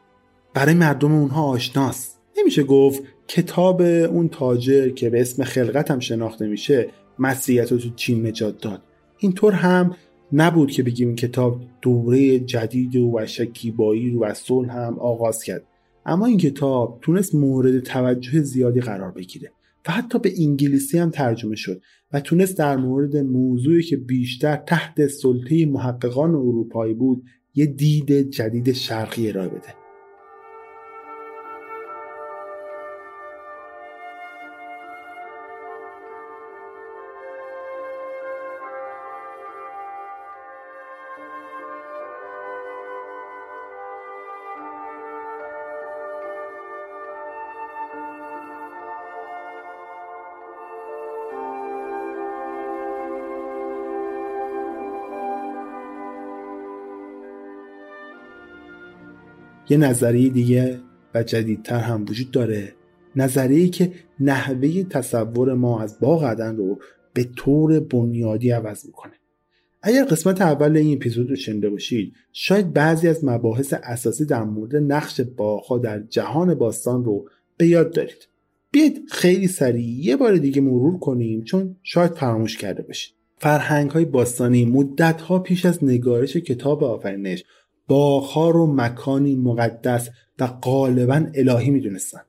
برای 0.55 0.75
مردم 0.75 1.13
اونها 1.13 1.45
آشناست 1.45 2.21
نمیشه 2.39 2.63
گفت 2.63 3.03
کتاب 3.29 3.81
اون 3.81 4.29
تاجر 4.29 4.89
که 4.89 5.11
به 5.11 5.21
اسم 5.21 5.45
خلقت 5.45 5.91
هم 5.91 5.99
شناخته 5.99 6.47
میشه 6.47 6.89
مسیحیت 7.19 7.73
رو 7.73 7.79
تو 7.79 7.91
چین 7.97 8.27
نجات 8.27 8.61
داد. 8.61 8.83
اینطور 9.19 9.53
هم 9.53 9.97
نبود 10.33 10.71
که 10.71 10.83
بگیم 10.83 11.09
این 11.09 11.17
کتاب 11.17 11.61
دوره 11.83 12.39
جدید 12.39 12.97
و 12.97 13.27
شکیبایی 13.27 14.11
رو 14.11 14.25
و 14.25 14.35
صلح 14.35 14.77
هم 14.77 14.99
آغاز 14.99 15.43
کرد. 15.43 15.65
اما 16.07 16.27
این 16.27 16.39
کتاب 16.39 16.99
تونست 17.03 17.35
مورد 17.35 17.81
توجه 17.81 18.41
زیادی 18.41 18.81
قرار 18.81 19.11
بگیره. 19.11 19.53
و 19.89 19.93
حتی 19.93 20.19
به 20.19 20.33
انگلیسی 20.39 20.99
هم 20.99 21.11
ترجمه 21.11 21.57
شد 21.57 21.83
و 22.13 22.21
تونست 22.21 22.59
در 22.59 22.77
مورد 22.77 23.17
موضوعی 23.17 23.83
که 23.83 23.97
بیشتر 23.97 24.57
تحت 24.57 25.07
سلطه 25.07 25.67
محققان 25.67 26.31
اروپایی 26.31 26.95
بود 26.95 27.25
یه 27.55 27.67
دید 27.67 28.13
جدید 28.13 28.73
شرقی 28.73 29.29
ارائه 29.29 29.49
بده. 29.49 29.84
یه 59.69 59.77
نظریه 59.77 60.29
دیگه 60.29 60.81
و 61.15 61.23
جدیدتر 61.23 61.79
هم 61.79 62.03
وجود 62.03 62.31
داره. 62.31 62.73
نظریه 63.17 63.69
که 63.69 63.93
نحوه 64.21 64.83
تصور 64.83 65.55
ما 65.55 65.81
از 65.81 66.01
باغ 66.01 66.25
عدن 66.25 66.57
رو 66.57 66.79
به 67.15 67.25
طور 67.37 67.81
بنیادی 67.81 68.51
عوض 68.51 68.87
می‌کنه. 68.87 69.13
اگر 69.83 70.05
قسمت 70.05 70.43
اول 70.43 70.77
این 70.77 70.97
اپیزود 70.97 71.31
رو 71.31 71.37
شنیده 71.37 71.71
باشید 71.71 72.13
شاید 72.33 72.73
بعضی 72.73 73.09
از 73.09 73.25
مباحث 73.25 73.75
اساسی 73.83 74.25
در 74.25 74.45
مورد 74.45 74.77
نقش 74.77 75.21
باغها 75.21 75.79
در 75.79 76.01
جهان 76.01 76.55
باستان 76.55 77.05
رو 77.05 77.29
به 77.57 77.67
یاد 77.67 77.95
دارید. 77.95 78.29
بیاید 78.71 79.03
خیلی 79.11 79.47
سریع 79.47 80.05
یه 80.07 80.17
بار 80.17 80.37
دیگه 80.37 80.61
مرور 80.61 80.99
کنیم 80.99 81.45
چون 81.45 81.77
شاید 81.83 82.13
فراموش 82.13 82.57
کرده 82.57 82.83
باشید. 82.83 83.15
فرهنگ 83.39 83.91
های 83.91 84.05
باستانی 84.05 84.65
مدت 84.65 85.21
ها 85.21 85.39
پیش 85.39 85.67
از 85.67 85.85
نگارش 85.85 86.37
کتاب 86.37 86.85
آفرینش 86.85 87.45
باغها 87.89 88.51
رو 88.51 88.75
مکانی 88.75 89.35
مقدس 89.35 90.11
و 90.39 90.47
غالبا 90.47 91.27
الهی 91.35 91.71
می‌دونستن. 91.71 92.21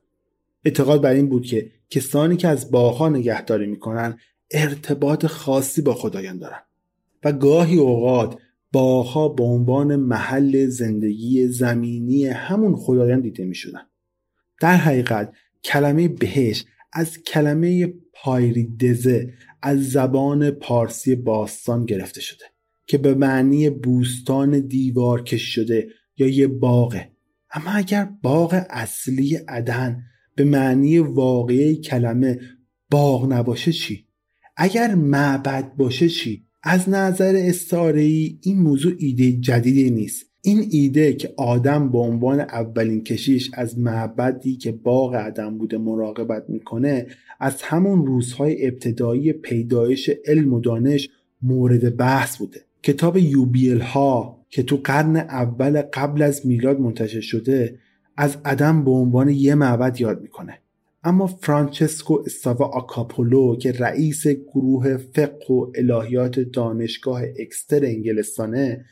اعتقاد 0.64 1.02
بر 1.02 1.12
این 1.12 1.28
بود 1.28 1.46
که 1.46 1.70
کسانی 1.90 2.36
که 2.36 2.48
از 2.48 2.70
باغها 2.70 3.08
نگهداری 3.08 3.66
می‌کنن 3.66 4.18
ارتباط 4.50 5.26
خاصی 5.26 5.82
با 5.82 5.94
خدایان 5.94 6.38
دارن. 6.38 6.60
و 7.24 7.32
گاهی 7.32 7.76
اوقات 7.76 8.38
باغها 8.72 9.28
به 9.28 9.42
عنوان 9.42 9.96
محل 9.96 10.66
زندگی 10.66 11.48
زمینی 11.48 12.26
همون 12.26 12.76
خدایان 12.76 13.20
دیده 13.20 13.44
می 13.44 13.54
شدن. 13.54 13.82
در 14.60 14.76
حقیقت 14.76 15.32
کلمه 15.64 16.08
بهش 16.08 16.64
از 16.92 17.18
کلمه 17.18 17.94
پایریدزه 18.12 19.34
از 19.62 19.90
زبان 19.90 20.50
پارسی 20.50 21.16
باستان 21.16 21.84
گرفته 21.84 22.20
شده. 22.20 22.44
که 22.86 22.98
به 22.98 23.14
معنی 23.14 23.70
بوستان 23.70 24.60
دیوار 24.60 25.22
کش 25.22 25.42
شده 25.42 25.88
یا 26.16 26.28
یه 26.28 26.46
باغه 26.46 27.10
اما 27.50 27.70
اگر 27.70 28.08
باغ 28.22 28.64
اصلی 28.70 29.36
عدن 29.36 30.02
به 30.34 30.44
معنی 30.44 30.98
واقعی 30.98 31.76
کلمه 31.76 32.40
باغ 32.90 33.32
نباشه 33.32 33.72
چی؟ 33.72 34.06
اگر 34.56 34.94
معبد 34.94 35.76
باشه 35.76 36.08
چی؟ 36.08 36.46
از 36.62 36.88
نظر 36.88 37.34
استعاره 37.36 38.02
این 38.02 38.58
موضوع 38.62 38.92
ایده 38.98 39.32
جدیدی 39.32 39.90
نیست 39.90 40.26
این 40.42 40.68
ایده 40.70 41.12
که 41.12 41.34
آدم 41.36 41.90
به 41.92 41.98
عنوان 41.98 42.40
اولین 42.40 43.04
کشیش 43.04 43.50
از 43.54 43.78
معبدی 43.78 44.56
که 44.56 44.72
باغ 44.72 45.14
عدم 45.14 45.58
بوده 45.58 45.78
مراقبت 45.78 46.50
می‌کنه 46.50 47.06
از 47.40 47.62
همون 47.62 48.06
روزهای 48.06 48.66
ابتدایی 48.66 49.32
پیدایش 49.32 50.10
علم 50.26 50.52
و 50.52 50.60
دانش 50.60 51.08
مورد 51.42 51.96
بحث 51.96 52.36
بوده 52.36 52.65
کتاب 52.86 53.16
یوبیل 53.16 53.80
ها 53.80 54.46
که 54.48 54.62
تو 54.62 54.80
قرن 54.84 55.16
اول 55.16 55.82
قبل 55.82 56.22
از 56.22 56.46
میلاد 56.46 56.80
منتشر 56.80 57.20
شده 57.20 57.78
از 58.16 58.36
عدم 58.44 58.84
به 58.84 58.90
عنوان 58.90 59.28
یه 59.28 59.54
معبد 59.54 60.00
یاد 60.00 60.22
می‌کنه. 60.22 60.58
اما 61.04 61.26
فرانچسکو 61.26 62.22
استاوا 62.26 62.66
آکاپولو 62.66 63.56
که 63.56 63.72
رئیس 63.72 64.26
گروه 64.26 64.96
فقه 64.96 65.54
و 65.54 65.72
الهیات 65.74 66.40
دانشگاه 66.40 67.22
اکستر 67.38 67.84
انگلستانه 67.84 68.84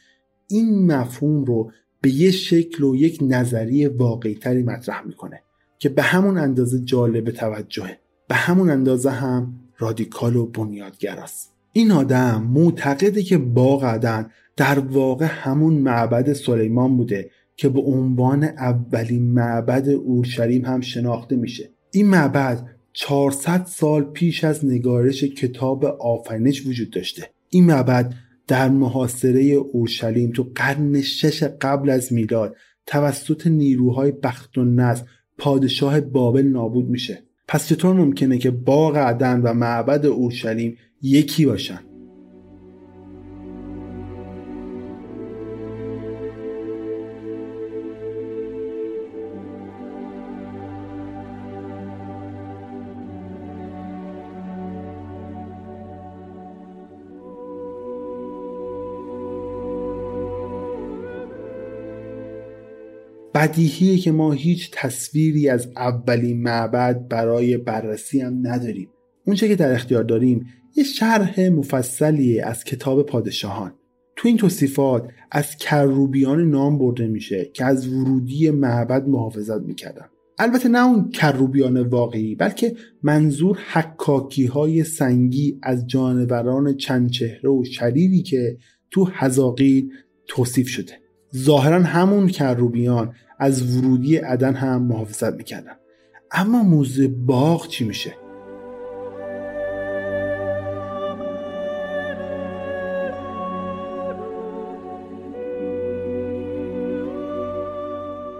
این 0.48 0.92
مفهوم 0.92 1.44
رو 1.44 1.70
به 2.00 2.10
یه 2.10 2.30
شکل 2.30 2.84
و 2.84 2.96
یک 2.96 3.18
نظریه 3.22 3.88
واقعی 3.88 4.34
تری 4.34 4.62
مطرح 4.62 5.06
می‌کنه 5.06 5.42
که 5.78 5.88
به 5.88 6.02
همون 6.02 6.38
اندازه 6.38 6.80
جالب 6.84 7.30
توجهه. 7.30 7.98
به 8.28 8.34
همون 8.34 8.70
اندازه 8.70 9.10
هم 9.10 9.60
رادیکال 9.78 10.36
و 10.36 10.46
بنیادگراست. 10.46 11.53
این 11.76 11.90
آدم 11.90 12.50
معتقده 12.54 13.22
که 13.22 13.38
باغ 13.38 13.84
عدن 13.84 14.30
در 14.56 14.78
واقع 14.78 15.26
همون 15.26 15.74
معبد 15.74 16.32
سلیمان 16.32 16.96
بوده 16.96 17.30
که 17.56 17.68
به 17.68 17.80
عنوان 17.80 18.44
اولین 18.44 19.32
معبد 19.32 19.88
اورشلیم 19.88 20.64
هم 20.64 20.80
شناخته 20.80 21.36
میشه. 21.36 21.70
این 21.90 22.08
معبد 22.08 22.66
400 22.92 23.66
سال 23.66 24.04
پیش 24.04 24.44
از 24.44 24.64
نگارش 24.64 25.24
کتاب 25.24 25.84
آفرینش 25.84 26.66
وجود 26.66 26.90
داشته. 26.90 27.30
این 27.50 27.64
معبد 27.64 28.14
در 28.46 28.68
محاصره 28.68 29.42
اورشلیم 29.42 30.30
تو 30.30 30.50
قرن 30.54 31.00
شش 31.00 31.42
قبل 31.42 31.90
از 31.90 32.12
میلاد 32.12 32.56
توسط 32.86 33.46
نیروهای 33.46 34.12
بخت 34.12 34.58
و 34.58 34.64
نصر 34.64 35.04
پادشاه 35.38 36.00
بابل 36.00 36.42
نابود 36.46 36.88
میشه. 36.88 37.22
پس 37.48 37.68
چطور 37.68 37.94
ممکنه 37.94 38.38
که 38.38 38.50
باغ 38.50 38.96
عدن 38.96 39.40
و 39.40 39.52
معبد 39.52 40.06
اورشلیم 40.06 40.76
یکی 41.04 41.46
باشن. 41.46 41.80
بدیهیه 63.34 63.98
که 63.98 64.12
ما 64.12 64.32
هیچ 64.32 64.70
تصویری 64.72 65.48
از 65.48 65.68
اولین 65.76 66.42
معبد 66.42 67.08
برای 67.08 67.56
بررسی 67.56 68.20
هم 68.20 68.46
نداریم. 68.46 68.88
اونچه 69.26 69.48
که 69.48 69.56
در 69.56 69.72
اختیار 69.72 70.02
داریم 70.02 70.46
یه 70.76 70.84
شرح 70.84 71.48
مفصلیه 71.48 72.46
از 72.46 72.64
کتاب 72.64 73.06
پادشاهان. 73.06 73.72
تو 74.16 74.28
این 74.28 74.36
توصیفات 74.36 75.08
از 75.30 75.56
کروبیان 75.56 76.50
نام 76.50 76.78
برده 76.78 77.06
میشه 77.06 77.50
که 77.54 77.64
از 77.64 77.88
ورودی 77.88 78.50
معبد 78.50 79.08
محافظت 79.08 79.60
می‌کردن. 79.60 80.04
البته 80.38 80.68
نه 80.68 80.86
اون 80.86 81.10
کروبیان 81.10 81.82
واقعی 81.82 82.34
بلکه 82.34 82.76
منظور 83.02 83.58
حکاکی 83.72 84.46
های 84.46 84.84
سنگی 84.84 85.58
از 85.62 85.86
جانوران 85.86 86.76
چند 86.76 87.10
چهره 87.10 87.50
و 87.50 87.64
شریری 87.64 88.22
که 88.22 88.58
تو 88.90 89.04
هزاقید 89.12 89.90
توصیف 90.26 90.68
شده. 90.68 90.92
ظاهرا 91.36 91.82
همون 91.82 92.28
کروبیان 92.28 93.14
از 93.38 93.76
ورودی 93.76 94.16
عدن 94.16 94.54
هم 94.54 94.82
محافظت 94.82 95.34
می‌کردن. 95.34 95.76
اما 96.30 96.62
موزه 96.62 97.08
باغ 97.08 97.68
چی 97.68 97.84
میشه؟ 97.84 98.23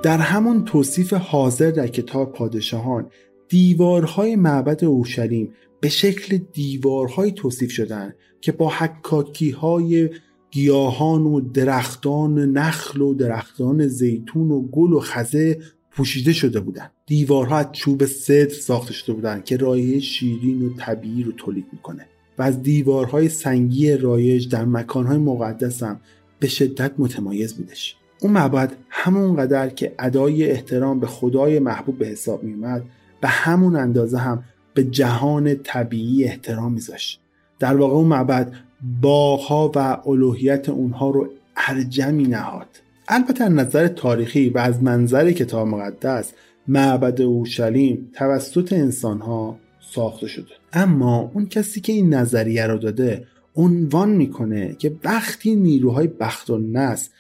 در 0.05 0.19
همون 0.19 0.65
توصیف 0.65 1.13
حاضر 1.13 1.71
در 1.71 1.87
کتاب 1.87 2.33
پادشاهان 2.33 3.11
دیوارهای 3.49 4.37
معبد 4.37 4.85
اورشلیم 4.85 5.53
به 5.81 5.89
شکل 5.89 6.39
دیوارهای 6.53 7.33
توصیف 7.33 7.71
شدن 7.71 8.15
که 8.41 8.53
با 8.53 8.69
حکاکی 8.69 9.51
های 9.51 10.11
گیاهان 10.51 11.23
و 11.23 11.41
درختان 11.41 12.39
نخل 12.39 13.01
و 13.01 13.15
درختان 13.15 13.89
زیتون 13.89 14.51
و 14.51 14.63
گل 14.63 14.93
و 14.93 15.01
خزه 15.01 15.59
پوشیده 15.91 16.33
شده 16.33 16.61
بودند 16.61 16.93
دیوارها 17.07 17.59
از 17.59 17.67
چوب 17.73 18.05
صدر 18.05 18.55
ساخته 18.55 18.93
شده 18.93 19.13
بودند 19.13 19.45
که 19.45 19.57
رایه 19.57 20.01
شیرین 20.01 20.63
و 20.63 20.75
طبیعی 20.79 21.23
رو 21.23 21.33
تولید 21.33 21.67
می‌کنه 21.73 22.07
و 22.39 22.43
از 22.43 22.63
دیوارهای 22.63 23.29
سنگی 23.29 23.93
رایج 23.93 24.49
در 24.49 24.65
مکانهای 24.65 25.19
مقدس 25.19 25.83
هم 25.83 26.01
به 26.39 26.49
شدت 26.49 26.93
متمایز 26.99 27.55
بودش. 27.55 27.97
اون 28.25 28.33
معبد 28.33 28.73
همونقدر 28.89 29.69
که 29.69 29.95
ادای 29.99 30.51
احترام 30.51 31.01
به 31.01 31.07
خدای 31.07 31.59
محبوب 31.59 31.99
به 31.99 32.07
حساب 32.07 32.43
میومد 32.43 32.83
به 33.21 33.29
همون 33.29 33.77
اندازه 33.77 34.19
هم 34.19 34.45
به 34.75 34.85
جهان 34.85 35.55
طبیعی 35.55 36.25
احترام 36.25 36.73
میذاشت. 36.73 37.21
در 37.59 37.77
واقع 37.77 37.95
اون 37.95 38.07
معبد 38.07 38.53
باغها 39.01 39.73
و 39.75 39.79
الوهیت 40.07 40.69
اونها 40.69 41.11
رو 41.11 41.29
ارجمی 41.69 42.25
نهاد. 42.25 42.67
البته 43.09 43.45
از 43.45 43.53
نظر 43.53 43.89
تاریخی 43.89 44.51
و 44.51 44.59
از 44.59 44.83
منظر 44.83 45.33
کتاب 45.33 45.69
مقدس 45.69 46.33
معبد 46.69 47.23
اورشلیم 47.23 48.11
توسط 48.15 48.73
انسانها 48.73 49.59
ساخته 49.81 50.27
شده. 50.27 50.53
اما 50.73 51.31
اون 51.35 51.47
کسی 51.47 51.81
که 51.81 51.93
این 51.93 52.15
نظریه 52.15 52.67
رو 52.67 52.79
داده 52.79 53.27
عنوان 53.57 54.11
می‌کنه 54.11 54.75
که 54.75 54.97
وقتی 55.05 55.57
نیروهای 55.57 56.07
بخت 56.07 56.51
و 56.51 56.59
نس 56.59 57.11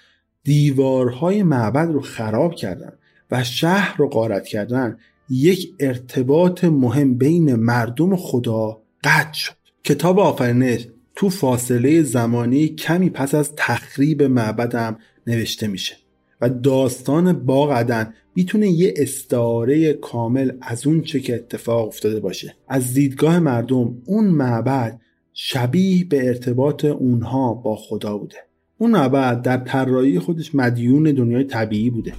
دیوارهای 0.45 1.42
معبد 1.42 1.90
رو 1.92 2.01
خراب 2.01 2.55
کردن 2.55 2.92
و 3.30 3.45
شهر 3.45 3.97
رو 3.97 4.09
غارت 4.09 4.47
کردن 4.47 4.99
یک 5.30 5.74
ارتباط 5.80 6.64
مهم 6.64 7.14
بین 7.14 7.55
مردم 7.55 8.12
و 8.12 8.16
خدا 8.16 8.82
قطع 9.05 9.32
شد. 9.32 9.53
کتاب 9.84 10.18
آفرینش 10.18 10.88
تو 11.16 11.30
فاصله 11.30 12.03
زمانی 12.03 12.68
کمی 12.68 13.11
پس 13.11 13.34
از 13.34 13.53
تخریب 13.57 14.22
معبدم 14.22 14.99
نوشته 15.26 15.66
میشه 15.66 15.97
و 16.40 16.49
داستان 16.49 17.32
باغ 17.32 17.72
عدن 17.72 18.14
می‌تونه 18.36 18.68
یه 18.68 18.95
استعاره 18.97 19.92
کامل 19.92 20.53
از 20.61 20.86
اون 20.86 21.03
چه 21.03 21.20
که 21.20 21.34
اتفاق 21.34 21.88
افتاده 21.88 22.20
باشه. 22.20 22.57
از 22.68 22.95
دیدگاه 22.95 23.38
مردم 23.38 24.03
اون 24.05 24.24
معبد 24.24 25.01
شبیه 25.32 26.05
به 26.05 26.28
ارتباط 26.28 26.84
اونها 26.84 27.55
با 27.55 27.76
خدا 27.76 28.18
بوده. 28.18 28.36
اون 28.79 28.91
معبد 28.91 29.43
در 29.43 29.57
طراحی 29.57 30.18
خودش 30.18 30.55
مدیون 30.55 31.03
دنیای 31.03 31.45
طبیعی 31.45 31.91
بوده 31.91 32.12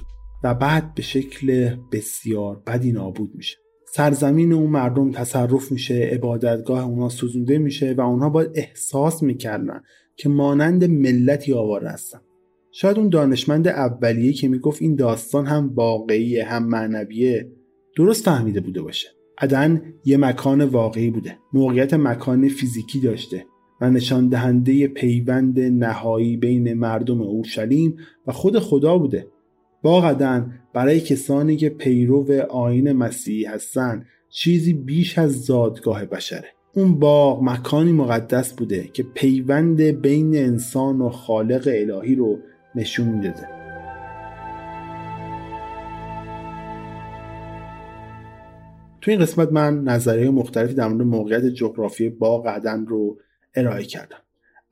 و 0.44 0.54
بعد 0.54 0.94
به 0.94 1.02
شکل 1.02 1.76
بسیار 1.92 2.62
بدی 2.66 2.92
نابود 2.92 3.30
میشه. 3.34 3.56
سرزمین 3.92 4.52
اون 4.52 4.70
مردم 4.70 5.10
تصرف 5.10 5.72
میشه 5.72 5.94
عبادتگاه 5.94 6.84
اونا 6.84 7.08
سوزونده 7.08 7.58
میشه 7.58 7.94
و 7.98 8.00
اونها 8.00 8.28
باید 8.28 8.50
احساس 8.54 9.22
می‌کردن 9.22 9.82
که 10.16 10.28
مانند 10.28 10.84
ملتی 10.84 11.52
آواره 11.52 11.88
هستن. 11.88 12.18
شاید 12.72 12.98
اون 12.98 13.08
دانشمند 13.08 13.68
اولیه 13.68 14.32
که 14.32 14.48
می‌گفت 14.48 14.82
این 14.82 14.96
داستان 14.96 15.46
هم 15.46 15.72
واقعی 15.74 16.40
هم 16.40 16.66
معنویه 16.68 17.52
درست 17.96 18.24
فهمیده 18.24 18.60
بوده 18.60 18.82
باشه. 18.82 19.08
عدن 19.38 19.82
یه 20.04 20.16
مکان 20.16 20.64
واقعی 20.64 21.10
بوده. 21.10 21.38
موقعیت 21.52 21.94
مکان 21.94 22.48
فیزیکی 22.48 23.00
داشته. 23.00 23.46
و 23.80 23.90
نشان 23.90 24.28
دهنده 24.28 24.88
پیوند 24.88 25.60
نهایی 25.60 26.36
بین 26.36 26.74
مردم 26.74 27.20
اورشلیم 27.22 27.96
و 28.26 28.32
خود 28.32 28.58
خدا 28.58 28.98
بوده. 28.98 29.26
با 29.82 30.14
برای 30.72 31.00
کسانی 31.00 31.56
که 31.56 31.68
پیرو 31.68 32.42
آین 32.50 32.92
مسیحی 32.92 33.44
هستند 33.44 34.06
چیزی 34.30 34.72
بیش 34.72 35.18
از 35.18 35.32
زادگاه 35.32 36.04
بشره. 36.04 36.48
اون 36.74 36.98
باغ 36.98 37.42
مکانی 37.42 37.92
مقدس 37.92 38.52
بوده 38.52 38.88
که 38.92 39.02
پیوند 39.02 39.80
بین 39.80 40.36
انسان 40.36 41.00
و 41.00 41.08
خالق 41.08 41.68
الهی 41.72 42.14
رو 42.14 42.38
نشون 42.74 43.08
می‌داده 43.08 43.48
تو 49.00 49.10
این 49.10 49.20
قسمت 49.20 49.52
من 49.52 49.84
نظریه 49.84 50.30
مختلفی 50.30 50.74
در 50.74 50.88
مورد 50.88 51.02
موقعیت 51.02 51.44
جغرافی 51.44 52.08
باغ 52.08 52.46
عدن 52.46 52.86
رو 52.86 53.18
ارائه 53.56 53.84
کردم. 53.84 54.18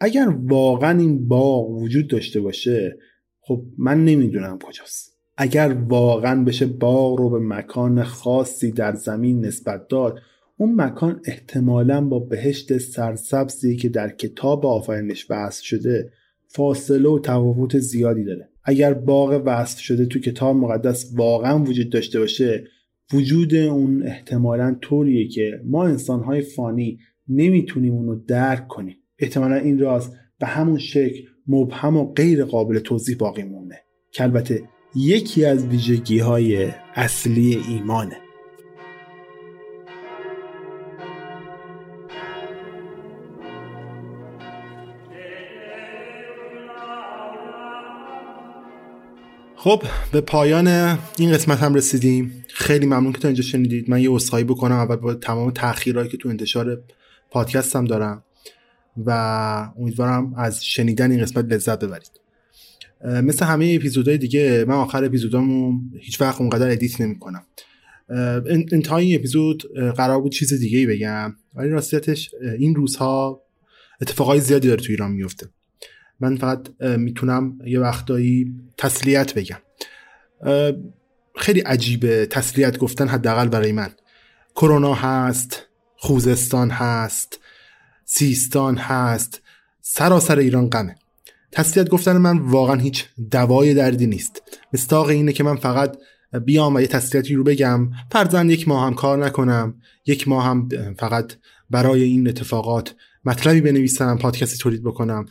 اگر 0.01 0.29
واقعا 0.43 0.99
این 0.99 1.29
باغ 1.29 1.71
وجود 1.71 2.09
داشته 2.09 2.41
باشه 2.41 2.99
خب 3.41 3.63
من 3.79 4.05
نمی‌دونم 4.05 4.59
کجاست. 4.59 5.15
اگر 5.37 5.77
واقعا 5.89 6.45
بشه 6.45 6.67
باغ 6.67 7.19
رو 7.19 7.31
به 7.31 7.39
مکان 7.39 8.03
خاصی 8.03 8.73
در 8.73 8.95
زمین 8.95 9.45
نسبت 9.45 9.89
داد 9.89 10.19
اون 10.57 10.75
مکان 10.75 11.21
احتمالا 11.25 12.01
با 12.01 12.19
بهشت 12.19 12.79
سرسبزی 12.79 13.77
که 13.77 13.89
در 13.89 14.09
کتاب 14.09 14.67
آفرینش 14.67 15.27
وصف 15.31 15.65
شده 15.65 16.11
فاصله 16.49 17.09
و 17.09 17.19
تفاوت 17.19 17.79
زیادی 17.79 18.25
داره. 18.25 18.49
اگر 18.65 18.95
باغ 18.95 19.43
وصف 19.45 19.81
شده 19.81 20.07
تو 20.07 20.19
کتاب 20.19 20.57
مقدس 20.57 21.13
واقعا 21.17 21.63
وجود 21.63 21.91
داشته 21.91 22.19
باشه 22.19 22.65
وجود 23.13 23.55
اون 23.55 24.03
احتمالا 24.03 24.77
طوریه 24.81 25.29
که 25.29 25.61
ما 25.65 25.87
انسانهای 25.87 26.41
فانی 26.41 26.99
نمی‌تونیم 27.29 27.95
اونو 27.95 28.15
درک 28.15 28.69
کنیم. 28.69 28.97
احتمالا 29.19 29.57
این 29.57 29.79
راز 29.79 30.13
به 30.39 30.47
همون 30.47 30.79
شکل 30.79 31.23
مبهم 31.47 31.97
و 31.97 32.13
غیر 32.13 32.45
قابل 32.45 32.79
توضیح 32.79 33.17
باقی 33.17 33.43
مونه 33.43 33.81
که 34.13 34.23
البته 34.23 34.63
یکی 34.97 35.45
از 35.45 35.67
ویژگی 35.67 36.19
های 36.19 36.69
اصلی 36.95 37.63
ایمانه. 37.69 38.17
خب 49.57 49.83
به 50.13 50.21
پایان 50.21 50.67
این 51.19 51.33
قسمت 51.33 51.59
هم 51.59 51.75
رسیدیم. 51.75 52.45
خیلی 52.49 52.87
ممنون 52.87 53.13
که 53.13 53.19
تا 53.19 53.29
اینجا 53.29 53.43
شنیدید. 53.43 53.91
من 53.91 54.01
یه 54.01 54.13
اصخایی 54.13 54.45
بکنم. 54.45 54.75
اول 54.75 54.97
با 54.97 55.15
تمام 55.15 55.51
تاخیرهایی 55.51 56.11
که 56.11 56.17
تو 56.17 56.29
انتشار 56.29 56.83
پادکستم 57.35 57.85
دارم 57.85 58.25
و 59.07 59.11
امیدوارم 59.79 60.35
از 60.35 60.65
شنیدن 60.65 61.11
این 61.11 61.23
قسمت 61.23 61.45
لذت 61.53 61.85
ببرید. 61.85 62.21
مثل 63.05 63.45
همه 63.45 63.73
اپیزودهای 63.81 64.19
دیگه 64.19 64.65
من 64.69 64.75
آخر 64.75 65.05
اپیزودامو 65.05 65.81
هیچ 66.01 66.21
وقت 66.21 66.41
اونقدر 66.41 66.71
ادیت 66.71 67.01
نمی‌کنم. 67.01 67.47
انتهای 68.73 69.07
این 69.07 69.19
اپیزود 69.19 69.63
قرار 69.97 70.21
بود 70.21 70.33
چیز 70.33 70.53
دیگه 70.55 70.79
ای 70.79 70.87
بگم 70.87 71.37
ولی 71.55 71.69
راستیتش 71.69 72.31
این 72.59 72.75
روزها 72.75 73.43
اتفاقای 74.01 74.41
زیادی 74.41 74.69
داره 74.69 74.81
تو 74.81 74.91
ایران 74.91 75.13
میفته 75.13 75.47
من 76.21 76.37
فقط 76.37 76.81
می‌تونم 76.81 77.59
یه 77.67 77.81
وقتایی 77.81 78.55
تسلیت 78.79 79.35
بگم. 79.35 79.59
خیلی 81.37 81.61
عجیبه 81.61 82.27
تسلیت 82.27 82.79
گفتن 82.79 83.09
حداقل 83.09 83.49
برای 83.49 83.73
من. 83.73 83.91
کرونا 84.55 84.95
هست. 84.95 85.67
خوزستان 86.05 86.71
هست 86.71 87.41
سیستان 88.05 88.77
هست 88.77 89.43
سراسر 89.81 90.39
ایران 90.39 90.71
غمه. 90.71 90.95
تسلیت 91.53 91.89
گفتن 91.89 92.17
من 92.17 92.39
واقعا 92.39 92.77
هیچ 92.77 93.05
دوای 93.31 93.75
دردی 93.75 94.07
نیست. 94.07 94.43
مستاق 94.73 95.09
اینه 95.09 95.33
که 95.33 95.45
من 95.45 95.57
فقط 95.57 95.97
بیام 96.45 96.75
و 96.75 96.81
یه 96.81 96.87
تسلیتی 96.87 97.35
رو 97.35 97.45
بگم. 97.45 97.91
فرزند 98.13 98.51
یک 98.51 98.69
ماه 98.69 98.87
هم 98.87 98.95
کار 98.95 99.27
نکنم. 99.27 99.75
یک 100.07 100.29
ماه 100.29 100.45
هم 100.45 100.69
فقط 100.99 101.33
برای 101.71 102.03
این 102.03 102.29
اتفاقات 102.29 102.95
مطلبی 103.25 103.61
بنویسم 103.61 104.19
پادکستی 104.19 104.59
تولید 104.59 104.83
بکنم. 104.83 105.27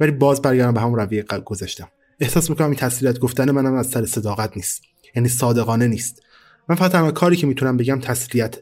ولی 0.00 0.10
باز 0.10 0.42
برگردم 0.42 0.74
به 0.74 0.80
همون 0.80 0.98
رویه 0.98 1.22
گذاشتم. 1.22 1.88
احساس 2.20 2.50
می‌کنم 2.50 2.66
این 2.66 2.76
تسلیت 2.76 3.18
گفتن 3.18 3.50
منم 3.50 3.74
از 3.74 3.86
سر 3.86 4.06
صداقت 4.06 4.56
نیست. 4.56 4.82
یعنی 5.16 5.28
صادقانه 5.28 5.86
نیست. 5.86 6.22
من 6.68 6.76
فقط 6.76 6.92
تنها 6.92 7.10
کاری 7.10 7.36
که 7.36 7.46
می‌تونم 7.46 7.76
بگم 7.76 8.00
تسلیت 8.00 8.56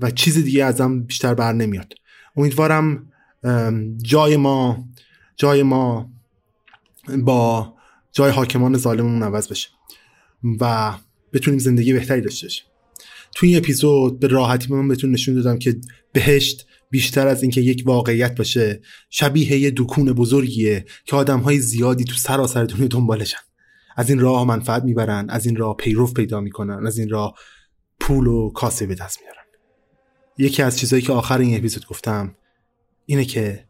و 0.00 0.10
چیز 0.10 0.38
دیگه 0.38 0.64
ازم 0.64 1.02
بیشتر 1.02 1.34
بر 1.34 1.52
نمیاد. 1.52 1.92
امیدوارم 2.36 3.12
جای 4.02 4.36
ما 4.36 4.88
جای 5.36 5.62
ما 5.62 6.10
با 7.18 7.74
جای 8.12 8.30
حاکمان 8.30 8.76
ظالممون 8.76 9.22
عوض 9.22 9.48
بشه 9.48 9.68
و 10.60 10.94
بتونیم 11.32 11.58
زندگی 11.58 11.92
بهتری 11.92 12.20
داشته 12.20 12.46
باشیم. 12.46 12.66
تو 13.34 13.46
این 13.46 13.56
اپیزود 13.56 14.20
به 14.20 14.26
راحتی 14.26 14.74
من 14.74 14.88
بهتون 14.88 15.10
نشون 15.10 15.34
دادم 15.34 15.58
که 15.58 15.80
بهشت 16.12 16.66
بیشتر 16.90 17.26
از 17.28 17.42
اینکه 17.42 17.60
یک 17.60 17.82
واقعیت 17.86 18.36
باشه 18.36 18.80
شبیه 19.10 19.58
یه 19.58 19.72
دکون 19.76 20.12
بزرگیه 20.12 20.84
که 21.04 21.16
آدم 21.16 21.40
های 21.40 21.58
زیادی 21.58 22.04
تو 22.04 22.14
سراسر 22.14 22.64
دنیا 22.64 22.86
دنبالشن. 22.86 23.38
از 23.96 24.10
این 24.10 24.18
راه 24.18 24.44
منفعت 24.44 24.84
می‌برن 24.84 25.30
از 25.30 25.46
این 25.46 25.56
راه 25.56 25.76
پیرو 25.76 26.06
پیدا 26.06 26.40
می‌کنن 26.40 26.86
از 26.86 26.98
این 26.98 27.08
راه 27.08 27.34
پول 28.00 28.26
و 28.26 28.50
کاسه 28.50 28.86
به 28.86 28.94
دست 28.94 29.18
میارن. 29.20 29.39
یکی 30.40 30.62
از 30.62 30.78
چیزهایی 30.78 31.02
که 31.02 31.12
آخر 31.12 31.38
این 31.38 31.56
اپیزود 31.56 31.86
گفتم 31.86 32.34
اینه 33.06 33.24
که 33.24 33.64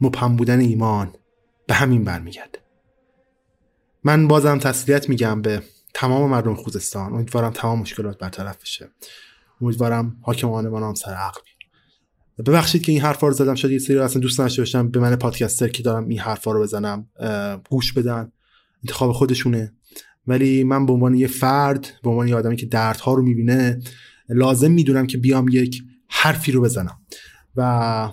مبهم 0.00 0.36
بودن 0.36 0.60
ایمان 0.60 1.14
به 1.66 1.74
همین 1.74 2.04
برمیگرده. 2.04 2.58
من 4.04 4.28
بازم 4.28 4.58
تسلیت 4.58 5.08
میگم 5.08 5.42
به 5.42 5.62
تمام 5.94 6.30
مردم 6.30 6.54
خوزستان. 6.54 7.12
امیدوارم 7.12 7.50
تمام 7.50 7.78
مشکلات 7.78 8.18
برطرف 8.18 8.62
بشه. 8.62 8.88
امیدوارم 9.60 10.16
حاکمان 10.22 10.68
ما 10.68 10.88
هم 10.88 10.94
سر 10.94 11.14
عقل 11.14 11.40
ببخشید 12.46 12.82
که 12.82 12.92
این 12.92 13.00
حرفا 13.00 13.26
رو 13.26 13.32
زدم. 13.32 13.54
شاید 13.54 13.72
یه 13.72 13.78
سری 13.78 13.98
اصلا 13.98 14.22
دوست 14.22 14.40
نشته 14.40 14.62
باشم 14.62 14.88
به 14.88 15.00
من 15.00 15.16
پادکستر 15.16 15.68
که 15.68 15.82
دارم 15.82 16.08
این 16.08 16.18
حرفا 16.18 16.52
رو 16.52 16.62
بزنم 16.62 17.08
گوش 17.70 17.92
بدن. 17.92 18.32
انتخاب 18.84 19.12
خودشونه. 19.12 19.72
ولی 20.26 20.64
من 20.64 20.86
به 20.86 20.92
عنوان 20.92 21.14
یه 21.14 21.26
فرد 21.26 21.88
به 22.02 22.10
عنوان 22.10 22.28
یه 22.28 22.36
آدمی 22.36 22.56
که 22.56 22.66
دردها 22.66 23.14
رو 23.14 23.22
می‌بینه 23.22 23.80
لازم 24.28 24.70
می‌دونم 24.70 25.06
که 25.06 25.18
بیام 25.18 25.48
یک 25.48 25.82
حرفی 26.22 26.52
رو 26.52 26.60
بزنم. 26.60 27.00
و 27.56 28.12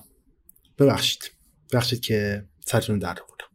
ببخشید. 0.77 1.31
ببخشید 1.71 1.99
که 1.99 2.47
سرتون 2.65 2.99
درد 2.99 3.21
بودم 3.29 3.45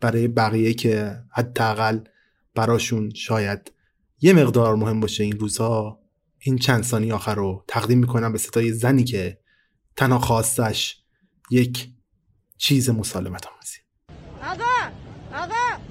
برای 0.00 0.28
بقیه 0.28 0.74
که 0.74 1.22
حداقل 1.30 2.00
براشون 2.54 3.10
شاید 3.14 3.72
یه 4.20 4.32
مقدار 4.32 4.76
مهم 4.76 5.00
باشه 5.00 5.24
این 5.24 5.38
روزها 5.38 6.00
این 6.38 6.58
چند 6.58 6.84
ثانیه 6.84 7.14
آخر 7.14 7.34
رو 7.34 7.64
تقدیم 7.68 7.98
می‌کنم 7.98 8.32
به 8.32 8.38
ستای 8.38 8.72
زنی 8.72 9.04
که 9.04 9.40
تنها 9.96 10.18
خواستش 10.18 11.02
یک 11.50 11.88
چیز 12.56 12.90
مسالمت 12.90 13.46
آموزی 13.46 13.78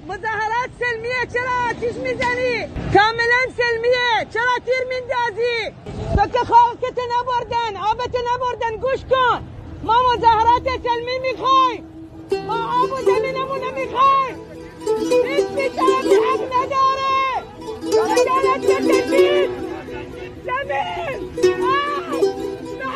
مظاهرات 0.08 0.70
سلمیه 0.80 1.26
چرا 1.32 1.70
آتیش 1.70 1.96
می‌زنی؟ 1.96 2.66
کاملا 2.94 3.42
سلمیه 3.56 4.26
چرا 4.34 4.54
تیر 4.66 4.84
میندازی؟ 4.88 5.74
تو 6.16 6.38
که 6.38 6.44
خاکت 6.44 6.98
نبردن 7.14 7.76
آبت 7.76 8.14
نبردن 8.34 8.76
گوش 8.76 9.00
کن! 9.10 9.42
ما 9.82 9.94
مظاهرات 10.14 10.62
سلمی 10.84 11.18
می‌خوایم 11.18 11.84
ما 12.46 12.82
آب 12.82 12.92
و 12.92 12.96
زمینمون 12.96 13.58
نمی‌خوایم 13.58 14.36
هیچ 15.26 15.44
می‌تونی 15.44 16.14
حق 16.14 16.42
نداره! 16.54 17.06
داره 17.92 19.48
ما 21.42 21.55